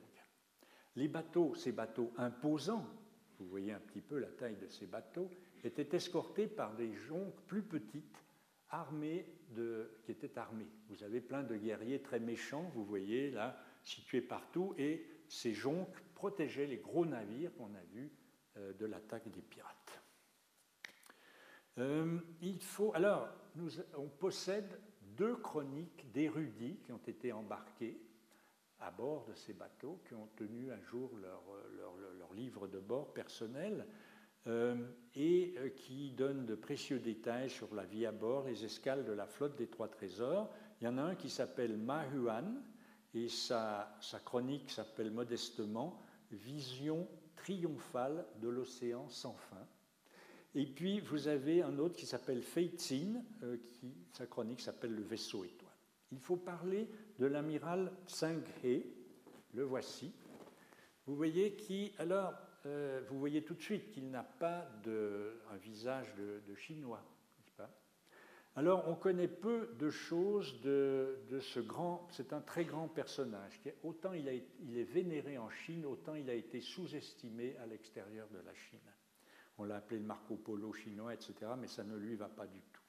Les 0.95 1.07
bateaux, 1.07 1.55
ces 1.55 1.71
bateaux 1.71 2.11
imposants, 2.17 2.85
vous 3.39 3.47
voyez 3.47 3.71
un 3.71 3.79
petit 3.79 4.01
peu 4.01 4.19
la 4.19 4.27
taille 4.27 4.57
de 4.57 4.67
ces 4.67 4.85
bateaux, 4.85 5.29
étaient 5.63 5.95
escortés 5.95 6.47
par 6.47 6.75
des 6.75 6.93
jonques 6.93 7.41
plus 7.47 7.63
petites 7.63 8.23
armés 8.69 9.25
de, 9.51 9.89
qui 10.03 10.11
étaient 10.11 10.37
armés. 10.37 10.67
Vous 10.89 11.03
avez 11.03 11.21
plein 11.21 11.43
de 11.43 11.55
guerriers 11.55 12.01
très 12.01 12.19
méchants, 12.19 12.71
vous 12.75 12.85
voyez 12.85 13.31
là, 13.31 13.57
situés 13.83 14.21
partout, 14.21 14.73
et 14.77 15.05
ces 15.27 15.53
jonques 15.53 16.01
protégeaient 16.15 16.67
les 16.67 16.77
gros 16.77 17.05
navires 17.05 17.53
qu'on 17.55 17.73
a 17.73 17.83
vus 17.93 18.11
de 18.55 18.85
l'attaque 18.85 19.29
des 19.29 19.41
pirates. 19.41 20.03
Euh, 21.79 22.19
il 22.41 22.59
faut, 22.59 22.91
alors, 22.93 23.27
nous, 23.55 23.69
on 23.97 24.07
possède 24.07 24.79
deux 25.01 25.35
chroniques 25.35 26.11
d'érudits 26.11 26.79
qui 26.85 26.91
ont 26.91 27.01
été 27.07 27.31
embarqués 27.31 27.99
à 28.79 28.91
bord 28.91 29.25
de 29.25 29.33
ces 29.33 29.53
bateaux, 29.53 30.01
qui 30.07 30.13
ont 30.13 30.27
tenu 30.35 30.71
à 30.71 30.79
jour 30.81 31.11
leur, 31.21 31.41
leur, 32.17 32.33
livre 32.33 32.67
de 32.67 32.79
bord 32.79 33.13
personnel. 33.13 33.85
Euh, 34.45 34.75
et 35.15 35.55
euh, 35.57 35.69
qui 35.69 36.11
donne 36.11 36.45
de 36.45 36.55
précieux 36.55 36.99
détails 36.99 37.49
sur 37.49 37.73
la 37.73 37.85
vie 37.85 38.05
à 38.05 38.11
bord, 38.11 38.43
les 38.45 38.65
escales 38.65 39.05
de 39.05 39.13
la 39.13 39.25
flotte 39.25 39.55
des 39.55 39.67
Trois 39.67 39.87
Trésors. 39.87 40.51
Il 40.81 40.83
y 40.83 40.87
en 40.87 40.97
a 40.97 41.01
un 41.01 41.15
qui 41.15 41.29
s'appelle 41.29 41.77
Ma 41.77 42.05
Huan, 42.07 42.61
et 43.13 43.29
sa, 43.29 43.95
sa 44.01 44.19
chronique 44.19 44.69
s'appelle 44.69 45.11
modestement 45.11 46.01
Vision 46.31 47.07
triomphale 47.43 48.25
de 48.41 48.47
l'océan 48.47 49.09
sans 49.09 49.33
fin. 49.33 49.67
Et 50.55 50.65
puis 50.65 51.01
vous 51.01 51.27
avez 51.27 51.61
un 51.61 51.77
autre 51.77 51.97
qui 51.97 52.05
s'appelle 52.05 52.41
Fei 52.41 52.69
Xin, 52.69 53.21
euh, 53.43 53.57
qui 53.69 53.93
sa 54.13 54.25
chronique 54.25 54.61
s'appelle 54.61 54.95
Le 54.95 55.01
vaisseau 55.01 55.43
étoile. 55.43 55.69
Il 56.13 56.19
faut 56.19 56.37
parler 56.37 56.87
de 57.19 57.25
l'amiral 57.25 57.91
Tseng 58.07 58.41
He, 58.63 58.85
le 59.53 59.63
voici. 59.63 60.13
Vous 61.05 61.17
voyez 61.17 61.55
qui, 61.55 61.91
alors, 61.97 62.33
euh, 62.65 63.01
vous 63.09 63.19
voyez 63.19 63.43
tout 63.43 63.55
de 63.55 63.61
suite 63.61 63.91
qu'il 63.91 64.09
n'a 64.09 64.23
pas 64.23 64.65
un 64.85 65.57
visage 65.57 66.13
de, 66.15 66.55
chinois, 66.55 67.03
Alors, 68.55 68.87
on 68.87 68.93
connaît 68.93 69.27
peu 69.27 69.69
de 69.79 69.89
choses 69.89 70.61
de, 70.61 71.17
ce 71.39 71.59
grand. 71.59 72.07
C'est 72.11 72.33
un 72.33 72.41
très 72.41 72.65
grand 72.65 72.87
personnage. 72.87 73.59
Qui, 73.61 73.69
autant 73.83 74.13
il, 74.13 74.29
il, 74.61 74.77
est 74.77 74.83
vénéré 74.83 75.39
en 75.39 75.49
Chine, 75.49 75.85
autant 75.85 76.13
il 76.13 76.29
a 76.29 76.35
été 76.35 76.61
sous-estimé 76.61 77.57
à 77.57 77.65
l'extérieur 77.65 78.27
de 78.29 78.37
la 78.45 78.53
Chine. 78.53 78.79
On 79.57 79.63
l'a 79.63 79.77
appelé 79.77 79.99
le 79.99 80.05
Marco 80.05 80.35
Polo 80.35 80.71
chinois, 80.71 81.13
etc., 81.13 81.33
mais 81.59 81.67
ça 81.67 81.83
ne 81.83 81.95
lui 81.95 82.15
va 82.15 82.29
pas 82.29 82.45
du 82.45 82.59
tout. 82.59 82.81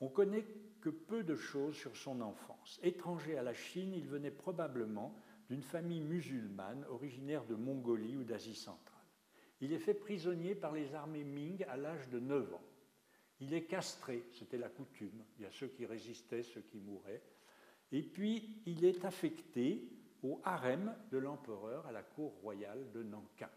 On 0.00 0.08
connaît 0.08 0.46
que 0.80 0.90
peu 0.90 1.24
de 1.24 1.34
choses 1.34 1.74
sur 1.74 1.96
son 1.96 2.20
enfance. 2.20 2.78
Étranger 2.84 3.36
à 3.36 3.42
la 3.42 3.54
Chine, 3.54 3.92
il 3.94 4.06
venait 4.06 4.30
probablement 4.30 5.16
d'une 5.48 5.62
famille 5.62 6.00
musulmane 6.00 6.84
originaire 6.90 7.44
de 7.44 7.56
Mongolie 7.56 8.16
ou 8.16 8.22
d'Asie 8.22 8.54
centrale. 8.54 8.94
Il 9.60 9.72
est 9.72 9.78
fait 9.78 9.94
prisonnier 9.94 10.54
par 10.54 10.72
les 10.72 10.94
armées 10.94 11.24
Ming 11.24 11.64
à 11.68 11.76
l'âge 11.76 12.08
de 12.10 12.20
9 12.20 12.54
ans. 12.54 12.67
Il 13.40 13.54
est 13.54 13.64
castré, 13.64 14.24
c'était 14.32 14.58
la 14.58 14.68
coutume. 14.68 15.24
Il 15.38 15.42
y 15.42 15.46
a 15.46 15.50
ceux 15.50 15.68
qui 15.68 15.86
résistaient, 15.86 16.42
ceux 16.42 16.62
qui 16.62 16.80
mouraient. 16.80 17.22
Et 17.92 18.02
puis, 18.02 18.62
il 18.66 18.84
est 18.84 19.04
affecté 19.04 19.88
au 20.22 20.40
harem 20.44 20.94
de 21.10 21.18
l'empereur 21.18 21.86
à 21.86 21.92
la 21.92 22.02
cour 22.02 22.32
royale 22.40 22.90
de 22.92 23.02
Nankin. 23.02 23.50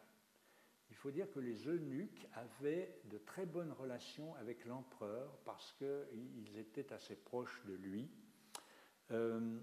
Il 0.89 0.95
faut 0.95 1.11
dire 1.11 1.31
que 1.31 1.39
les 1.39 1.67
eunuques 1.67 2.27
avaient 2.33 2.99
de 3.05 3.17
très 3.17 3.45
bonnes 3.45 3.71
relations 3.71 4.35
avec 4.35 4.65
l'empereur 4.65 5.37
parce 5.45 5.73
qu'ils 5.73 6.57
étaient 6.57 6.93
assez 6.93 7.15
proches 7.15 7.63
de 7.65 7.73
lui. 7.73 8.09
Euh, 9.11 9.59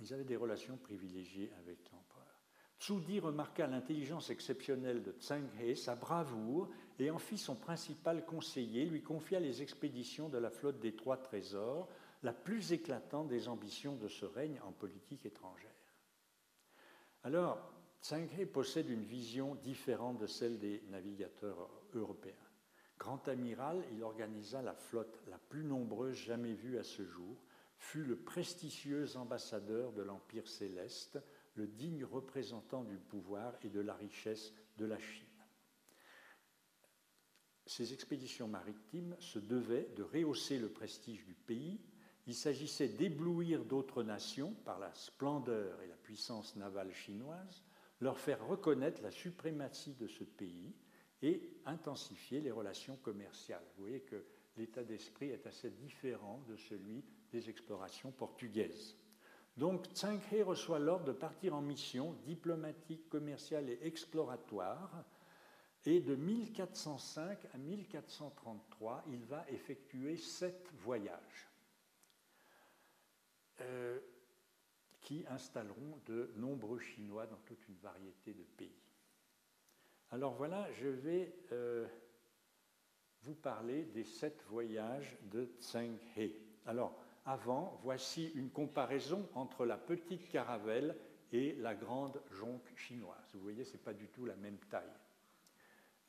ils 0.00 0.12
avaient 0.12 0.24
des 0.24 0.36
relations 0.36 0.76
privilégiées 0.78 1.52
avec 1.58 1.78
l'empereur. 1.92 2.24
Zhu 2.82 3.00
Di 3.00 3.20
remarqua 3.20 3.66
l'intelligence 3.66 4.30
exceptionnelle 4.30 5.02
de 5.02 5.14
Zheng 5.20 5.48
He, 5.60 5.76
sa 5.76 5.94
bravoure, 5.94 6.70
et 6.98 7.10
en 7.10 7.18
fit 7.18 7.38
son 7.38 7.54
principal 7.54 8.24
conseiller, 8.24 8.86
lui 8.86 9.02
confia 9.02 9.40
les 9.40 9.62
expéditions 9.62 10.28
de 10.28 10.38
la 10.38 10.50
flotte 10.50 10.80
des 10.80 10.94
Trois 10.94 11.16
Trésors, 11.16 11.88
la 12.22 12.32
plus 12.32 12.72
éclatante 12.72 13.28
des 13.28 13.48
ambitions 13.48 13.96
de 13.96 14.08
ce 14.08 14.24
règne 14.24 14.60
en 14.66 14.72
politique 14.72 15.26
étrangère. 15.26 15.70
Alors, 17.22 17.58
He 18.38 18.44
possède 18.44 18.90
une 18.90 19.04
vision 19.04 19.54
différente 19.56 20.18
de 20.18 20.26
celle 20.26 20.58
des 20.58 20.82
navigateurs 20.90 21.70
européens. 21.94 22.34
Grand 22.98 23.26
amiral, 23.28 23.82
il 23.92 24.02
organisa 24.02 24.62
la 24.62 24.74
flotte 24.74 25.20
la 25.28 25.38
plus 25.38 25.64
nombreuse 25.64 26.16
jamais 26.16 26.52
vue 26.52 26.78
à 26.78 26.82
ce 26.82 27.02
jour, 27.04 27.42
fut 27.78 28.04
le 28.04 28.16
prestigieux 28.16 29.16
ambassadeur 29.16 29.92
de 29.92 30.02
l'Empire 30.02 30.46
céleste, 30.46 31.18
le 31.54 31.66
digne 31.66 32.04
représentant 32.04 32.84
du 32.84 32.98
pouvoir 32.98 33.54
et 33.62 33.68
de 33.68 33.80
la 33.80 33.94
richesse 33.94 34.52
de 34.76 34.84
la 34.84 34.98
Chine. 34.98 35.33
Ces 37.66 37.92
expéditions 37.92 38.48
maritimes 38.48 39.16
se 39.20 39.38
devaient 39.38 39.88
de 39.96 40.02
rehausser 40.02 40.58
le 40.58 40.68
prestige 40.68 41.24
du 41.24 41.34
pays. 41.34 41.80
Il 42.26 42.34
s'agissait 42.34 42.88
d'éblouir 42.88 43.64
d'autres 43.64 44.02
nations 44.02 44.54
par 44.64 44.78
la 44.78 44.92
splendeur 44.94 45.80
et 45.82 45.88
la 45.88 45.96
puissance 45.96 46.56
navale 46.56 46.92
chinoise, 46.92 47.62
leur 48.00 48.18
faire 48.18 48.46
reconnaître 48.46 49.02
la 49.02 49.10
suprématie 49.10 49.94
de 49.94 50.06
ce 50.06 50.24
pays 50.24 50.74
et 51.22 51.56
intensifier 51.64 52.40
les 52.40 52.50
relations 52.50 52.96
commerciales. 52.96 53.64
Vous 53.76 53.84
voyez 53.84 54.00
que 54.00 54.24
l'état 54.56 54.84
d'esprit 54.84 55.30
est 55.30 55.46
assez 55.46 55.70
différent 55.70 56.44
de 56.48 56.56
celui 56.56 57.02
des 57.32 57.48
explorations 57.48 58.12
portugaises. 58.12 58.96
Donc 59.56 59.86
Tsang 59.94 60.18
He 60.32 60.42
reçoit 60.42 60.78
l'ordre 60.78 61.06
de 61.06 61.12
partir 61.12 61.54
en 61.54 61.62
mission 61.62 62.14
diplomatique, 62.24 63.08
commerciale 63.08 63.70
et 63.70 63.78
exploratoire. 63.82 65.04
Et 65.86 66.00
de 66.00 66.14
1405 66.14 67.38
à 67.52 67.58
1433, 67.58 69.04
il 69.08 69.24
va 69.24 69.44
effectuer 69.50 70.16
sept 70.16 70.70
voyages 70.78 71.48
euh, 73.60 74.00
qui 75.02 75.24
installeront 75.28 76.00
de 76.06 76.32
nombreux 76.36 76.78
Chinois 76.78 77.26
dans 77.26 77.40
toute 77.44 77.68
une 77.68 77.76
variété 77.76 78.32
de 78.32 78.42
pays. 78.42 78.80
Alors 80.10 80.34
voilà, 80.34 80.72
je 80.72 80.88
vais 80.88 81.34
euh, 81.52 81.86
vous 83.22 83.34
parler 83.34 83.84
des 83.84 84.04
sept 84.04 84.42
voyages 84.48 85.16
de 85.30 85.50
Tseng 85.60 85.98
He. 86.16 86.30
Alors, 86.66 86.98
avant, 87.26 87.78
voici 87.82 88.30
une 88.34 88.50
comparaison 88.50 89.28
entre 89.34 89.66
la 89.66 89.76
petite 89.76 90.28
caravelle 90.28 90.96
et 91.32 91.54
la 91.56 91.74
grande 91.74 92.22
jonque 92.30 92.70
chinoise. 92.76 93.34
Vous 93.34 93.40
voyez, 93.40 93.64
ce 93.64 93.72
n'est 93.72 93.82
pas 93.82 93.94
du 93.94 94.08
tout 94.08 94.24
la 94.24 94.36
même 94.36 94.58
taille. 94.70 94.92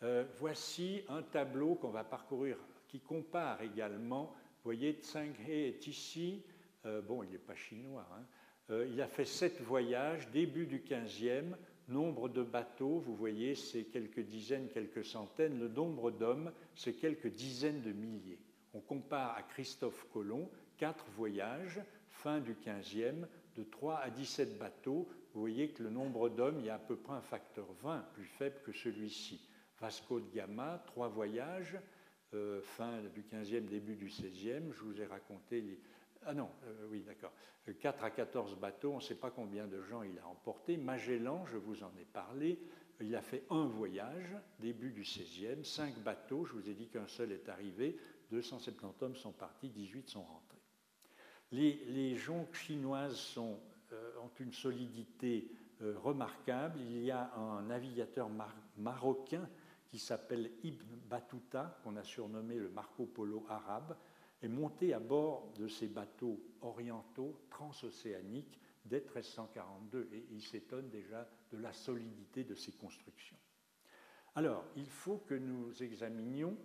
Euh, 0.05 0.23
voici 0.37 1.01
un 1.09 1.23
tableau 1.23 1.73
qu'on 1.73 1.89
va 1.89 2.03
parcourir 2.03 2.57
qui 2.87 2.99
compare 2.99 3.63
également. 3.63 4.25
Vous 4.25 4.65
voyez, 4.65 4.99
Tseng 5.01 5.33
He 5.47 5.69
est 5.69 5.87
ici. 5.87 6.43
Euh, 6.85 7.01
bon, 7.01 7.23
il 7.23 7.31
n'est 7.31 7.39
pas 7.39 7.55
chinois. 7.55 8.07
Hein. 8.13 8.23
Euh, 8.69 8.87
il 8.91 9.01
a 9.01 9.07
fait 9.07 9.25
sept 9.25 9.59
voyages, 9.61 10.29
début 10.29 10.67
du 10.67 10.77
15e. 10.77 11.55
Nombre 11.87 12.29
de 12.29 12.43
bateaux, 12.43 12.99
vous 12.99 13.15
voyez, 13.15 13.55
c'est 13.55 13.85
quelques 13.85 14.19
dizaines, 14.19 14.69
quelques 14.69 15.03
centaines. 15.03 15.57
Le 15.57 15.69
nombre 15.69 16.11
d'hommes, 16.11 16.51
c'est 16.75 16.93
quelques 16.93 17.29
dizaines 17.29 17.81
de 17.81 17.91
milliers. 17.91 18.39
On 18.75 18.81
compare 18.81 19.35
à 19.35 19.41
Christophe 19.41 20.05
Colomb, 20.13 20.49
quatre 20.77 21.05
voyages, 21.15 21.81
fin 22.09 22.39
du 22.39 22.53
15e, 22.53 23.25
de 23.55 23.63
3 23.63 23.97
à 23.97 24.09
17 24.11 24.59
bateaux. 24.59 25.07
Vous 25.33 25.41
voyez 25.41 25.69
que 25.69 25.81
le 25.81 25.89
nombre 25.89 26.29
d'hommes, 26.29 26.59
il 26.59 26.65
y 26.65 26.69
a 26.69 26.75
à 26.75 26.79
peu 26.79 26.95
près 26.95 27.13
un 27.13 27.21
facteur 27.21 27.65
20, 27.81 28.05
plus 28.13 28.25
faible 28.25 28.59
que 28.63 28.71
celui-ci. 28.71 29.41
Vasco 29.79 30.19
de 30.19 30.29
Gama, 30.33 30.83
trois 30.85 31.07
voyages, 31.07 31.77
euh, 32.33 32.61
fin 32.61 33.01
du 33.13 33.23
15e, 33.23 33.65
début 33.65 33.95
du 33.95 34.07
16e. 34.07 34.71
Je 34.71 34.81
vous 34.81 35.01
ai 35.01 35.05
raconté 35.05 35.61
les. 35.61 35.79
Ah 36.25 36.33
non, 36.33 36.49
euh, 36.65 36.87
oui, 36.89 37.03
d'accord. 37.03 37.31
4 37.79 38.03
à 38.03 38.09
14 38.09 38.57
bateaux, 38.57 38.91
on 38.93 38.97
ne 38.97 39.01
sait 39.01 39.15
pas 39.15 39.29
combien 39.29 39.67
de 39.67 39.81
gens 39.81 40.03
il 40.03 40.17
a 40.19 40.27
emporté. 40.27 40.77
Magellan, 40.77 41.45
je 41.45 41.57
vous 41.57 41.83
en 41.83 41.91
ai 41.99 42.05
parlé, 42.05 42.59
il 43.01 43.15
a 43.15 43.21
fait 43.21 43.43
un 43.49 43.65
voyage, 43.65 44.35
début 44.59 44.91
du 44.91 45.03
16e, 45.03 45.63
5 45.63 45.99
bateaux, 45.99 46.45
je 46.45 46.53
vous 46.53 46.69
ai 46.69 46.73
dit 46.73 46.87
qu'un 46.87 47.07
seul 47.07 47.31
est 47.31 47.49
arrivé, 47.49 47.97
270 48.31 49.03
hommes 49.03 49.15
sont 49.15 49.31
partis, 49.31 49.69
18 49.69 50.09
sont 50.09 50.23
rentrés. 50.23 50.55
Les, 51.51 52.15
jonques 52.15 52.55
chinoises 52.55 53.35
euh, 53.37 54.11
ont 54.21 54.31
une 54.39 54.51
solidité 54.51 55.47
euh, 55.81 55.95
remarquable. 55.99 56.79
Il 56.81 57.03
y 57.03 57.11
a 57.11 57.33
un 57.35 57.61
navigateur 57.63 58.29
marocain 58.77 59.47
qui 59.95 59.99
s'appelle 59.99 60.51
Ibn 60.61 60.97
Battuta, 61.09 61.79
qu'on 61.81 61.95
a 61.95 62.03
surnommé 62.03 62.55
le 62.55 62.67
Marco 62.67 63.05
Polo 63.05 63.45
arabe, 63.47 63.95
est 64.41 64.49
monté 64.49 64.93
à 64.93 64.99
bord 64.99 65.53
de 65.57 65.69
ces 65.69 65.87
bateaux 65.87 66.37
orientaux 66.59 67.39
transocéaniques 67.49 68.59
dès 68.83 68.99
1342 68.99 70.09
et 70.11 70.25
il 70.31 70.41
s'étonne 70.41 70.89
déjà 70.89 71.25
de 71.49 71.57
la 71.57 71.71
solidité 71.71 72.43
de 72.43 72.55
ces 72.55 72.73
constructions. 72.73 73.37
Alors, 74.35 74.65
il 74.75 74.89
faut 74.89 75.19
que 75.19 75.33
nous 75.33 75.71
examinions 75.81 76.57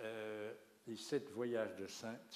euh, 0.00 0.54
les 0.86 0.96
sept 0.96 1.32
voyages 1.32 1.74
de 1.74 1.88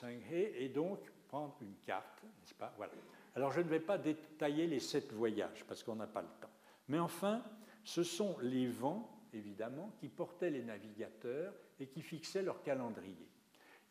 He 0.09 0.64
et 0.64 0.70
donc 0.70 1.09
prendre 1.29 1.57
une 1.61 1.76
carte, 1.87 2.24
n'est-ce 2.24 2.55
pas? 2.55 2.74
Voilà. 2.76 2.95
Alors 3.37 3.53
je 3.53 3.61
ne 3.61 3.68
vais 3.68 3.79
pas 3.79 3.97
détailler 3.97 4.66
les 4.66 4.81
sept 4.81 5.12
voyages 5.12 5.64
parce 5.68 5.85
qu'on 5.85 5.95
n'a 5.95 6.09
pas 6.09 6.22
le 6.22 6.41
temps. 6.41 6.51
Mais 6.89 6.99
enfin, 6.99 7.45
ce 7.85 8.03
sont 8.03 8.37
les 8.41 8.66
vents, 8.66 9.18
évidemment, 9.35 9.93
qui 9.99 10.09
portaient 10.09 10.51
les 10.51 10.62
navigateurs 10.62 11.55
et 11.81 11.87
qui 11.87 12.03
fixaient 12.03 12.43
leur 12.43 12.62
calendrier. 12.62 13.29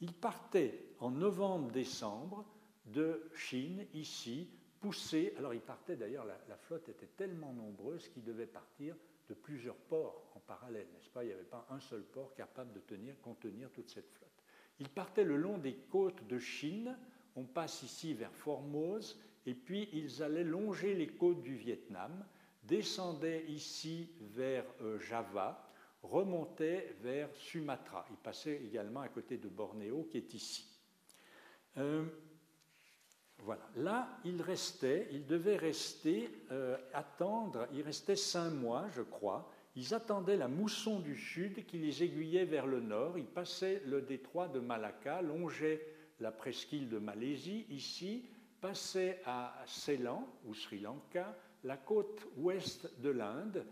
Ils 0.01 0.13
partaient 0.13 0.93
en 0.99 1.11
novembre-décembre 1.11 2.45
de 2.85 3.29
Chine, 3.33 3.85
ici, 3.93 4.49
poussés. 4.79 5.33
Alors 5.37 5.53
ils 5.53 5.61
partaient 5.61 5.95
d'ailleurs, 5.95 6.25
la, 6.25 6.57
flotte 6.57 6.89
était 6.89 7.09
tellement 7.17 7.53
nombreuse 7.53 8.07
qu'ils 8.09 8.23
devaient 8.23 8.45
partir 8.45 8.95
de 9.27 9.33
plusieurs 9.33 9.75
ports 9.75 10.31
en 10.35 10.39
parallèle, 10.39 10.87
n'est-ce 10.93 11.09
pas? 11.09 11.23
Il 11.23 11.27
n'y 11.27 11.33
avait 11.33 11.43
pas 11.43 11.67
un 11.69 11.79
seul 11.79 12.03
port 12.03 12.33
capable 12.35 12.73
de 12.73 12.79
tenir, 12.79 13.19
contenir 13.21 13.69
toute 13.71 13.89
cette 13.89 14.09
flotte. 14.11 14.29
Ils 14.79 14.89
partaient 14.89 15.23
le 15.23 15.37
long 15.37 15.57
des 15.57 15.75
côtes 15.75 16.25
de 16.27 16.37
Chine 16.37 16.95
on 17.37 17.43
passe 17.43 17.83
ici 17.83 18.15
vers 18.15 18.33
Formose, 18.33 19.17
et 19.45 19.53
puis 19.53 19.87
ils 19.93 20.23
allaient 20.23 20.43
longer 20.43 20.95
les 20.95 21.07
côtes 21.07 21.43
du 21.43 21.55
Vietnam, 21.55 22.25
descendaient 22.67 23.45
ici 23.47 24.09
vers 24.19 24.65
euh, 24.81 24.99
Java, 24.99 25.67
remontaient 26.03 26.95
vers 27.01 27.29
Sumatra. 27.35 28.05
Ils 28.11 28.17
passaient 28.17 28.61
également 28.63 29.01
à 29.01 29.09
côté 29.09 29.37
de 29.37 29.47
Bornéo, 29.47 30.07
qui 30.11 30.17
est 30.17 30.33
ici. 30.33 30.67
Euh, 31.77 32.05
voilà. 33.39 33.67
Là, 33.75 34.19
ils 34.25 34.41
restaient, 34.41 35.07
ils 35.11 35.25
devaient 35.25 35.57
rester, 35.57 36.29
euh, 36.51 36.77
attendre, 36.93 37.67
il 37.73 37.81
restait 37.81 38.15
cinq 38.15 38.51
mois, 38.51 38.87
je 38.95 39.01
crois. 39.01 39.51
Ils 39.75 39.93
attendaient 39.93 40.37
la 40.37 40.47
mousson 40.47 40.99
du 40.99 41.15
sud 41.15 41.65
qui 41.65 41.77
les 41.77 42.03
aiguillait 42.03 42.45
vers 42.45 42.65
le 42.65 42.79
nord. 42.79 43.17
Ils 43.17 43.27
passaient 43.27 43.81
le 43.85 44.01
détroit 44.01 44.47
de 44.47 44.59
Malacca, 44.59 45.21
longeaient 45.21 45.85
la 46.19 46.31
presqu'île 46.31 46.89
de 46.89 46.97
Malaisie, 46.97 47.65
ici, 47.69 48.25
passait 48.59 49.21
à 49.25 49.53
Ceylan 49.67 50.27
ou 50.45 50.55
Sri 50.55 50.79
Lanka, 50.79 51.37
la 51.67 51.77
côte 51.77 52.25
ouest 52.37 52.89
de 53.01 53.09
l'Inde, 53.09 53.65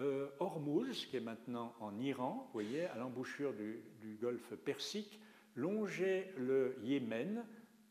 euh, 0.00 0.28
Hormuz, 0.38 1.06
qui 1.06 1.16
est 1.16 1.20
maintenant 1.20 1.74
en 1.80 1.98
Iran, 1.98 2.44
vous 2.46 2.52
voyez, 2.52 2.84
à 2.84 2.96
l'embouchure 2.96 3.54
du, 3.54 4.18
golfe 4.20 4.54
Persique, 4.56 5.18
longeait 5.56 6.32
le 6.36 6.76
Yémen, 6.82 7.44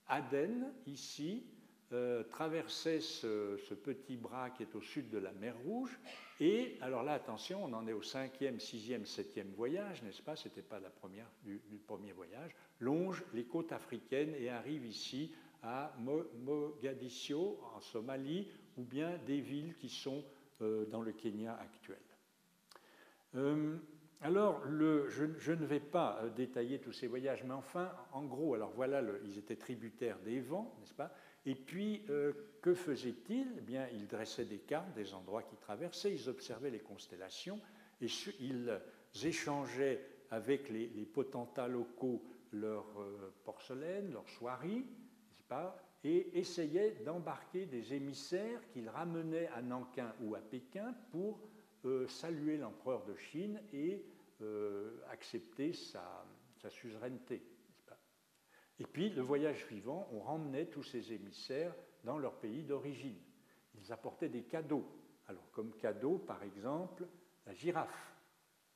Aden, 0.07 0.71
ici, 0.85 1.43
euh, 1.91 2.23
traversait 2.23 3.01
ce, 3.01 3.73
petit 3.73 4.15
bras 4.15 4.51
qui 4.51 4.61
est 4.61 4.75
au 4.75 4.81
sud 4.81 5.09
de 5.09 5.17
la 5.17 5.31
mer 5.33 5.55
Rouge. 5.65 5.99
Et 6.39 6.77
alors 6.81 7.01
là, 7.01 7.13
attention, 7.13 7.65
on 7.65 7.73
en 7.73 7.87
est 7.87 7.93
au 7.93 8.03
cinquième, 8.03 8.59
sixième, 8.59 9.05
septième 9.05 9.49
voyage, 9.55 10.03
n'est-ce 10.03 10.21
pas 10.21 10.35
Ce 10.35 10.47
n'était 10.47 10.61
pas 10.61 10.79
la 10.79 10.91
première 10.91 11.29
du, 11.43 11.59
premier 11.87 12.11
voyage 12.11 12.55
longe 12.79 13.23
les 13.33 13.45
côtes 13.45 13.71
africaines 13.71 14.35
et 14.37 14.49
arrive 14.49 14.85
ici 14.85 15.31
à 15.63 15.91
Mogadiscio, 15.97 17.59
en 17.75 17.81
Somalie, 17.81 18.47
ou 18.77 18.83
bien 18.83 19.17
des 19.25 19.41
villes 19.41 19.75
qui 19.75 19.89
sont 19.89 20.23
euh, 20.61 20.85
dans 20.85 21.01
le 21.01 21.11
Kenya 21.11 21.55
actuel. 21.59 21.97
Euh, 23.35 23.77
alors, 24.21 24.61
je, 24.67 25.51
ne 25.51 25.65
vais 25.65 25.79
pas 25.79 26.19
euh, 26.21 26.29
détailler 26.29 26.79
tous 26.79 26.93
ces 26.93 27.07
voyages, 27.07 27.43
mais 27.43 27.53
enfin, 27.53 27.91
en 28.11 28.23
gros, 28.23 28.55
alors 28.55 28.71
voilà, 28.71 29.01
ils 29.23 29.37
étaient 29.37 29.55
tributaires 29.55 30.19
des 30.19 30.39
vents, 30.39 30.75
n'est-ce 30.79 30.93
pas? 30.93 31.13
Et 31.45 31.55
puis, 31.55 32.05
que 32.61 32.73
faisaient-ils? 32.73 33.47
Eh 33.57 33.61
bien, 33.61 33.87
ils 33.93 34.05
dressaient 34.05 34.43
des 34.43 34.57
cartes 34.57 34.93
des 34.95 35.13
endroits 35.13 35.43
qu'ils 35.43 35.59
traversaient, 35.59 36.13
ils 36.13 36.27
observaient 36.27 36.71
les 36.71 36.81
constellations, 36.81 37.61
et 38.01 38.07
ils 38.41 38.77
échangeaient 39.23 40.05
avec 40.29 40.67
les 40.67 41.05
potentats 41.05 41.69
locaux 41.69 42.21
leur 42.51 42.85
porcelaine, 43.45 44.11
leur 44.11 44.27
soierie, 44.27 44.85
pas, 45.47 45.86
et 46.07 46.39
essayait 46.39 46.91
d'embarquer 47.03 47.65
des 47.65 47.93
émissaires 47.93 48.65
qu'il 48.69 48.87
ramenait 48.87 49.47
à 49.47 49.61
Nankin 49.61 50.13
ou 50.21 50.35
à 50.35 50.39
Pékin 50.39 50.95
pour 51.11 51.37
euh, 51.83 52.07
saluer 52.07 52.55
l'empereur 52.55 53.03
de 53.03 53.13
Chine 53.15 53.61
et 53.73 54.05
euh, 54.41 55.01
accepter 55.11 55.73
sa, 55.73 56.25
suzeraineté. 56.69 57.41
Et 58.79 58.85
puis, 58.85 59.09
le 59.09 59.21
voyage 59.21 59.65
suivant, 59.65 60.07
on 60.13 60.19
ramenait 60.19 60.67
tous 60.67 60.83
ces 60.83 61.11
émissaires 61.11 61.75
dans 62.03 62.17
leur 62.17 62.39
pays 62.39 62.63
d'origine. 62.63 63.19
Ils 63.75 63.91
apportaient 63.91 64.29
des 64.29 64.43
cadeaux. 64.43 64.85
Alors, 65.27 65.49
comme 65.51 65.73
cadeau, 65.75 66.17
par 66.19 66.41
exemple, 66.43 67.05
la 67.45 67.53
girafe. 67.53 68.16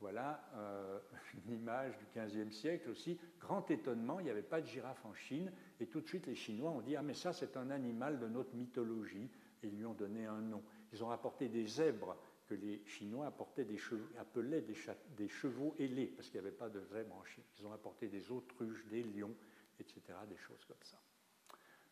Voilà 0.01 0.43
euh, 0.55 0.99
une 1.45 1.53
image 1.53 1.97
du 1.97 2.05
XVe 2.19 2.51
siècle 2.51 2.89
aussi. 2.89 3.17
Grand 3.39 3.69
étonnement, 3.71 4.19
il 4.19 4.23
n'y 4.23 4.29
avait 4.29 4.41
pas 4.41 4.59
de 4.59 4.67
girafe 4.67 5.05
en 5.05 5.13
Chine. 5.13 5.51
Et 5.79 5.85
tout 5.85 6.01
de 6.01 6.07
suite, 6.07 6.27
les 6.27 6.35
Chinois 6.35 6.71
ont 6.71 6.81
dit 6.81 6.95
Ah, 6.95 7.01
mais 7.01 7.13
ça, 7.13 7.31
c'est 7.31 7.55
un 7.55 7.69
animal 7.69 8.19
de 8.19 8.27
notre 8.27 8.53
mythologie. 8.55 9.29
Et 9.63 9.67
ils 9.67 9.77
lui 9.77 9.85
ont 9.85 9.93
donné 9.93 10.25
un 10.25 10.41
nom. 10.41 10.63
Ils 10.91 11.03
ont 11.03 11.11
apporté 11.11 11.47
des 11.47 11.65
zèbres 11.65 12.17
que 12.47 12.55
les 12.55 12.83
Chinois 12.85 13.27
apportaient 13.27 13.63
des 13.63 13.77
chevaux, 13.77 14.09
appelaient 14.19 14.61
des, 14.61 14.75
des 15.15 15.29
chevaux 15.29 15.73
ailés, 15.79 16.07
parce 16.07 16.29
qu'il 16.29 16.41
n'y 16.41 16.47
avait 16.47 16.57
pas 16.57 16.67
de 16.67 16.83
zèbres 16.83 17.15
en 17.15 17.23
Chine. 17.23 17.43
Ils 17.59 17.65
ont 17.65 17.71
apporté 17.71 18.09
des 18.09 18.29
autruches, 18.31 18.85
des 18.87 19.03
lions, 19.03 19.35
etc., 19.79 20.01
des 20.27 20.37
choses 20.37 20.65
comme 20.65 20.81
ça. 20.81 20.97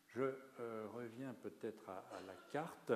Je 0.08 0.22
euh, 0.58 0.86
reviens 0.92 1.34
peut-être 1.34 1.88
à, 1.88 2.20
la 2.26 2.34
carte. 2.50 2.92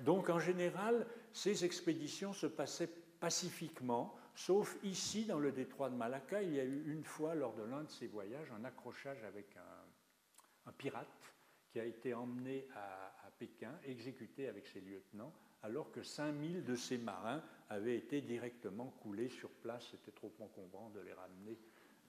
Donc, 0.00 0.28
en 0.28 0.38
général, 0.38 1.06
ces 1.32 1.64
expéditions 1.64 2.32
se 2.32 2.46
passaient 2.46 2.90
pacifiquement, 3.18 4.14
sauf 4.34 4.78
ici, 4.82 5.24
dans 5.24 5.38
le 5.38 5.52
détroit 5.52 5.90
de 5.90 5.96
Malacca, 5.96 6.42
il 6.42 6.54
y 6.54 6.60
a 6.60 6.64
eu 6.64 6.92
une 6.92 7.04
fois, 7.04 7.34
lors 7.34 7.54
de 7.54 7.62
l'un 7.62 7.84
de 7.84 7.90
ces 7.90 8.06
voyages, 8.06 8.50
un 8.52 8.64
accrochage 8.64 9.22
avec 9.24 9.56
un, 9.56 10.72
pirate 10.78 11.34
qui 11.72 11.80
a 11.80 11.84
été 11.84 12.14
emmené 12.14 12.68
à, 12.76 13.06
à, 13.26 13.30
Pékin, 13.38 13.76
exécuté 13.84 14.48
avec 14.48 14.68
ses 14.68 14.80
lieutenants, 14.80 15.32
alors 15.62 15.90
que 15.90 16.02
5000 16.02 16.64
de 16.64 16.74
ses 16.76 16.96
marins 16.96 17.42
avaient 17.68 17.96
été 17.96 18.20
directement 18.20 18.94
coulés 19.02 19.28
sur 19.28 19.50
place. 19.50 19.88
C'était 19.90 20.12
trop 20.12 20.32
encombrant 20.38 20.90
de 20.90 21.00
les 21.00 21.12
ramener 21.12 21.58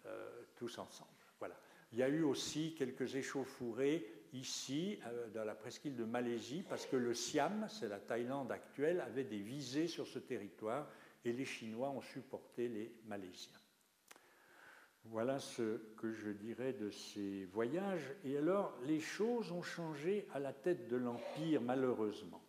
euh, 0.05 0.43
tous 0.55 0.77
ensemble. 0.77 1.11
Voilà. 1.39 1.55
Il 1.91 1.99
y 1.99 2.03
a 2.03 2.09
eu 2.09 2.23
aussi 2.23 2.73
quelques 2.75 3.15
échauffourées 3.15 4.21
ici, 4.33 4.97
euh, 5.05 5.29
dans 5.29 5.43
la 5.43 5.55
presqu'île 5.55 5.95
de 5.95 6.05
Malaisie, 6.05 6.63
parce 6.67 6.85
que 6.85 6.95
le 6.95 7.13
Siam, 7.13 7.67
c'est 7.69 7.87
la 7.87 7.99
Thaïlande 7.99 8.51
actuelle, 8.51 9.01
avait 9.01 9.25
des 9.25 9.39
visées 9.39 9.87
sur 9.87 10.07
ce 10.07 10.19
territoire 10.19 10.87
et 11.25 11.33
les 11.33 11.45
Chinois 11.45 11.89
ont 11.89 12.01
supporté 12.01 12.67
les 12.67 12.93
Malaisiens. 13.05 13.59
Voilà 15.05 15.39
ce 15.39 15.77
que 15.97 16.13
je 16.13 16.29
dirais 16.29 16.73
de 16.73 16.89
ces 16.89 17.45
voyages. 17.45 18.13
Et 18.23 18.37
alors, 18.37 18.77
les 18.83 18.99
choses 18.99 19.51
ont 19.51 19.63
changé 19.63 20.27
à 20.33 20.39
la 20.39 20.53
tête 20.53 20.87
de 20.87 20.95
l'Empire, 20.95 21.61
malheureusement. 21.61 22.41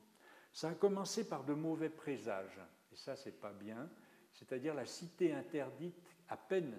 Ça 0.53 0.69
a 0.69 0.75
commencé 0.75 1.27
par 1.27 1.45
de 1.45 1.55
mauvais 1.55 1.89
présages, 1.89 2.61
et 2.93 2.97
ça, 2.97 3.17
c'est 3.17 3.41
pas 3.41 3.53
bien. 3.53 3.91
C'est-à-dire 4.35 4.75
la 4.75 4.85
cité 4.85 5.33
interdite, 5.33 5.97
à 6.29 6.37
peine 6.37 6.77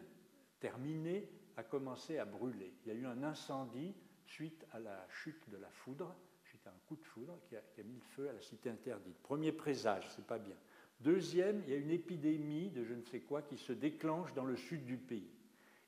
terminée, 0.60 1.30
a 1.58 1.64
commencé 1.64 2.18
à 2.18 2.26
brûler. 2.26 2.74
Il 2.86 2.90
y 2.90 2.96
a 2.96 3.00
eu 3.00 3.06
un 3.06 3.24
incendie 3.24 3.96
suite 4.26 4.66
à 4.72 4.80
la 4.80 5.06
chute 5.10 5.50
de 5.50 5.58
la 5.58 5.70
foudre, 5.70 6.16
suite 6.44 6.66
à 6.68 6.70
un 6.70 6.80
coup 6.88 6.96
de 6.96 7.04
foudre 7.04 7.40
qui 7.48 7.56
a, 7.56 7.84
mis 7.84 7.96
le 7.96 8.06
feu 8.16 8.30
à 8.30 8.34
la 8.34 8.42
cité 8.42 8.70
interdite. 8.70 9.18
Premier 9.22 9.52
présage, 9.52 10.08
c'est 10.16 10.26
pas 10.26 10.40
bien. 10.40 10.56
Deuxième, 11.04 11.62
il 11.66 11.74
y 11.74 11.76
a 11.76 11.80
une 11.80 11.92
épidémie 11.92 12.70
de 12.70 12.86
je 12.86 12.94
ne 12.94 13.04
sais 13.04 13.20
quoi 13.20 13.42
qui 13.42 13.58
se 13.58 13.74
déclenche 13.74 14.34
dans 14.34 14.46
le 14.46 14.56
sud 14.56 14.86
du 14.86 14.96
pays. 14.96 15.30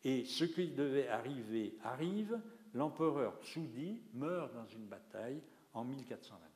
Et 0.03 0.26
ce 0.26 0.43
qui 0.43 0.68
devait 0.68 1.07
arriver 1.07 1.78
arrive. 1.84 2.39
L'empereur 2.74 3.41
Tsudi 3.41 4.01
meurt 4.13 4.53
dans 4.53 4.66
une 4.66 4.86
bataille 4.86 5.41
en 5.74 5.86
1424. 5.86 6.51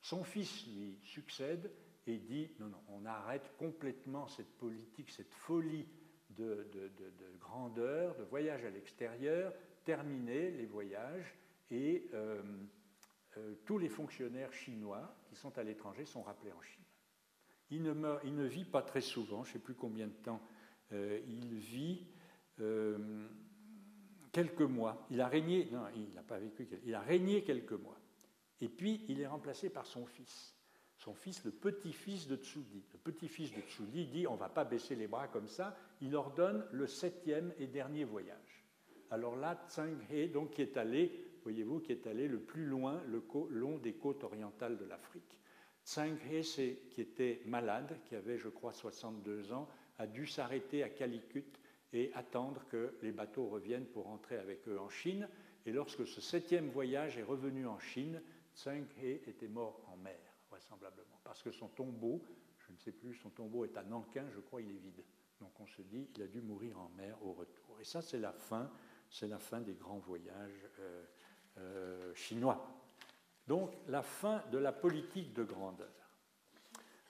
Son 0.00 0.22
fils 0.22 0.64
lui 0.68 0.96
succède 1.02 1.72
et 2.06 2.18
dit 2.18 2.48
non, 2.60 2.66
non, 2.66 2.80
on 2.90 3.04
arrête 3.04 3.50
complètement 3.58 4.28
cette 4.28 4.56
politique, 4.56 5.10
cette 5.10 5.34
folie 5.34 5.88
de, 6.30 6.68
grandeur, 7.40 8.14
de 8.14 8.22
voyage 8.22 8.64
à 8.64 8.70
l'extérieur, 8.70 9.52
terminer 9.84 10.52
les 10.52 10.66
voyages 10.66 11.34
et 11.72 12.06
euh, 12.14 12.40
euh, 13.38 13.54
tous 13.64 13.78
les 13.78 13.88
fonctionnaires 13.88 14.52
chinois 14.52 15.16
qui 15.28 15.34
sont 15.34 15.58
à 15.58 15.64
l'étranger 15.64 16.04
sont 16.04 16.22
rappelés 16.22 16.52
en 16.52 16.62
Chine. 16.62 16.85
Il 17.70 17.82
ne, 17.82 17.92
ne, 17.92 18.44
vit 18.44 18.64
pas 18.64 18.82
très 18.82 19.00
souvent, 19.00 19.42
je 19.44 19.50
ne 19.50 19.52
sais 19.54 19.58
plus 19.58 19.74
combien 19.74 20.06
de 20.06 20.12
temps 20.12 20.40
euh, 20.92 21.20
il 21.26 21.56
vit, 21.56 22.06
quelques 24.32 24.62
mois. 24.62 25.06
Il 25.10 25.20
a 25.20 25.28
régné, 25.28 25.68
non, 25.70 25.82
il 25.94 26.14
n'a 26.14 26.22
pas 26.22 26.38
vécu, 26.38 26.66
il 26.84 26.94
a 26.94 27.00
régné 27.00 27.42
quelques 27.42 27.72
mois. 27.72 27.98
Et 28.60 28.68
puis 28.68 29.04
il 29.08 29.20
est 29.20 29.26
remplacé 29.26 29.68
par 29.68 29.84
son 29.84 30.06
fils 30.06 30.56
son 30.96 31.14
fils, 31.14 31.44
le 31.44 31.50
petit-fils 31.50 32.26
de 32.26 32.36
Tsudi. 32.36 32.82
Le 32.92 32.98
petit-fils 32.98 33.52
de 33.52 33.60
Tsudi 33.60 34.06
dit 34.06 34.26
on 34.26 34.34
ne 34.34 34.38
va 34.38 34.48
pas 34.48 34.64
baisser 34.64 34.94
les 34.94 35.06
bras 35.06 35.28
comme 35.28 35.48
ça. 35.48 35.76
Il 36.00 36.16
ordonne 36.16 36.64
le 36.72 36.86
septième 36.86 37.52
et 37.58 37.66
dernier 37.66 38.04
voyage. 38.04 38.64
Alors 39.10 39.36
là, 39.36 39.60
Tsang 39.68 39.96
He, 40.10 40.28
donc, 40.28 40.50
qui 40.50 40.62
est 40.62 40.76
allé, 40.76 41.12
voyez-vous, 41.42 41.80
qui 41.80 41.92
est 41.92 42.06
allé 42.06 42.26
le 42.26 42.40
plus 42.40 42.66
loin, 42.66 43.00
le 43.06 43.22
long 43.50 43.78
des 43.78 43.92
côtes 43.94 44.24
orientales 44.24 44.76
de 44.78 44.84
l'Afrique. 44.84 45.38
Tsang 45.86 46.16
He, 46.28 46.42
qui 46.90 47.00
était 47.00 47.40
malade, 47.46 47.96
qui 48.04 48.16
avait, 48.16 48.38
je 48.38 48.48
crois, 48.48 48.72
62 48.72 49.52
ans, 49.52 49.68
a 49.98 50.06
dû 50.08 50.26
s'arrêter 50.26 50.82
à 50.82 50.88
Calicut 50.88 51.46
et 51.92 52.10
attendre 52.14 52.66
que 52.68 52.96
les 53.02 53.12
bateaux 53.12 53.46
reviennent 53.46 53.86
pour 53.86 54.06
rentrer 54.06 54.36
avec 54.36 54.66
eux 54.66 54.80
en 54.80 54.88
Chine. 54.88 55.28
Et 55.64 55.70
lorsque 55.70 56.04
ce 56.04 56.20
septième 56.20 56.68
voyage 56.68 57.18
est 57.18 57.22
revenu 57.22 57.68
en 57.68 57.78
Chine, 57.78 58.20
Tsang 58.54 58.84
He 59.00 59.28
était 59.28 59.46
mort 59.46 59.80
en 59.86 59.96
mer 59.96 60.18
vraisemblablement, 60.50 61.20
parce 61.22 61.42
que 61.42 61.52
son 61.52 61.68
tombeau, 61.68 62.20
je 62.58 62.72
ne 62.72 62.78
sais 62.78 62.92
plus, 62.92 63.14
son 63.14 63.30
tombeau 63.30 63.64
est 63.64 63.76
à 63.76 63.84
Nankin, 63.84 64.24
je 64.34 64.40
crois, 64.40 64.60
il 64.60 64.70
est 64.70 64.78
vide. 64.78 65.04
Donc 65.40 65.52
on 65.60 65.66
se 65.66 65.82
dit, 65.82 66.08
il 66.16 66.22
a 66.22 66.26
dû 66.26 66.40
mourir 66.40 66.78
en 66.80 66.88
mer 66.96 67.16
au 67.22 67.32
retour. 67.32 67.78
Et 67.80 67.84
ça, 67.84 68.02
c'est 68.02 68.18
la 68.18 68.32
fin, 68.32 68.70
c'est 69.08 69.28
la 69.28 69.38
fin 69.38 69.60
des 69.60 69.74
grands 69.74 69.98
voyages 69.98 70.66
euh, 70.80 71.04
euh, 71.58 72.14
chinois. 72.14 72.75
Donc 73.46 73.72
la 73.88 74.02
fin 74.02 74.42
de 74.50 74.58
la 74.58 74.72
politique 74.72 75.32
de 75.32 75.44
grandeur. 75.44 75.88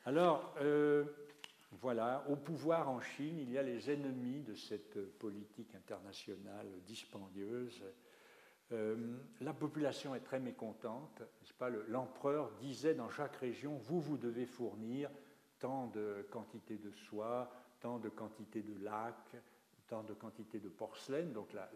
Alors, 0.05 0.55
euh, 0.61 1.05
voilà, 1.73 2.25
au 2.29 2.37
pouvoir 2.37 2.89
en 2.89 3.01
Chine, 3.01 3.39
il 3.39 3.51
y 3.51 3.59
a 3.59 3.63
les 3.63 3.91
ennemis 3.91 4.43
de 4.43 4.55
cette 4.55 5.19
politique 5.19 5.75
internationale 5.75 6.67
dispendieuse 6.87 7.83
euh, 8.73 8.97
la 9.41 9.53
population 9.53 10.15
est 10.15 10.21
très 10.21 10.41
mécontente. 10.41 11.23
L'empereur 11.89 12.51
disait 12.61 12.95
dans 12.95 13.09
chaque 13.09 13.37
région, 13.37 13.77
vous, 13.77 14.01
vous 14.01 14.17
devez 14.17 14.47
fournir 14.47 15.11
tant 15.59 15.87
de 15.89 16.27
quantité 16.31 16.77
de 16.77 16.91
soie, 16.91 17.51
tant 17.81 17.99
de 17.99 18.09
quantité 18.09 18.63
de 18.63 18.83
lac, 18.85 19.37
tant 19.87 20.03
de 20.03 20.15
quantité 20.15 20.59
de 20.59 20.69
porcelaine. 20.69 21.33
Donc 21.33 21.53
la, 21.53 21.71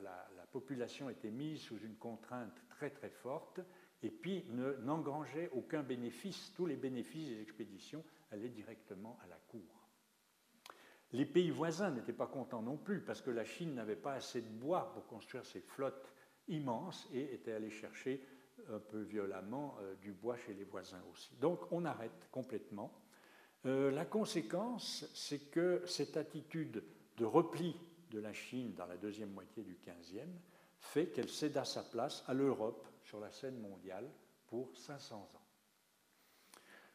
population 0.51 1.09
était 1.09 1.31
mise 1.31 1.61
sous 1.61 1.79
une 1.79 1.95
contrainte 1.95 2.61
très 2.71 2.91
très 2.91 3.11
forte 3.11 3.61
et 4.03 4.11
puis 4.11 4.45
n'engrangeait 4.83 5.51
aucun 5.53 5.83
bénéfice. 5.83 6.53
Tous 6.55 6.67
les 6.67 6.77
bénéfices 6.77 7.29
des 7.29 7.43
expéditions 7.43 8.05
allaient 8.31 8.49
directement 8.49 9.19
à 9.25 9.27
la 9.29 9.37
cour. 9.49 9.89
Les 11.13 11.27
pays 11.27 11.51
voisins 11.51 11.91
n'étaient 11.91 12.13
pas 12.13 12.29
contents 12.29 12.63
non 12.63 12.77
plus 12.77 13.01
parce 13.01 13.21
que 13.21 13.31
la 13.31 13.45
Chine 13.45 13.75
n'avait 13.75 13.97
pas 13.97 14.15
assez 14.15 14.41
de 14.41 14.49
bois 14.49 14.93
pour 14.93 15.07
construire 15.07 15.45
ses 15.45 15.61
flottes 15.61 16.15
immense 16.49 17.09
et 17.13 17.35
était 17.35 17.53
allé 17.53 17.71
chercher 17.71 18.25
un 18.69 18.79
peu 18.79 19.01
violemment 19.01 19.77
euh, 19.81 19.95
du 19.97 20.13
bois 20.13 20.37
chez 20.37 20.55
les 20.55 20.65
voisins 20.65 21.03
aussi. 21.13 21.35
Donc 21.41 21.61
on 21.73 21.85
arrête 21.85 22.29
complètement. 22.31 22.93
Euh, 23.67 23.91
la 23.91 24.05
conséquence, 24.05 25.05
c'est 25.15 25.51
que 25.51 25.83
cette 25.87 26.17
attitude 26.17 26.83
de 27.17 27.25
repli 27.25 27.77
de 28.11 28.21
la 28.21 28.33
Chine 28.33 28.75
dans 28.75 28.87
la 28.87 28.97
deuxième 28.97 29.33
moitié 29.33 29.63
du 29.63 29.77
XVe 29.85 30.29
fait 30.79 31.09
qu'elle 31.09 31.29
céda 31.29 31.65
sa 31.65 31.83
place 31.83 32.25
à 32.27 32.35
l'Europe 32.35 32.87
sur 33.03 33.21
la 33.21 33.31
scène 33.31 33.59
mondiale 33.59 34.11
pour 34.47 34.77
500 34.77 35.17
ans. 35.17 35.47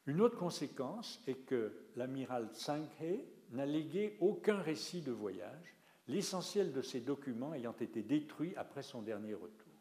Une 0.08 0.22
autre 0.22 0.38
conséquence 0.38 1.22
est 1.26 1.46
que 1.46 1.74
l'amiral 1.96 2.50
Tsang 2.54 2.86
He 3.02 3.26
n'a 3.52 3.66
légué 3.66 4.18
aucun 4.20 4.60
récit 4.60 5.02
de 5.02 5.12
voyage 5.12 5.76
l'essentiel 6.08 6.72
de 6.72 6.82
ces 6.82 7.02
documents 7.02 7.54
ayant 7.54 7.76
été 7.80 8.04
détruits 8.04 8.56
après 8.56 8.84
son 8.84 9.02
dernier 9.02 9.34
retour. 9.34 9.74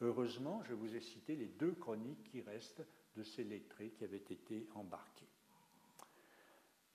Heureusement, 0.00 0.62
je 0.64 0.74
vous 0.74 0.94
ai 0.94 1.00
cité 1.00 1.36
les 1.36 1.48
deux 1.48 1.72
chroniques 1.72 2.24
qui 2.30 2.40
restent 2.40 2.86
de 3.16 3.22
ces 3.22 3.44
lettrés 3.44 3.90
qui 3.90 4.04
avaient 4.04 4.16
été 4.16 4.68
embarqués. 4.74 5.28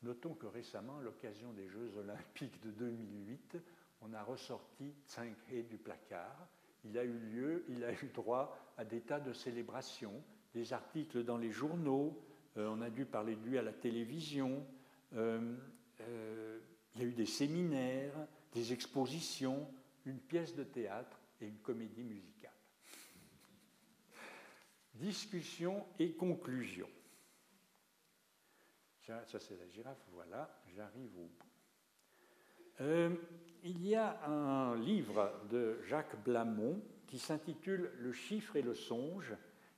Notons 0.02 0.34
que 0.34 0.48
récemment, 0.48 0.98
à 0.98 1.02
l'occasion 1.02 1.54
des 1.54 1.68
Jeux 1.68 1.96
olympiques 1.98 2.62
de 2.62 2.72
2008, 2.72 3.58
on 4.02 4.14
a 4.14 4.24
ressorti 4.24 4.94
Tsang 5.08 5.34
He 5.50 5.64
du 5.64 5.78
placard. 5.78 6.48
Il 6.86 6.98
a 6.98 7.04
eu 7.04 7.18
lieu, 7.18 7.66
il 7.70 7.84
a 7.84 7.94
eu 7.94 8.12
droit 8.14 8.58
à 8.78 8.84
des 8.84 9.02
tas 9.02 9.20
de 9.20 9.34
célébrations, 9.34 10.24
des 10.54 10.74
articles 10.74 11.24
dans 11.24 11.38
les 11.38 11.52
journaux, 11.52 12.22
euh, 12.58 12.68
on 12.68 12.82
a 12.82 12.90
dû 12.90 13.06
parler 13.06 13.36
de 13.36 13.44
lui 13.44 13.58
à 13.58 13.62
la 13.62 13.74
télévision, 13.74 14.66
euh, 15.14 15.56
euh, 16.02 16.60
il 16.96 17.02
y 17.02 17.06
a 17.06 17.08
eu 17.08 17.14
des 17.14 17.26
séminaires, 17.26 18.28
des 18.52 18.74
expositions, 18.74 19.68
une 20.06 20.20
pièce 20.20 20.56
de 20.56 20.64
théâtre 20.64 21.20
et 21.42 21.48
une 21.48 21.60
comédie 21.60 22.04
musicale. 22.04 22.52
discussion 24.96 25.86
et 25.98 26.14
conclusion. 26.14 26.88
Ça, 29.02 29.26
c'est 29.26 29.58
la 29.58 29.68
girafe, 29.68 30.06
voilà, 30.14 30.62
j'arrive 30.76 31.12
au. 31.18 31.30
Il 33.66 33.88
y 33.88 33.96
a 33.96 34.22
un 34.26 34.76
livre 34.76 35.32
de 35.50 35.82
Jacques 35.84 36.22
Blamont 36.26 36.82
qui 37.08 37.18
s'intitule 37.18 37.94
Le 37.98 38.12
chiffre 38.12 38.58
et 38.58 38.62
le 38.62 38.74
songe, 38.74 39.34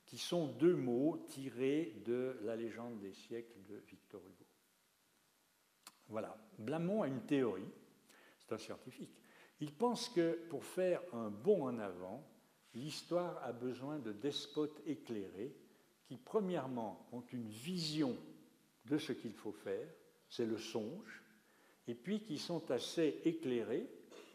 qui 0.07 0.17
sont 0.17 0.47
deux 0.47 0.75
mots 0.75 1.23
tirés 1.27 2.01
de 2.03 2.35
la 2.41 2.55
légende 2.55 2.97
des 2.97 3.13
siècles 3.13 3.61
de 3.69 3.75
Victor 3.87 4.21
Hugo. 4.21 4.45
Voilà, 6.07 6.35
Blamont 6.57 7.03
a 7.03 7.07
une 7.07 7.27
théorie, 7.27 7.69
c'est 8.39 8.53
un 8.53 8.57
scientifique. 8.57 9.21
Il 9.59 9.71
pense 9.71 10.09
que 10.09 10.33
pour 10.49 10.65
faire 10.65 11.01
un 11.13 11.29
bond 11.29 11.67
en 11.67 11.77
avant, 11.77 12.27
l'histoire 12.73 13.37
a 13.43 13.51
besoin 13.51 13.99
de 13.99 14.13
despotes 14.13 14.81
éclairés 14.87 15.55
qui, 16.05 16.17
premièrement, 16.17 17.07
ont 17.11 17.23
une 17.31 17.49
vision 17.49 18.17
de 18.85 18.97
ce 18.97 19.11
qu'il 19.11 19.33
faut 19.33 19.53
faire, 19.53 19.87
c'est 20.27 20.45
le 20.47 20.57
songe, 20.57 21.24
et 21.87 21.95
puis 21.95 22.21
qui 22.21 22.37
sont 22.37 22.71
assez 22.71 23.21
éclairés, 23.25 23.87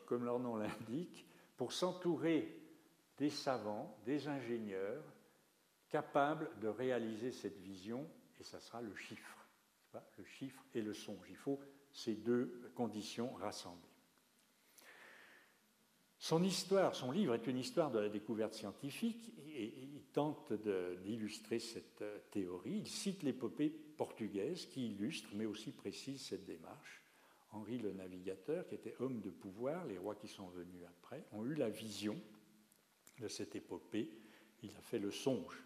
comme 0.07 0.25
leur 0.25 0.39
nom 0.39 0.57
l'indique, 0.57 1.27
pour 1.57 1.73
s'entourer 1.73 2.57
des 3.19 3.31
savants, 3.31 3.99
des 4.07 4.29
ingénieurs, 4.29 5.05
capables 5.89 6.49
de 6.61 6.69
réaliser 6.69 7.33
cette 7.33 7.59
vision, 7.59 8.09
et 8.39 8.45
ça 8.45 8.61
sera 8.61 8.81
le 8.81 8.95
chiffre, 8.95 9.47
le 10.17 10.25
chiffre 10.25 10.65
et 10.75 10.81
le 10.81 10.95
songe. 10.95 11.27
Il 11.29 11.37
faut 11.37 11.61
ces 11.93 12.15
deux 12.15 12.71
conditions 12.75 13.33
rassemblées. 13.35 13.91
Son 16.19 16.43
histoire, 16.43 16.95
son 16.95 17.11
livre 17.11 17.35
est 17.35 17.47
une 17.47 17.59
histoire 17.59 17.91
de 17.91 17.99
la 17.99 18.11
découverte 18.11 18.53
scientifique 18.53 19.33
et 19.55 19.65
il 19.65 20.03
tente 20.13 20.53
d'illustrer 21.03 21.59
cette 21.59 22.03
euh, 22.03 22.19
théorie. 22.31 22.77
Il 22.81 22.89
cite 22.89 23.23
l'épopée 23.23 23.71
portugaise 23.71 24.67
qui 24.67 24.89
illustre 24.89 25.31
mais 25.35 25.47
aussi 25.47 25.73
précise 25.73 26.21
cette 26.21 26.45
démarche. 26.45 27.00
Henri 27.53 27.79
le 27.79 27.93
Navigateur, 27.93 28.67
qui 28.67 28.75
était 28.75 28.95
homme 29.01 29.21
de 29.21 29.31
pouvoir, 29.31 29.85
les 29.87 29.99
rois 29.99 30.15
qui 30.15 30.29
sont 30.29 30.49
venus 30.49 30.83
après, 30.87 31.25
ont 31.33 31.45
eu 31.45 31.55
la 31.55 31.69
vision 31.69 32.21
de 33.19 33.29
cette 33.29 33.57
épopée. 33.57 34.11
Il 34.63 34.75
a 34.77 34.81
fait 34.81 34.99
le 34.99 35.11
songe. 35.11 35.63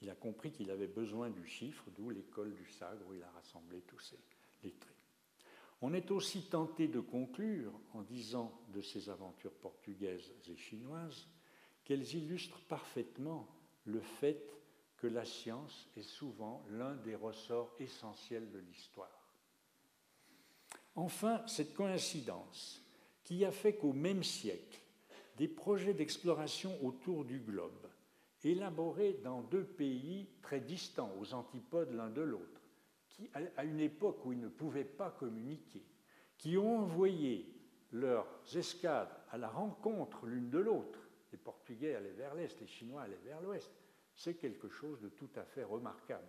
Il 0.00 0.10
a 0.10 0.14
compris 0.14 0.50
qu'il 0.50 0.70
avait 0.70 0.86
besoin 0.86 1.30
du 1.30 1.46
chiffre, 1.46 1.84
d'où 1.96 2.10
l'école 2.10 2.54
du 2.54 2.66
Sagre 2.66 3.06
où 3.08 3.14
il 3.14 3.22
a 3.22 3.30
rassemblé 3.30 3.80
tous 3.82 4.00
ces 4.00 4.18
lettrés. 4.62 4.94
On 5.82 5.92
est 5.92 6.10
aussi 6.10 6.42
tenté 6.42 6.88
de 6.88 7.00
conclure 7.00 7.72
en 7.92 8.02
disant 8.02 8.58
de 8.68 8.80
ces 8.80 9.10
aventures 9.10 9.52
portugaises 9.52 10.32
et 10.48 10.56
chinoises 10.56 11.28
qu'elles 11.84 12.14
illustrent 12.14 12.60
parfaitement 12.62 13.46
le 13.84 14.00
fait 14.00 14.42
que 14.96 15.06
la 15.06 15.24
science 15.24 15.88
est 15.96 16.02
souvent 16.02 16.64
l'un 16.70 16.94
des 16.96 17.14
ressorts 17.14 17.74
essentiels 17.78 18.50
de 18.50 18.58
l'histoire. 18.58 19.15
Enfin, 20.96 21.42
cette 21.46 21.74
coïncidence 21.74 22.82
qui 23.22 23.44
a 23.44 23.52
fait 23.52 23.74
qu'au 23.74 23.92
même 23.92 24.24
siècle, 24.24 24.80
des 25.36 25.48
projets 25.48 25.92
d'exploration 25.92 26.72
autour 26.82 27.24
du 27.24 27.38
globe, 27.38 27.86
élaborés 28.42 29.18
dans 29.24 29.42
deux 29.42 29.64
pays 29.64 30.28
très 30.40 30.60
distants, 30.60 31.12
aux 31.20 31.34
antipodes 31.34 31.92
l'un 31.92 32.08
de 32.08 32.22
l'autre, 32.22 32.62
à 33.56 33.64
une 33.64 33.80
époque 33.80 34.24
où 34.24 34.32
ils 34.32 34.40
ne 34.40 34.48
pouvaient 34.48 34.84
pas 34.84 35.10
communiquer, 35.10 35.84
qui 36.38 36.56
ont 36.56 36.78
envoyé 36.78 37.52
leurs 37.92 38.26
escadres 38.54 39.16
à 39.30 39.38
la 39.38 39.48
rencontre 39.48 40.26
l'une 40.26 40.50
de 40.50 40.58
l'autre. 40.58 40.98
Les 41.32 41.38
Portugais 41.38 41.94
allaient 41.94 42.10
vers 42.10 42.34
l'Est, 42.34 42.60
les 42.60 42.66
Chinois 42.66 43.02
allaient 43.02 43.20
vers 43.24 43.40
l'Ouest. 43.40 43.70
C'est 44.14 44.34
quelque 44.34 44.68
chose 44.68 45.00
de 45.00 45.08
tout 45.08 45.30
à 45.36 45.44
fait 45.44 45.64
remarquable. 45.64 46.28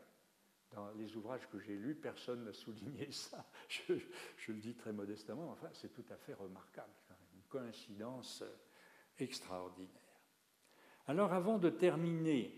Dans 0.72 0.92
les 0.92 1.16
ouvrages 1.16 1.48
que 1.50 1.60
j'ai 1.60 1.76
lus, 1.76 1.96
personne 1.96 2.44
n'a 2.44 2.54
souligné 2.54 3.08
ça. 3.12 3.46
Je, 3.68 3.94
le 4.48 4.60
dis 4.60 4.76
très 4.76 4.92
modestement, 4.92 5.50
enfin, 5.52 5.70
c'est 5.74 5.94
tout 5.94 6.06
à 6.12 6.18
fait 6.18 6.34
remarquable. 6.34 6.92
Une 7.36 7.44
coïncidence 7.44 8.44
extraordinaire. 9.18 9.92
Alors, 11.08 11.34
avant 11.34 11.58
de 11.58 11.70
terminer 11.70 12.54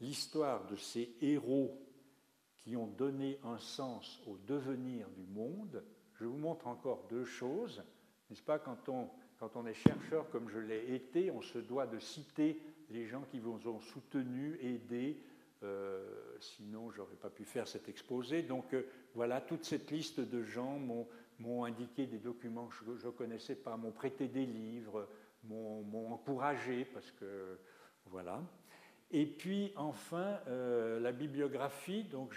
l'histoire 0.00 0.66
de 0.66 0.76
ces 0.76 1.16
héros 1.20 1.80
qui 2.56 2.76
ont 2.76 2.88
donné 2.88 3.38
un 3.44 3.58
sens 3.58 4.20
au 4.26 4.36
devenir 4.38 5.08
du 5.10 5.26
monde, 5.26 5.84
je 6.14 6.24
vous 6.24 6.36
montre 6.36 6.66
encore 6.66 7.06
deux 7.08 7.24
choses. 7.24 7.82
N'est-ce 8.28 8.42
pas, 8.42 8.58
quand 8.58 8.88
on, 8.88 9.10
quand 9.38 9.56
on 9.56 9.66
est 9.66 9.74
chercheur 9.74 10.28
comme 10.30 10.48
je 10.48 10.58
l'ai 10.58 10.94
été, 10.94 11.30
on 11.30 11.42
se 11.42 11.58
doit 11.58 11.86
de 11.86 11.98
citer 11.98 12.60
les 12.90 13.06
gens 13.06 13.22
qui 13.30 13.38
vous 13.38 13.68
ont 13.68 13.80
soutenu, 13.80 14.58
aidé, 14.60 15.20
euh, 15.20 15.33
sinon 16.40 16.90
je 16.90 16.98
n'aurais 16.98 17.16
pas 17.16 17.30
pu 17.30 17.44
faire 17.44 17.66
cet 17.66 17.88
exposé. 17.88 18.42
Donc 18.42 18.74
euh, 18.74 18.82
voilà, 19.14 19.40
toute 19.40 19.64
cette 19.64 19.90
liste 19.90 20.20
de 20.20 20.42
gens 20.42 20.78
m'ont 21.38 21.64
indiqué 21.64 22.06
des 22.06 22.18
documents 22.18 22.66
que 22.66 22.96
je 22.96 23.06
ne 23.06 23.12
connaissais 23.12 23.54
pas, 23.54 23.76
m'ont 23.76 23.92
prêté 23.92 24.28
des 24.28 24.46
livres, 24.46 25.08
m'ont 25.44 26.12
encouragé, 26.12 26.84
parce 26.84 27.10
que 27.12 27.58
voilà. 28.06 28.42
Et 29.10 29.26
puis 29.26 29.72
enfin, 29.76 30.40
euh, 30.48 31.00
la 31.00 31.12
bibliographie, 31.12 32.04
donc 32.04 32.32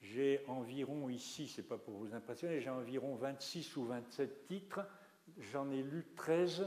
j'ai 0.00 0.44
environ 0.48 1.08
ici, 1.08 1.48
c'est 1.48 1.66
pas 1.66 1.78
pour 1.78 1.94
vous 1.94 2.14
impressionner, 2.14 2.60
j'ai 2.60 2.70
environ 2.70 3.14
26 3.16 3.76
ou 3.76 3.84
27 3.84 4.46
titres. 4.46 4.80
J'en 5.38 5.68
ai 5.72 5.82
lu 5.82 6.06
13 6.14 6.64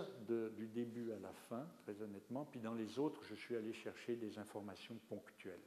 du 0.58 0.68
début 0.68 1.12
à 1.14 1.20
la 1.20 1.32
fin, 1.32 1.66
très 1.84 2.02
honnêtement. 2.02 2.43
Puis 2.43 2.60
dans 2.60 2.74
les 2.74 3.00
autres, 3.00 3.24
je 3.24 3.36
suis 3.36 3.56
allé 3.56 3.72
chercher 3.72 4.16
des 4.16 4.39
informations 4.39 4.95
ponctuelles. 5.08 5.62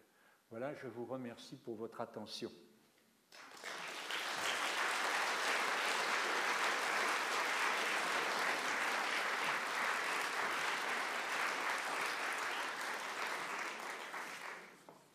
Voilà, 0.51 0.75
je 0.75 0.89
vous 0.89 1.05
remercie 1.05 1.55
pour 1.55 1.77
votre 1.77 2.01
attention. 2.01 2.51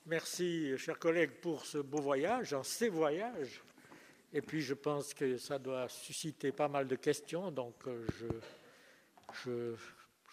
Merci, 0.05 0.77
chers 0.77 0.97
collègues, 0.97 1.31
pour 1.41 1.65
ce 1.65 1.79
beau 1.79 1.99
voyage, 1.99 2.53
en 2.53 2.63
ces 2.63 2.87
voyages. 2.87 3.61
Et 4.31 4.41
puis, 4.41 4.61
je 4.61 4.73
pense 4.73 5.13
que 5.13 5.35
ça 5.35 5.59
doit 5.59 5.89
susciter 5.89 6.53
pas 6.53 6.69
mal 6.69 6.87
de 6.87 6.95
questions. 6.95 7.51
Donc, 7.51 7.75
euh, 7.87 8.07
je, 9.43 9.75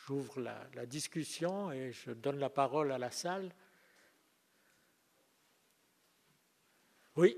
j'ouvre 0.07 0.41
la, 0.41 0.65
la 0.77 0.87
discussion 0.87 1.73
et 1.73 1.91
je 1.91 2.13
donne 2.13 2.39
la 2.39 2.51
parole 2.51 2.93
à 2.93 2.99
la 2.99 3.11
salle. 3.11 3.53
Oui. 7.17 7.37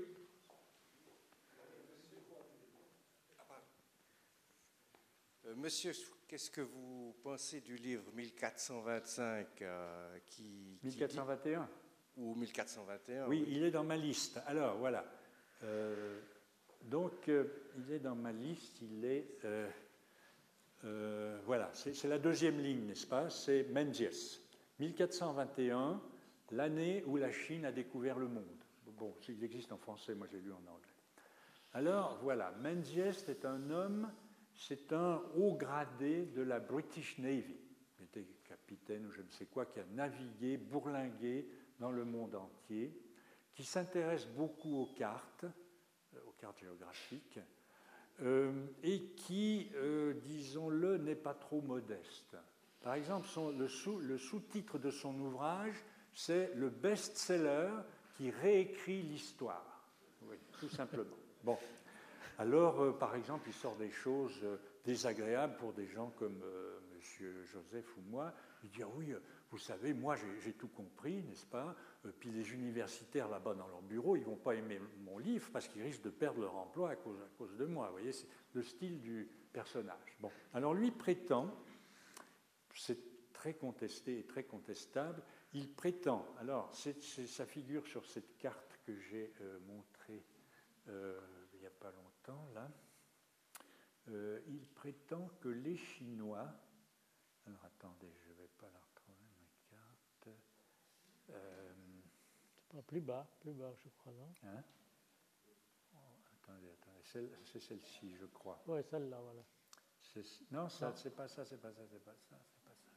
Euh, 5.45 5.55
monsieur, 5.55 5.91
qu'est-ce 6.27 6.49
que 6.49 6.61
vous 6.61 7.13
pensez 7.21 7.59
du 7.59 7.75
livre 7.75 8.09
1425 8.13 9.61
euh, 9.61 10.19
qui, 10.25 10.79
1421 10.83 11.69
ou 12.17 12.35
1421. 12.35 13.27
Oui, 13.27 13.45
il 13.49 13.63
est 13.63 13.71
dans 13.71 13.83
ma 13.83 13.97
liste. 13.97 14.39
Alors, 14.47 14.77
voilà. 14.77 15.05
Euh, 15.63 16.21
donc, 16.83 17.27
euh, 17.27 17.45
il 17.77 17.91
est 17.91 17.99
dans 17.99 18.15
ma 18.15 18.31
liste, 18.31 18.81
il 18.81 19.03
est. 19.03 19.39
Euh, 20.85 21.39
voilà, 21.45 21.71
c'est 21.73 22.07
la 22.07 22.19
deuxième 22.19 22.59
ligne, 22.59 22.85
n'est-ce 22.85 23.07
pas? 23.07 23.29
C'est 23.29 23.63
Menzies. 23.71 24.39
1421, 24.79 26.01
l'année 26.51 27.03
où 27.07 27.17
la 27.17 27.31
Chine 27.31 27.65
a 27.65 27.71
découvert 27.71 28.19
le 28.19 28.27
monde. 28.27 28.64
Bon, 28.97 29.13
il 29.27 29.43
existe 29.43 29.71
en 29.71 29.77
français, 29.77 30.15
moi 30.15 30.27
j'ai 30.31 30.39
lu 30.39 30.51
en 30.51 30.71
anglais. 30.71 30.93
Alors, 31.73 32.19
voilà, 32.21 32.51
Menzies 32.61 32.99
est 33.27 33.43
un 33.43 33.69
homme, 33.69 34.11
c'est 34.53 34.93
un 34.93 35.21
haut 35.35 35.55
gradé 35.55 36.25
de 36.27 36.41
la 36.41 36.59
British 36.59 37.17
Navy. 37.17 37.57
Il 37.99 38.05
était 38.05 38.25
capitaine 38.47 39.05
ou 39.05 39.11
je 39.11 39.21
ne 39.21 39.29
sais 39.29 39.45
quoi, 39.47 39.65
qui 39.65 39.79
a 39.79 39.85
navigué, 39.93 40.57
bourlingué 40.57 41.47
dans 41.79 41.91
le 41.91 42.05
monde 42.05 42.35
entier, 42.35 42.97
qui 43.53 43.65
s'intéresse 43.65 44.27
beaucoup 44.27 44.77
aux 44.77 44.93
cartes, 44.93 45.43
euh, 45.43 46.19
aux 46.27 46.33
cartes 46.33 46.59
géographiques, 46.59 47.39
euh, 48.21 48.67
et 48.83 49.07
qui, 49.17 49.69
euh, 49.75 50.13
disons-le, 50.13 50.97
n'est 50.97 51.15
pas 51.15 51.33
trop 51.33 51.61
modeste. 51.61 52.37
Par 52.81 52.93
exemple, 52.93 53.27
le, 53.57 54.17
sous-titre 54.17 54.79
de 54.79 54.91
son 54.91 55.19
ouvrage, 55.19 55.75
c'est 56.13 56.53
le 56.55 56.69
best-seller 56.69 57.71
qui 58.15 58.31
réécrit 58.31 59.01
l'histoire. 59.01 59.83
Tout 60.59 60.69
simplement. 60.69 61.17
Bon. 61.43 61.57
Alors, 62.37 62.97
par 62.97 63.15
exemple, 63.15 63.47
il 63.47 63.53
sort 63.53 63.75
des 63.75 63.91
choses 63.91 64.45
désagréables 64.83 65.55
pour 65.57 65.73
des 65.73 65.87
gens 65.87 66.11
comme 66.17 66.41
M. 66.41 67.43
Joseph 67.45 67.97
ou 67.97 68.01
moi. 68.09 68.33
Il 68.63 68.69
dit 68.71 68.83
ah 68.83 68.89
oui, 68.95 69.13
vous 69.51 69.57
savez, 69.57 69.93
moi 69.93 70.15
j'ai 70.43 70.53
tout 70.53 70.67
compris, 70.67 71.23
n'est-ce 71.23 71.45
pas? 71.45 71.75
Euh, 72.05 72.11
Puis 72.19 72.29
les 72.29 72.53
universitaires 72.53 73.29
là-bas 73.29 73.53
dans 73.53 73.67
leur 73.67 73.81
bureau, 73.81 74.15
ils 74.15 74.21
ne 74.21 74.25
vont 74.25 74.35
pas 74.35 74.55
aimer 74.55 74.81
mon 75.05 75.17
livre 75.17 75.49
parce 75.53 75.67
qu'ils 75.67 75.83
risquent 75.83 76.03
de 76.03 76.09
perdre 76.09 76.41
leur 76.41 76.55
emploi 76.55 76.89
à 76.89 76.95
cause, 76.95 77.17
à 77.21 77.37
cause 77.37 77.55
de 77.55 77.65
moi. 77.65 77.87
Vous 77.87 77.93
voyez, 77.93 78.11
c'est 78.11 78.27
le 78.53 78.63
style 78.63 78.99
du 78.99 79.29
personnage. 79.53 80.17
Bon, 80.19 80.31
alors 80.53 80.73
lui 80.73 80.91
prétend, 80.91 81.55
c'est 82.73 83.31
très 83.31 83.53
contesté 83.53 84.19
et 84.19 84.23
très 84.23 84.43
contestable, 84.43 85.21
il 85.55 85.73
prétend, 85.73 86.27
alors 86.39 86.69
ça 86.75 87.45
figure 87.45 87.87
sur 87.87 88.05
cette 88.05 88.37
carte 88.37 88.77
que 88.85 88.97
j'ai 88.99 89.33
euh, 89.39 89.59
montrée 89.61 90.23
euh, 90.89 91.19
il 91.53 91.61
n'y 91.61 91.65
a 91.65 91.71
pas 91.71 91.91
longtemps, 91.91 92.47
là, 92.53 92.69
euh, 94.09 94.39
il 94.47 94.67
prétend 94.67 95.29
que 95.39 95.47
les 95.47 95.77
Chinois, 95.77 96.53
alors 97.47 97.63
attendez, 97.63 98.13
je 98.23 98.29
ne 98.29 98.35
vais 98.35 98.49
pas 98.57 98.69
la 98.71 98.79
retrouver, 98.79 99.17
ma 99.39 99.77
carte. 99.77 100.29
C'est 101.25 102.67
pas 102.67 102.81
plus 102.83 103.01
bas, 103.01 103.25
plus 103.39 103.53
bas, 103.53 103.73
je 103.83 103.89
crois, 103.97 104.13
non? 104.13 104.33
hein? 104.43 104.63
Oh, 105.93 105.97
Attendez, 106.43 106.69
attendez, 106.69 107.31
c'est 107.45 107.59
celle-ci, 107.61 108.15
je 108.15 108.25
crois. 108.25 108.61
Oui, 108.67 108.81
celle-là, 108.83 109.19
voilà. 109.21 109.43
Non, 110.51 110.69
ça, 110.69 110.93
c'est 110.95 111.15
pas 111.15 111.27
ça, 111.27 111.45
c'est 111.45 111.57
pas 111.57 111.73
ça, 111.73 111.81
c'est 111.89 112.03
pas 112.03 112.15
ça, 112.15 112.37
c'est 112.39 112.63
pas 112.63 112.75
ça. 112.75 112.95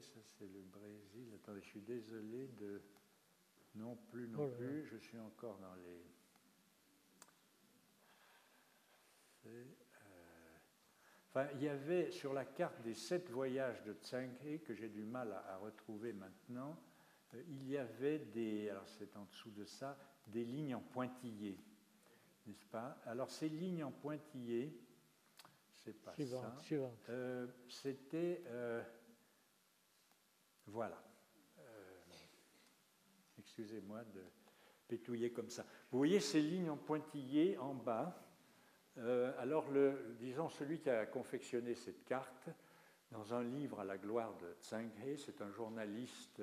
Ça 0.00 0.20
c'est 0.24 0.48
le 0.48 0.62
Brésil. 0.62 1.32
Attendez, 1.34 1.60
je 1.60 1.66
suis 1.66 1.80
désolé 1.80 2.48
de. 2.48 2.82
Non 3.74 3.96
plus, 4.10 4.28
non 4.28 4.44
oh 4.44 4.56
plus, 4.56 4.84
je 4.86 4.96
suis 4.98 5.18
encore 5.18 5.58
dans 5.58 5.74
les. 5.76 6.04
Euh, 9.46 9.64
enfin, 11.30 11.48
il 11.54 11.62
y 11.62 11.68
avait 11.68 12.10
sur 12.10 12.34
la 12.34 12.44
carte 12.44 12.80
des 12.82 12.94
sept 12.94 13.30
voyages 13.30 13.82
de 13.84 13.94
Tsanghe 13.94 14.60
que 14.64 14.74
j'ai 14.74 14.88
du 14.88 15.04
mal 15.04 15.32
à, 15.32 15.56
retrouver 15.56 16.12
maintenant. 16.12 16.78
Euh, 17.34 17.42
il 17.48 17.66
y 17.66 17.78
avait 17.78 18.18
des, 18.18 18.68
alors 18.68 18.86
c'est 18.86 19.16
en 19.16 19.24
dessous 19.24 19.50
de 19.50 19.64
ça, 19.64 19.98
des 20.26 20.44
lignes 20.44 20.74
en 20.74 20.82
pointillés 20.82 21.58
n'est-ce 22.46 22.64
pas? 22.66 22.98
Alors 23.06 23.30
ces 23.30 23.48
lignes 23.48 23.84
en 23.84 23.90
pointillés, 23.90 24.76
c'est 25.74 26.00
pas 26.02 26.14
ça. 26.16 26.56
Euh, 27.08 27.46
c'était, 27.68 28.42
euh, 28.46 28.82
voilà. 30.66 31.02
Euh, 31.58 31.62
excusez-moi 33.38 34.04
de 34.04 34.22
pétouiller 34.88 35.32
comme 35.32 35.50
ça. 35.50 35.64
Vous 35.90 35.98
voyez 35.98 36.20
ces 36.20 36.40
lignes 36.40 36.70
en 36.70 36.76
pointillés 36.76 37.58
en 37.58 37.74
bas? 37.74 38.18
alors, 39.38 39.70
le, 39.70 40.16
disons, 40.20 40.50
celui 40.50 40.78
qui 40.78 40.90
a 40.90 41.06
confectionné 41.06 41.74
cette 41.74 42.04
carte, 42.04 42.50
dans 43.10 43.32
un 43.32 43.42
livre 43.42 43.80
à 43.80 43.84
la 43.84 43.96
gloire 43.96 44.36
de 44.36 44.54
Tsanghe, 44.60 45.16
c'est 45.16 45.40
un 45.40 45.50
journaliste 45.50 46.42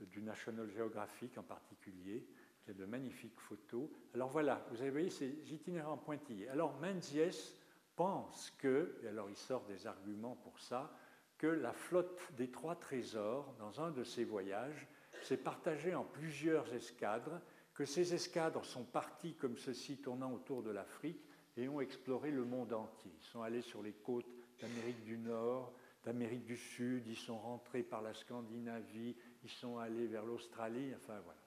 du 0.00 0.22
National 0.22 0.68
Geographic 0.70 1.38
en 1.38 1.42
particulier, 1.42 2.26
qui 2.64 2.70
a 2.70 2.74
de 2.74 2.84
magnifiques 2.84 3.38
photos. 3.38 3.88
Alors 4.14 4.28
voilà, 4.28 4.66
vous 4.70 4.80
avez 4.82 5.04
vu 5.04 5.10
ces 5.10 5.28
itinéraires 5.52 5.98
pointillés. 5.98 6.48
Alors 6.48 6.78
Menzies 6.80 7.54
pense 7.94 8.50
que, 8.58 8.98
et 9.02 9.08
alors 9.08 9.28
il 9.30 9.36
sort 9.36 9.64
des 9.66 9.86
arguments 9.86 10.36
pour 10.36 10.58
ça, 10.58 10.96
que 11.44 11.48
la 11.48 11.74
flotte 11.74 12.32
des 12.38 12.50
trois 12.50 12.74
trésors, 12.74 13.54
dans 13.58 13.82
un 13.82 13.90
de 13.90 14.02
ses 14.02 14.24
voyages, 14.24 14.88
s'est 15.20 15.36
partagée 15.36 15.94
en 15.94 16.02
plusieurs 16.02 16.72
escadres, 16.72 17.38
que 17.74 17.84
ces 17.84 18.14
escadres 18.14 18.64
sont 18.64 18.84
partis 18.84 19.34
comme 19.34 19.58
ceci, 19.58 19.98
tournant 19.98 20.32
autour 20.32 20.62
de 20.62 20.70
l'Afrique, 20.70 21.20
et 21.58 21.68
ont 21.68 21.82
exploré 21.82 22.30
le 22.30 22.46
monde 22.46 22.72
entier. 22.72 23.12
Ils 23.14 23.26
sont 23.26 23.42
allés 23.42 23.60
sur 23.60 23.82
les 23.82 23.92
côtes 23.92 24.32
d'Amérique 24.58 25.04
du 25.04 25.18
Nord, 25.18 25.74
d'Amérique 26.02 26.46
du 26.46 26.56
Sud, 26.56 27.06
ils 27.06 27.14
sont 27.14 27.38
rentrés 27.38 27.82
par 27.82 28.00
la 28.00 28.14
Scandinavie, 28.14 29.14
ils 29.42 29.50
sont 29.50 29.76
allés 29.76 30.06
vers 30.06 30.24
l'Australie, 30.24 30.94
enfin 30.96 31.20
voilà. 31.20 31.40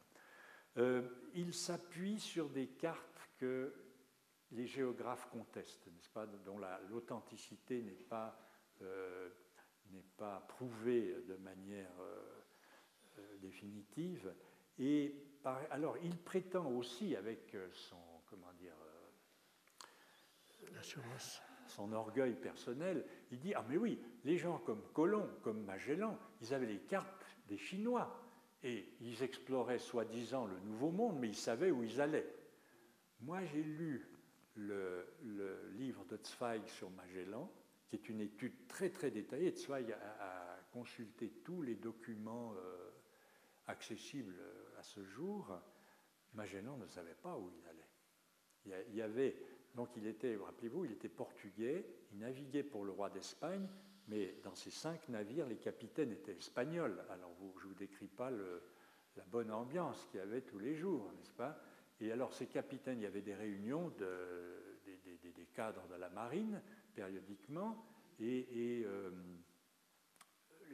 Euh, 0.78 1.10
il 1.34 1.56
s'appuie 1.56 2.19
sur 2.19 2.49
des 2.49 2.68
cartes 2.68 3.32
que 3.40 3.74
les 4.52 4.68
géographes 4.68 5.28
contestent, 5.32 5.88
n'est-ce 5.88 6.11
pas, 6.11 6.28
dont 6.28 6.60
l'authenticité 6.88 7.82
n'est 7.82 7.94
pas, 7.94 8.40
euh, 8.84 9.30
pas 10.18 10.45
prouvée 10.47 11.15
de 11.27 11.35
manière 11.35 11.91
euh, 11.99 13.38
définitive. 13.41 14.34
Et 14.80 15.15
alors, 15.72 15.97
il 16.03 16.15
prétend 16.18 16.69
aussi, 16.72 17.15
avec 17.15 17.55
son, 17.72 17.97
comment 18.30 18.51
dire, 18.53 18.76
son 21.68 21.91
orgueil 21.93 22.34
personnel, 22.35 23.05
il 23.31 23.39
dit 23.39 23.53
Ah, 23.53 23.65
mais 23.69 23.77
oui, 23.77 23.99
les 24.23 24.38
gens 24.38 24.59
comme 24.59 24.81
Colomb, 24.93 25.30
comme 25.41 25.64
Magellan, 25.64 26.18
ils 26.41 26.53
avaient 26.53 26.65
les 26.65 26.80
cartes 26.80 27.26
des 27.47 27.57
Chinois. 27.57 28.23
Et 28.64 28.89
ils 29.01 29.22
exploraient 29.22 29.80
soi-disant 29.80 30.45
le 30.45 30.59
Nouveau 30.61 30.91
Monde, 30.91 31.19
mais 31.19 31.30
ils 31.30 31.35
savaient 31.35 31.72
où 31.72 31.84
ils 31.84 32.01
allaient. 32.01 32.27
Moi, 33.22 33.43
j'ai 33.45 33.64
lu 33.64 34.09
le, 34.55 35.07
livre 35.76 36.03
de 36.05 36.18
Zweig 36.23 36.68
sur 36.68 36.89
Magellan, 36.91 37.51
qui 37.88 37.95
est 37.95 38.09
une 38.09 38.22
étude 38.22 38.68
très 38.68 38.89
très 38.89 39.11
détaillée. 39.11 39.51
Zweig 39.51 39.91
a, 39.91 40.43
consulté 40.72 41.30
tous 41.43 41.61
les 41.61 41.76
documents 41.76 42.53
euh, 42.53 42.89
accessibles 43.68 44.35
à 44.77 44.84
ce 44.84 45.03
jour. 45.03 45.59
Magellan 46.34 46.77
ne 46.77 46.85
savait 46.85 47.15
pas 47.15 47.38
où 47.38 47.49
il 47.49 47.68
allait. 47.68 48.85
Il 48.89 48.95
y 48.95 49.01
avait, 49.01 49.35
donc 49.76 49.95
il 49.95 50.05
était, 50.05 50.35
rappelez-vous, 50.35 50.85
il 50.85 50.91
était 50.91 51.09
portugais, 51.09 51.85
il 52.11 52.19
naviguait 52.19 52.64
pour 52.64 52.84
le 52.84 52.91
roi 52.91 53.09
d'Espagne, 53.09 53.68
mais 54.07 54.35
dans 54.43 54.55
ces 54.55 54.72
cinq 54.72 55.07
navires, 55.09 55.47
les 55.47 55.57
capitaines 55.57 56.11
étaient 56.11 56.38
espagnols. 56.38 57.01
Alors 57.09 57.34
je 57.39 57.64
ne 57.64 57.69
vous 57.69 57.76
décris 57.76 58.07
pas 58.07 58.30
la 58.30 59.23
bonne 59.31 59.51
ambiance 59.51 60.05
qu'il 60.11 60.19
y 60.19 60.23
avait 60.23 60.41
tous 60.41 60.59
les 60.59 60.76
jours, 60.76 61.11
n'est-ce 61.14 61.34
pas? 61.34 61.59
Et 61.99 62.11
alors 62.11 62.34
ces 62.34 62.47
capitaines, 62.47 62.99
il 62.99 63.03
y 63.03 63.07
avait 63.07 63.22
des 63.22 63.35
réunions 63.35 63.89
des, 63.89 65.45
cadres 65.53 65.88
de 65.88 65.95
la 65.95 66.09
marine 66.09 66.61
périodiquement, 66.98 67.86
et, 68.19 68.82
euh, 68.84 69.11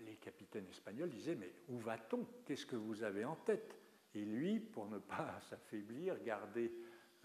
les 0.06 0.16
capitaines 0.16 0.68
espagnols 0.70 1.10
disaient, 1.10 1.36
mais 1.36 1.54
où 1.68 1.78
va-t-on? 1.78 2.26
Qu'est-ce 2.46 2.66
que 2.66 2.78
vous 2.78 3.04
avez 3.04 3.26
en 3.26 3.36
tête? 3.36 3.78
Et 4.16 4.24
lui, 4.24 4.62
pour 4.62 4.88
ne 4.88 5.00
pas 5.00 5.38
s'affaiblir, 5.50 6.24
garder 6.24 6.72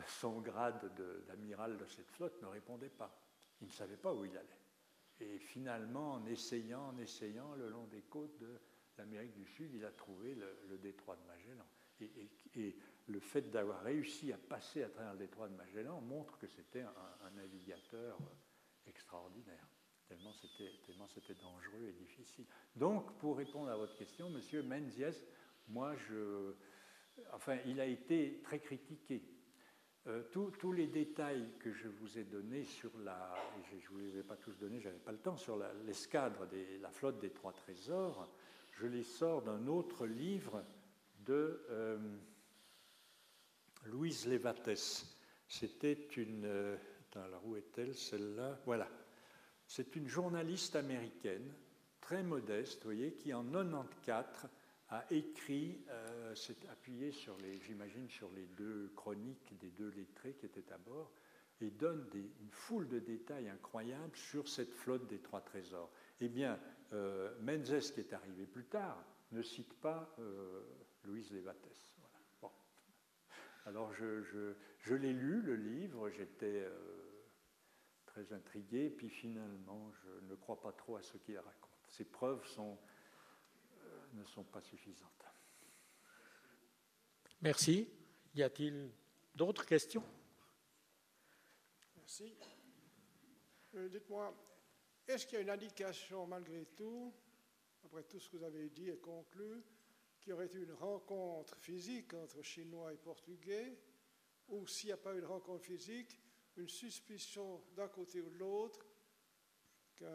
son 0.07 0.41
grade 0.41 0.93
d'amiral 1.29 1.77
de 1.79 1.87
cette 1.87 2.11
flotte, 2.11 2.43
ne 2.43 2.49
répondait 2.49 2.89
pas. 2.89 3.17
Il 3.61 3.69
ne 3.69 3.73
savait 3.73 3.97
pas 3.97 4.13
où 4.13 4.25
il 4.25 4.37
allait. 4.37 4.59
Et 5.21 5.39
finalement, 5.39 6.15
en 6.15 6.27
essayant, 6.27 6.89
en 6.89 6.99
essayant, 6.99 7.55
le 7.55 7.69
long 7.69 7.87
des 7.87 8.03
côtes 8.03 8.39
de 8.39 8.61
l'Amérique 8.97 9.35
du 9.35 9.47
Sud, 9.47 9.73
il 9.75 9.85
a 9.85 9.93
trouvé 9.93 10.35
le, 10.35 10.79
détroit 10.79 11.17
de 11.17 11.27
Magellan. 11.27 11.67
Et, 12.01 12.77
le 13.09 13.21
fait 13.21 13.51
d'avoir 13.51 13.83
réussi 13.83 14.35
à 14.35 14.37
passer 14.37 14.83
à 14.83 14.89
travers 14.91 15.15
le 15.15 15.19
détroit 15.21 15.49
de 15.49 15.55
Magellan 15.55 16.01
montre 16.03 16.37
que 16.37 16.47
c'était 16.47 16.83
un, 16.83 17.31
navigateur 17.37 18.19
extraordinaire, 18.89 19.69
tellement 20.09 20.33
c'était 20.33 21.35
dangereux 21.35 21.89
et 21.89 21.93
difficile. 21.93 22.47
Donc, 22.75 23.17
pour 23.19 23.37
répondre 23.37 23.71
à 23.71 23.77
votre 23.77 23.95
question, 23.97 24.31
Monsieur 24.31 24.63
Menzies, 24.63 25.25
moi, 25.69 25.95
je, 25.97 26.55
enfin, 27.33 27.59
il 27.67 27.81
a 27.81 27.87
été 27.87 28.41
très 28.43 28.59
critiqué 28.59 29.23
euh, 30.07 30.23
tous 30.33 30.73
les 30.73 30.87
détails 30.87 31.53
que 31.59 31.71
je 31.71 31.89
vous 31.89 32.19
ai 32.19 32.25
donnés 32.25 32.65
sur 32.65 32.97
la, 32.99 33.35
je 33.71 33.77
ne 33.77 33.81
vous 33.91 33.99
les 33.99 34.19
ai 34.19 34.23
pas 34.23 34.37
tous 34.37 34.57
donnés, 34.57 34.81
j'avais 34.81 34.99
pas 34.99 35.13
le 35.13 35.19
temps, 35.19 35.37
sur 35.37 35.59
l'escadre 35.85 36.47
de 36.47 36.81
la 36.81 36.91
flotte 36.91 37.19
des 37.21 37.31
trois 37.31 37.53
trésors, 37.53 38.33
je 38.73 38.87
les 38.87 39.03
sors 39.03 39.43
d'un 39.43 39.67
autre 39.67 40.07
livre 40.07 40.65
de 41.19 41.67
euh, 41.69 41.99
Louise 43.85 44.27
Lévates. 44.27 44.71
C'était 45.47 46.09
une, 46.17 46.79
alors 47.17 47.47
où 47.47 47.57
est-elle 47.57 47.95
celle-là? 47.95 48.61
Voilà, 48.65 48.89
c'est 49.67 49.97
une 49.97 50.09
journaliste 50.09 50.77
américaine 50.77 51.53
très 52.01 52.23
modeste, 52.23 52.85
voyez, 52.85 53.13
qui 53.13 53.35
en 53.35 53.45
94 53.45 54.49
a 54.91 55.05
écrit, 55.11 55.85
euh, 55.91 56.35
s'est 56.35 56.67
appuyé 56.71 57.13
sur 57.13 57.37
les, 57.39 57.61
j'imagine, 57.61 58.09
sur 58.09 58.31
les 58.33 58.47
deux 58.47 58.91
chroniques 58.97 59.59
des 59.59 59.71
deux 59.71 59.91
lettrés 59.91 60.33
qui 60.35 60.47
étaient 60.47 60.73
à 60.73 60.79
bord, 60.79 61.13
et 61.61 61.71
donne 61.71 62.09
une 62.15 62.51
foule 62.51 62.89
de 62.89 62.99
détails 62.99 63.49
incroyables 63.49 64.17
sur 64.17 64.49
cette 64.49 64.73
flotte 64.73 65.07
des 65.09 65.19
trois 65.19 65.41
trésors. 65.41 65.91
Eh 66.21 66.29
bien, 66.29 66.59
euh, 66.93 67.35
Menzies, 67.41 67.93
qui 67.93 68.01
est 68.01 68.13
arrivé 68.13 68.47
plus 68.47 68.65
tard, 68.65 69.05
ne 69.33 69.43
cite 69.43 69.75
pas 69.75 70.15
euh, 70.21 70.63
Louise 71.05 71.31
Lévates. 71.33 71.69
Bon. 72.41 72.51
Alors, 73.67 73.93
je 73.93 74.95
l'ai 74.95 75.13
lu, 75.13 75.43
le 75.43 75.57
livre, 75.57 76.09
j'étais 76.11 76.63
euh, 76.65 76.98
très 78.19 78.35
intrigué, 78.35 78.91
puis 78.91 79.09
finalement, 79.09 79.93
je 79.93 80.27
ne 80.27 80.35
crois 80.35 80.61
pas 80.61 80.73
trop 80.73 80.97
à 80.97 81.03
ce 81.03 81.17
qu'il 81.19 81.39
raconte. 81.39 81.71
Ces 81.87 82.05
preuves 82.05 82.45
sont 82.47 82.79
ne 84.15 84.25
sont 84.25 84.45
pas 84.45 84.63
suffisantes. 84.63 85.25
Merci. 87.43 87.89
Y 88.35 88.43
a-t-il 88.43 88.91
d'autres 89.35 89.65
questions? 89.67 90.03
Merci. 91.97 92.35
Euh, 93.75 93.89
dites-moi, 93.89 94.35
est-ce 95.07 95.27
qu'il 95.27 95.37
y 95.37 95.39
a 95.39 95.43
une 95.43 95.51
indication 95.51 96.27
malgré 96.27 96.65
tout, 96.75 97.15
après 97.85 98.03
tout 98.05 98.19
ce 98.19 98.29
que 98.29 98.39
vous 98.39 98.45
avez 98.45 98.71
dit 98.71 98.89
et 98.89 98.99
conclu, 98.99 99.63
qu'il 100.19 100.31
y 100.31 100.33
aurait 100.33 100.51
eu 100.55 100.65
une 100.65 100.73
rencontre 100.73 101.57
physique 101.59 102.15
entre 102.15 102.43
Chinois 102.43 102.93
et 102.93 102.97
Portugais, 102.97 103.79
ou 104.49 104.67
s'il 104.67 104.89
n'y 104.89 104.95
a 104.95 104.97
pas 104.97 105.15
eu 105.15 105.21
de 105.21 105.27
rencontre 105.27 105.65
physique, 105.65 106.19
une 106.59 106.69
suspicion 106.69 107.63
d'un 107.77 107.89
côté 107.89 108.21
ou 108.21 108.29
de 108.31 108.39
l'autre 108.39 108.85
qu'un 109.97 110.07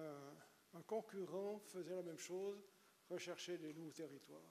un 0.75 0.81
concurrent 0.81 1.59
faisait 1.59 1.95
la 1.95 2.01
même 2.01 2.17
chose, 2.17 2.57
recherchait 3.09 3.57
des 3.57 3.73
nouveaux 3.73 3.91
territoires 3.91 4.41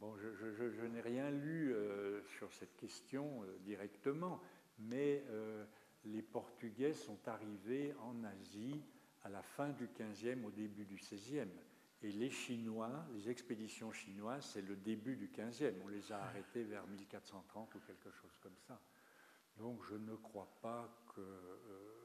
Bon, 0.00 0.16
je, 0.16 0.86
n'ai 0.86 1.00
rien 1.00 1.30
lu 1.30 1.72
euh, 1.72 2.22
sur 2.24 2.52
cette 2.52 2.76
question 2.76 3.42
euh, 3.42 3.58
directement, 3.60 4.40
mais 4.78 5.24
euh, 5.28 5.64
les 6.04 6.22
Portugais 6.22 6.92
sont 6.92 7.18
arrivés 7.26 7.94
en 8.00 8.24
Asie 8.24 8.82
à 9.22 9.30
la 9.30 9.42
fin 9.42 9.70
du 9.70 9.86
15e, 9.86 10.44
au 10.44 10.50
début 10.50 10.84
du 10.84 10.96
16e. 10.96 11.48
Et 12.02 12.12
les 12.12 12.28
Chinois, 12.28 13.06
les 13.14 13.30
expéditions 13.30 13.92
chinoises, 13.92 14.44
c'est 14.52 14.62
le 14.62 14.76
début 14.76 15.16
du 15.16 15.28
15e. 15.28 15.74
On 15.84 15.88
les 15.88 16.12
a 16.12 16.22
arrêtés 16.22 16.64
vers 16.64 16.86
1430 16.86 17.74
ou 17.74 17.78
quelque 17.80 18.10
chose 18.10 18.36
comme 18.42 18.56
ça. 18.66 18.78
Donc 19.56 19.84
je 19.84 19.94
ne 19.94 20.16
crois 20.16 20.52
pas 20.60 20.88
que 21.14 22.04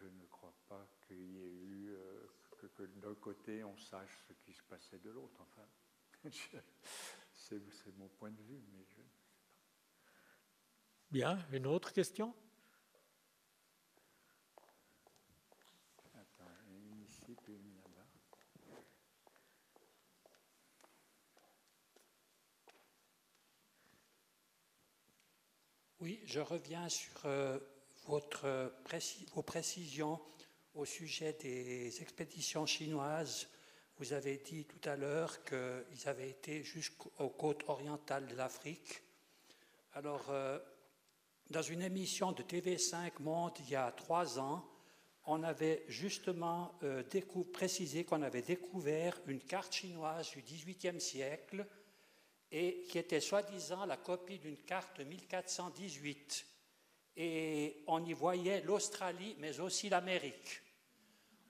je, 0.00 0.06
ne 0.06 0.26
crois 0.26 0.54
pas 0.68 0.86
qu'il 1.06 1.32
y 1.32 1.38
ait 1.38 1.54
eu 1.54 1.90
euh, 1.90 2.26
que, 2.76 2.82
d'un 3.00 3.14
côté 3.14 3.64
on 3.64 3.76
sache 3.76 4.18
ce 4.28 4.32
qui 4.32 4.52
se 4.52 4.62
passait 4.62 4.98
de 4.98 5.10
l'autre. 5.10 5.40
Enfin, 5.40 5.66
c'est, 7.34 7.96
mon 7.96 8.08
point 8.08 8.30
de 8.30 8.42
vue, 8.42 8.62
mais 8.72 8.84
je 8.88 9.00
ne 9.00 9.06
sais 9.06 9.22
pas. 9.24 9.32
Bien, 11.10 11.38
une 11.52 11.66
autre 11.66 11.92
question 11.92 12.34
Attends, 16.14 16.44
une 16.68 17.02
ici 17.02 17.34
puis 17.42 17.54
une 17.54 17.76
là-bas. 17.76 18.06
Oui, 26.00 26.20
je 26.26 26.38
reviens 26.38 26.88
sur 26.88 27.10
euh, 27.24 27.58
votre 28.06 28.72
vos 29.34 29.42
précisions 29.42 30.20
au 30.74 30.84
sujet 30.84 31.32
des 31.32 32.00
expéditions 32.00 32.66
chinoises. 32.66 33.48
Vous 33.98 34.12
avez 34.12 34.36
dit 34.36 34.64
tout 34.64 34.88
à 34.88 34.94
l'heure 34.94 35.42
qu'ils 35.42 36.08
avaient 36.08 36.30
été 36.30 36.62
jusqu'aux 36.62 37.30
côtes 37.30 37.64
orientales 37.66 38.28
de 38.28 38.36
l'Afrique. 38.36 39.02
Alors, 39.94 40.30
euh, 40.30 40.60
dans 41.50 41.62
une 41.62 41.82
émission 41.82 42.30
de 42.30 42.44
TV5 42.44 43.14
Monde 43.18 43.54
il 43.58 43.70
y 43.70 43.74
a 43.74 43.90
trois 43.90 44.38
ans, 44.38 44.64
on 45.26 45.42
avait 45.42 45.84
justement 45.88 46.78
euh, 46.84 47.02
précisé 47.52 48.04
qu'on 48.04 48.22
avait 48.22 48.42
découvert 48.42 49.20
une 49.26 49.40
carte 49.40 49.74
chinoise 49.74 50.30
du 50.30 50.42
XVIIIe 50.42 51.00
siècle 51.00 51.66
et 52.50 52.84
qui 52.88 52.98
était 52.98 53.20
soi-disant 53.20 53.84
la 53.84 53.96
copie 53.96 54.38
d'une 54.38 54.58
carte 54.58 55.00
1418 55.00 56.46
et 57.18 57.82
on 57.88 58.04
y 58.04 58.12
voyait 58.12 58.62
l'Australie, 58.62 59.34
mais 59.40 59.58
aussi 59.58 59.88
l'Amérique. 59.88 60.62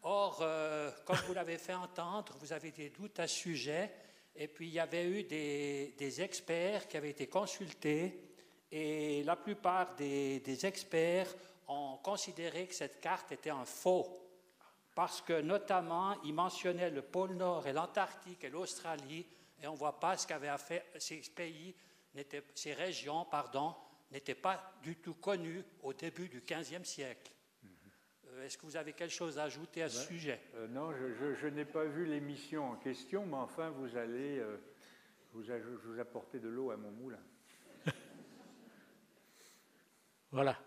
Or, 0.02 0.38
euh, 0.40 0.90
comme 1.04 1.18
vous 1.26 1.34
l'avez 1.34 1.58
fait 1.58 1.74
entendre, 1.74 2.34
vous 2.40 2.54
avez 2.54 2.70
des 2.70 2.88
doutes 2.88 3.20
à 3.20 3.28
ce 3.28 3.36
sujet, 3.36 3.92
et 4.34 4.48
puis 4.48 4.68
il 4.68 4.72
y 4.72 4.80
avait 4.80 5.04
eu 5.04 5.24
des, 5.24 6.20
experts 6.22 6.88
qui 6.88 6.96
avaient 6.96 7.10
été 7.10 7.26
consultés, 7.26 8.18
et 8.72 9.22
la 9.24 9.36
plupart 9.36 9.94
des, 9.96 10.40
des, 10.40 10.64
experts 10.64 11.34
ont 11.66 11.98
considéré 12.02 12.66
que 12.66 12.74
cette 12.74 13.00
carte 13.00 13.32
était 13.32 13.50
un 13.50 13.66
faux, 13.66 14.22
parce 14.94 15.20
que 15.20 15.38
notamment, 15.42 16.16
ils 16.24 16.34
mentionnaient 16.34 16.90
le 16.90 17.02
pôle 17.02 17.34
Nord 17.34 17.66
et 17.66 17.74
l'Antarctique 17.74 18.42
et 18.42 18.48
l'Australie, 18.48 19.26
et 19.62 19.66
on 19.66 19.72
ne 19.72 19.78
voit 19.78 19.98
pas 19.98 20.16
ce 20.16 20.26
qu'avaient 20.26 20.56
fait 20.58 20.84
ces 20.98 21.20
pays, 21.34 21.74
ces 22.54 22.72
régions, 22.74 23.24
pardon, 23.24 23.74
n'était 24.10 24.34
pas 24.34 24.74
du 24.82 24.96
tout 24.96 25.14
connu 25.14 25.64
au 25.82 25.92
début 25.92 26.28
du 26.28 26.40
XVe 26.40 26.84
siècle. 26.84 27.32
Euh, 28.38 28.44
est-ce 28.44 28.58
que 28.58 28.66
vous 28.66 28.76
avez 28.76 28.92
quelque 28.92 29.14
chose 29.14 29.38
à 29.38 29.44
ajouter 29.44 29.82
à 29.82 29.88
ce 29.88 30.06
sujet? 30.06 30.40
Euh, 30.54 30.66
Non, 30.68 30.92
je, 30.92 31.46
n'ai 31.48 31.64
pas 31.64 31.84
vu 31.84 32.06
l'émission 32.06 32.70
en 32.70 32.76
question, 32.76 33.26
mais 33.26 33.36
enfin, 33.36 33.70
vous 33.70 33.96
allez 33.96 34.38
euh, 34.38 34.56
vous, 35.32 35.42
vous 35.84 36.00
apporter 36.00 36.38
de 36.38 36.48
l'eau 36.48 36.70
à 36.70 36.76
mon 36.76 36.90
moulin. 36.90 37.20
voilà. 40.30 40.58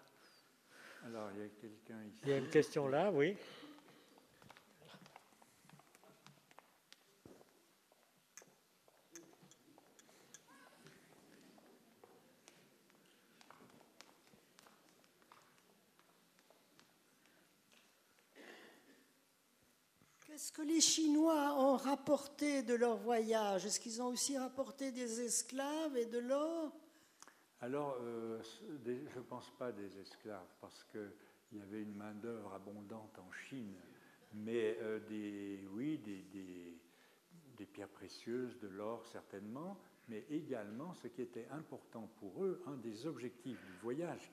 Alors, 1.06 1.30
il 1.34 1.42
y 1.42 1.46
a 1.46 1.50
quelqu'un 1.50 2.04
ici. 2.04 2.20
Il 2.24 2.30
y 2.30 2.34
a 2.34 2.38
une 2.38 2.50
question 2.50 2.88
là, 2.88 3.12
oui. 3.12 3.36
Qu'est-ce 20.42 20.54
que 20.54 20.64
les 20.64 20.82
Chinois 20.82 21.54
ont 21.60 21.78
rapporté 21.78 22.64
de 22.64 22.74
leur 22.74 22.98
voyage? 22.98 23.64
Est-ce 23.64 23.80
qu'ils 23.80 24.02
ont 24.02 24.08
aussi 24.08 24.36
rapporté 24.40 24.92
des 24.92 25.22
esclaves 25.22 25.96
et 25.96 26.08
de 26.08 26.18
l'or? 26.18 26.76
Alors, 27.60 27.96
euh, 28.02 28.42
je 28.84 29.20
ne 29.20 29.24
pense 29.24 29.52
pas 29.60 29.72
des 29.72 30.00
esclaves, 30.00 30.52
parce 30.60 30.84
qu'il 30.86 31.60
y 31.60 31.62
avait 31.62 31.84
une 31.84 31.94
main-d'œuvre 31.94 32.56
abondante 32.56 33.20
en 33.20 33.32
Chine, 33.32 33.76
mais 34.34 34.80
euh, 34.82 35.00
des, 35.08 35.64
oui, 35.74 36.00
des, 36.00 36.24
des, 36.34 37.66
pierres 37.68 37.90
précieuses, 37.90 38.58
de 38.62 38.68
l'or 38.68 39.06
certainement, 39.06 39.78
mais 40.10 40.26
également 40.32 40.96
ce 40.96 41.08
qui 41.08 41.22
était 41.22 41.48
important 41.52 42.10
pour 42.20 42.44
eux, 42.44 42.64
un 42.66 42.78
des 42.78 43.06
objectifs 43.06 43.64
du 43.64 43.74
voyage, 43.84 44.32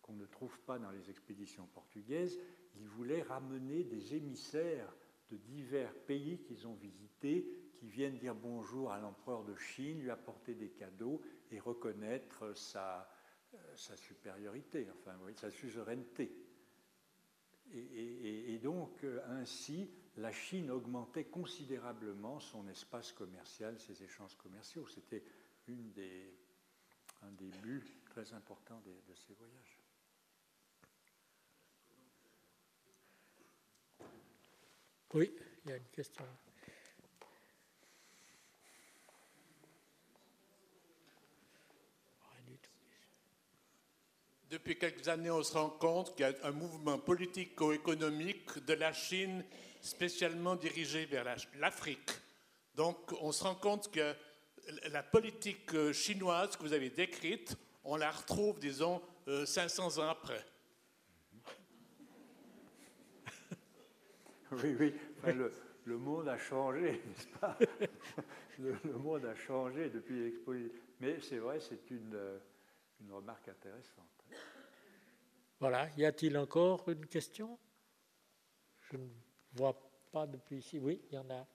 qu'on 0.00 0.14
ne 0.14 0.24
trouve 0.24 0.58
pas 0.60 0.78
dans 0.78 0.90
les 0.90 1.10
expéditions 1.10 1.68
portugaises, 1.74 2.38
ils 2.80 2.88
voulaient 2.88 3.22
ramener 3.22 3.84
des 3.84 4.14
émissaires 4.14 4.90
de 5.30 5.36
divers 5.36 5.94
pays 6.06 6.38
qu'ils 6.42 6.66
ont 6.66 6.74
visités, 6.74 7.46
qui 7.74 7.88
viennent 7.88 8.18
dire 8.18 8.34
bonjour 8.34 8.92
à 8.92 8.98
l'empereur 8.98 9.44
de 9.44 9.54
Chine, 9.56 10.00
lui 10.00 10.10
apporter 10.10 10.54
des 10.54 10.70
cadeaux 10.70 11.20
et 11.50 11.58
reconnaître 11.58 12.54
sa, 12.54 13.10
euh, 13.54 13.76
supériorité, 13.76 14.88
enfin 14.90 15.16
sa 15.36 15.50
suzeraineté. 15.50 16.32
Et, 17.72 18.58
donc, 18.62 19.02
euh, 19.02 19.20
ainsi, 19.30 19.90
la 20.16 20.30
Chine 20.30 20.70
augmentait 20.70 21.24
considérablement 21.24 22.38
son 22.38 22.68
espace 22.68 23.10
commercial, 23.12 23.80
ses 23.80 24.02
échanges 24.02 24.36
commerciaux. 24.36 24.86
C'était 24.86 25.24
un 25.68 27.32
des 27.32 27.50
buts 27.62 28.00
très 28.10 28.32
importants 28.32 28.80
de 28.84 29.14
ces 29.14 29.34
voyages. 29.34 29.73
Oui, 35.14 35.32
il 35.64 35.70
y 35.70 35.74
a 35.74 35.76
une 35.76 35.84
question. 35.92 36.24
Depuis 44.50 44.76
quelques 44.76 45.06
années, 45.08 45.30
on 45.30 45.42
se 45.44 45.52
rend 45.52 45.70
compte 45.70 46.16
qu'il 46.16 46.26
y 46.26 46.28
a 46.28 46.34
un 46.42 46.50
mouvement 46.50 46.98
politico-économique 46.98 48.64
de 48.64 48.74
la 48.74 48.92
Chine 48.92 49.44
spécialement 49.80 50.56
dirigé 50.56 51.06
vers 51.06 51.24
l'Afrique. 51.58 52.10
Donc, 52.74 52.96
on 53.20 53.30
se 53.30 53.44
rend 53.44 53.54
compte 53.54 53.92
que 53.92 54.14
la 54.88 55.04
politique 55.04 55.92
chinoise 55.92 56.56
que 56.56 56.62
vous 56.62 56.72
avez 56.72 56.90
décrite, 56.90 57.56
on 57.84 57.94
la 57.94 58.10
retrouve, 58.10 58.58
disons, 58.58 59.00
500 59.44 59.98
euh, 59.98 60.02
ans 60.02 60.08
après. 60.08 60.44
Oui, 64.62 64.76
oui. 64.78 64.94
le, 65.86 65.98
monde 65.98 66.28
a 66.28 66.38
changé, 66.38 67.02
n'est-ce 67.06 67.28
pas? 67.38 67.58
Le, 68.58 68.98
monde 68.98 69.24
a 69.26 69.34
changé 69.34 69.90
depuis 69.90 70.24
l'exposition. 70.24 70.72
Mais 71.00 71.20
c'est 71.20 71.38
vrai, 71.38 71.60
c'est 71.60 71.90
une, 71.90 72.18
une 73.00 73.12
remarque 73.12 73.48
intéressante. 73.48 74.24
Voilà. 75.60 75.88
Y 75.96 76.04
a-t-il 76.04 76.36
encore 76.38 76.88
une 76.88 77.06
question? 77.06 77.58
Je 78.90 78.96
ne 78.96 79.08
vois 79.54 79.78
pas 80.12 80.26
depuis 80.26 80.58
ici. 80.58 80.78
Oui, 80.78 81.02
il 81.10 81.14
y 81.14 81.18
en 81.18 81.28
a. 81.30 81.46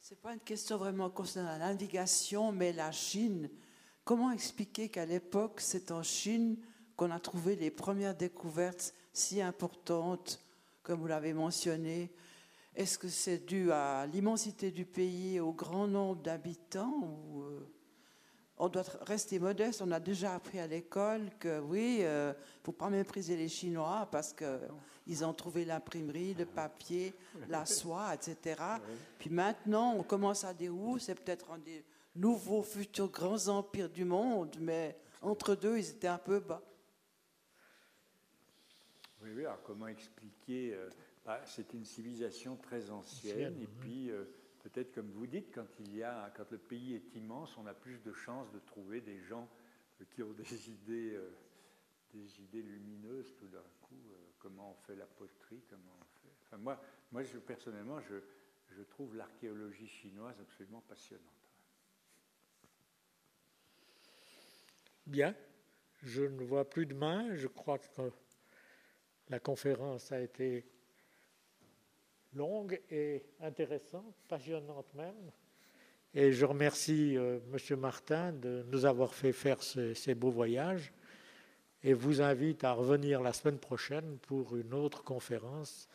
Ce 0.00 0.14
n'est 0.14 0.20
pas 0.20 0.32
une 0.32 0.40
question 0.40 0.76
vraiment 0.76 1.10
concernant 1.10 1.50
la 1.50 1.58
navigation, 1.58 2.52
mais 2.52 2.72
la 2.72 2.92
Chine. 2.92 3.50
Comment 4.04 4.30
expliquer 4.30 4.88
qu'à 4.88 5.04
l'époque, 5.04 5.60
c'est 5.60 5.90
en 5.90 6.02
Chine 6.02 6.56
qu'on 6.96 7.10
a 7.10 7.20
trouvé 7.20 7.56
les 7.56 7.70
premières 7.70 8.16
découvertes 8.16 8.94
si 9.12 9.42
importantes 9.42 10.40
comme 10.88 11.00
vous 11.00 11.06
l'avez 11.06 11.34
mentionné. 11.34 12.10
Est-ce 12.74 12.96
que 12.96 13.08
c'est 13.08 13.44
dû 13.44 13.70
à 13.70 14.06
l'immensité 14.06 14.70
du 14.70 14.86
pays, 14.86 15.38
au 15.38 15.52
grand 15.52 15.86
nombre 15.86 16.22
d'habitants 16.22 17.20
euh, 17.36 17.60
on 18.56 18.70
doit 18.70 18.84
rester 19.02 19.38
modeste 19.38 19.82
On 19.82 19.92
a 19.92 20.00
déjà 20.00 20.34
appris 20.34 20.58
à 20.58 20.66
l'école 20.66 21.28
que 21.38 21.60
oui, 21.60 21.98
il 21.98 22.06
euh, 22.06 22.30
ne 22.30 22.64
faut 22.64 22.72
pas 22.72 22.88
mépriser 22.88 23.36
les 23.36 23.50
Chinois 23.50 24.08
parce 24.10 24.32
qu'ils 24.32 25.24
ont 25.26 25.34
trouvé 25.34 25.66
l'imprimerie, 25.66 26.32
le 26.32 26.46
papier, 26.46 27.14
la 27.48 27.66
soie, 27.66 28.14
etc. 28.14 28.60
Puis 29.18 29.28
maintenant, 29.28 29.94
on 29.94 30.02
commence 30.02 30.42
à 30.42 30.54
dire, 30.54 30.74
où 30.74 30.98
c'est 30.98 31.14
peut-être 31.14 31.50
un 31.50 31.58
des 31.58 31.84
nouveaux 32.16 32.62
futurs 32.62 33.10
grands 33.10 33.48
empires 33.48 33.90
du 33.90 34.06
monde, 34.06 34.56
mais 34.58 34.98
entre 35.20 35.54
deux, 35.54 35.76
ils 35.76 35.90
étaient 35.90 36.08
un 36.08 36.18
peu 36.18 36.40
bas. 36.40 36.62
Oui, 39.22 39.30
oui, 39.36 39.44
alors 39.44 39.62
comment 39.62 39.86
expliquer 39.86 40.37
euh, 40.50 40.88
bah, 41.24 41.40
C'est 41.44 41.72
une 41.74 41.84
civilisation 41.84 42.56
très 42.56 42.90
ancienne, 42.90 43.60
et 43.60 43.66
puis 43.66 44.10
euh, 44.10 44.24
peut-être 44.60 44.92
comme 44.92 45.10
vous 45.10 45.26
dites, 45.26 45.52
quand, 45.54 45.66
il 45.80 45.96
y 45.96 46.02
a, 46.02 46.32
quand 46.36 46.50
le 46.50 46.58
pays 46.58 46.94
est 46.94 47.14
immense, 47.16 47.56
on 47.58 47.66
a 47.66 47.74
plus 47.74 48.02
de 48.02 48.12
chances 48.12 48.50
de 48.52 48.58
trouver 48.60 49.00
des 49.00 49.20
gens 49.20 49.48
qui 50.10 50.22
ont 50.22 50.32
des 50.32 50.70
idées, 50.70 51.18
des 52.12 52.40
idées 52.40 52.62
lumineuses 52.62 53.34
tout 53.36 53.48
d'un 53.48 53.64
coup. 53.82 54.00
comment 54.38 54.72
on 54.72 54.86
fait 54.86 54.96
la 54.96 55.06
poterie, 55.06 55.62
comment 55.68 55.96
on 56.00 56.04
fait. 56.20 56.32
Enfin, 56.44 56.56
moi, 56.56 56.80
moi 57.12 57.22
je, 57.22 57.38
personnellement, 57.38 58.00
je, 58.00 58.16
je 58.70 58.82
trouve 58.82 59.16
l'archéologie 59.16 59.88
chinoise 59.88 60.38
absolument 60.40 60.82
passionnante. 60.88 61.24
Bien, 65.08 65.34
je 66.02 66.22
ne 66.22 66.44
vois 66.44 66.68
plus 66.68 66.84
de 66.84 66.94
main. 66.94 67.34
Je 67.34 67.46
crois 67.46 67.78
que 67.78 67.86
la 69.30 69.38
conférence 69.38 70.12
a 70.12 70.20
été 70.20 70.64
longue 72.34 72.80
et 72.90 73.24
intéressante, 73.40 74.14
passionnante 74.28 74.92
même. 74.94 75.30
Et 76.14 76.32
je 76.32 76.44
remercie 76.44 77.16
euh, 77.16 77.38
M. 77.52 77.78
Martin 77.78 78.32
de 78.32 78.64
nous 78.70 78.86
avoir 78.86 79.14
fait 79.14 79.32
faire 79.32 79.62
ces 79.62 80.14
beaux 80.14 80.30
voyages 80.30 80.92
et 81.82 81.92
vous 81.92 82.22
invite 82.22 82.64
à 82.64 82.72
revenir 82.72 83.20
la 83.20 83.32
semaine 83.32 83.58
prochaine 83.58 84.18
pour 84.18 84.56
une 84.56 84.74
autre 84.74 85.04
conférence 85.04 85.88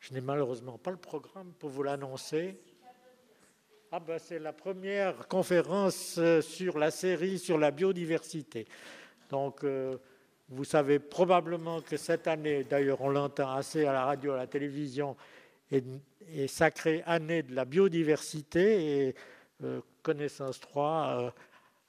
je 0.00 0.14
n'ai 0.14 0.22
malheureusement 0.22 0.78
pas 0.78 0.90
le 0.90 0.96
programme 0.96 1.52
pour 1.58 1.68
vous 1.68 1.82
l'annoncer. 1.82 2.58
Ah 3.92 4.00
ben, 4.00 4.18
c'est 4.18 4.38
la 4.38 4.52
première 4.52 5.28
conférence 5.28 6.16
euh, 6.18 6.40
sur 6.40 6.78
la 6.78 6.90
série 6.90 7.38
sur 7.38 7.58
la 7.58 7.70
biodiversité. 7.70 8.66
Donc, 9.28 9.62
euh, 9.62 9.98
vous 10.50 10.64
savez 10.64 10.98
probablement 10.98 11.80
que 11.80 11.96
cette 11.96 12.26
année, 12.26 12.64
d'ailleurs 12.64 13.00
on 13.00 13.08
l'entend 13.08 13.52
assez 13.52 13.86
à 13.86 13.92
la 13.92 14.04
radio, 14.04 14.32
à 14.32 14.36
la 14.36 14.46
télévision, 14.46 15.16
est, 15.70 16.46
sacrée 16.48 17.02
année 17.06 17.42
de 17.42 17.54
la 17.54 17.64
biodiversité 17.64 19.06
et 19.08 19.14
euh, 19.62 19.80
Connaissance 20.02 20.60
3 20.60 21.32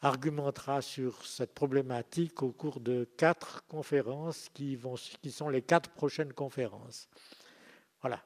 argumentera 0.01 0.81
sur 0.81 1.25
cette 1.25 1.53
problématique 1.53 2.41
au 2.41 2.51
cours 2.51 2.79
de 2.79 3.07
quatre 3.17 3.63
conférences 3.67 4.49
qui 4.53 4.77
sont 5.31 5.49
les 5.49 5.61
quatre 5.61 5.89
prochaines 5.91 6.33
conférences. 6.33 7.07
Voilà. 8.01 8.21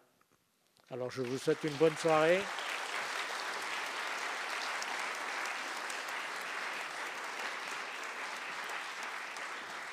Alors 0.90 1.12
je 1.12 1.22
vous 1.22 1.38
souhaite 1.38 1.64
une 1.64 1.76
bonne 1.76 1.96
soirée. 1.98 2.40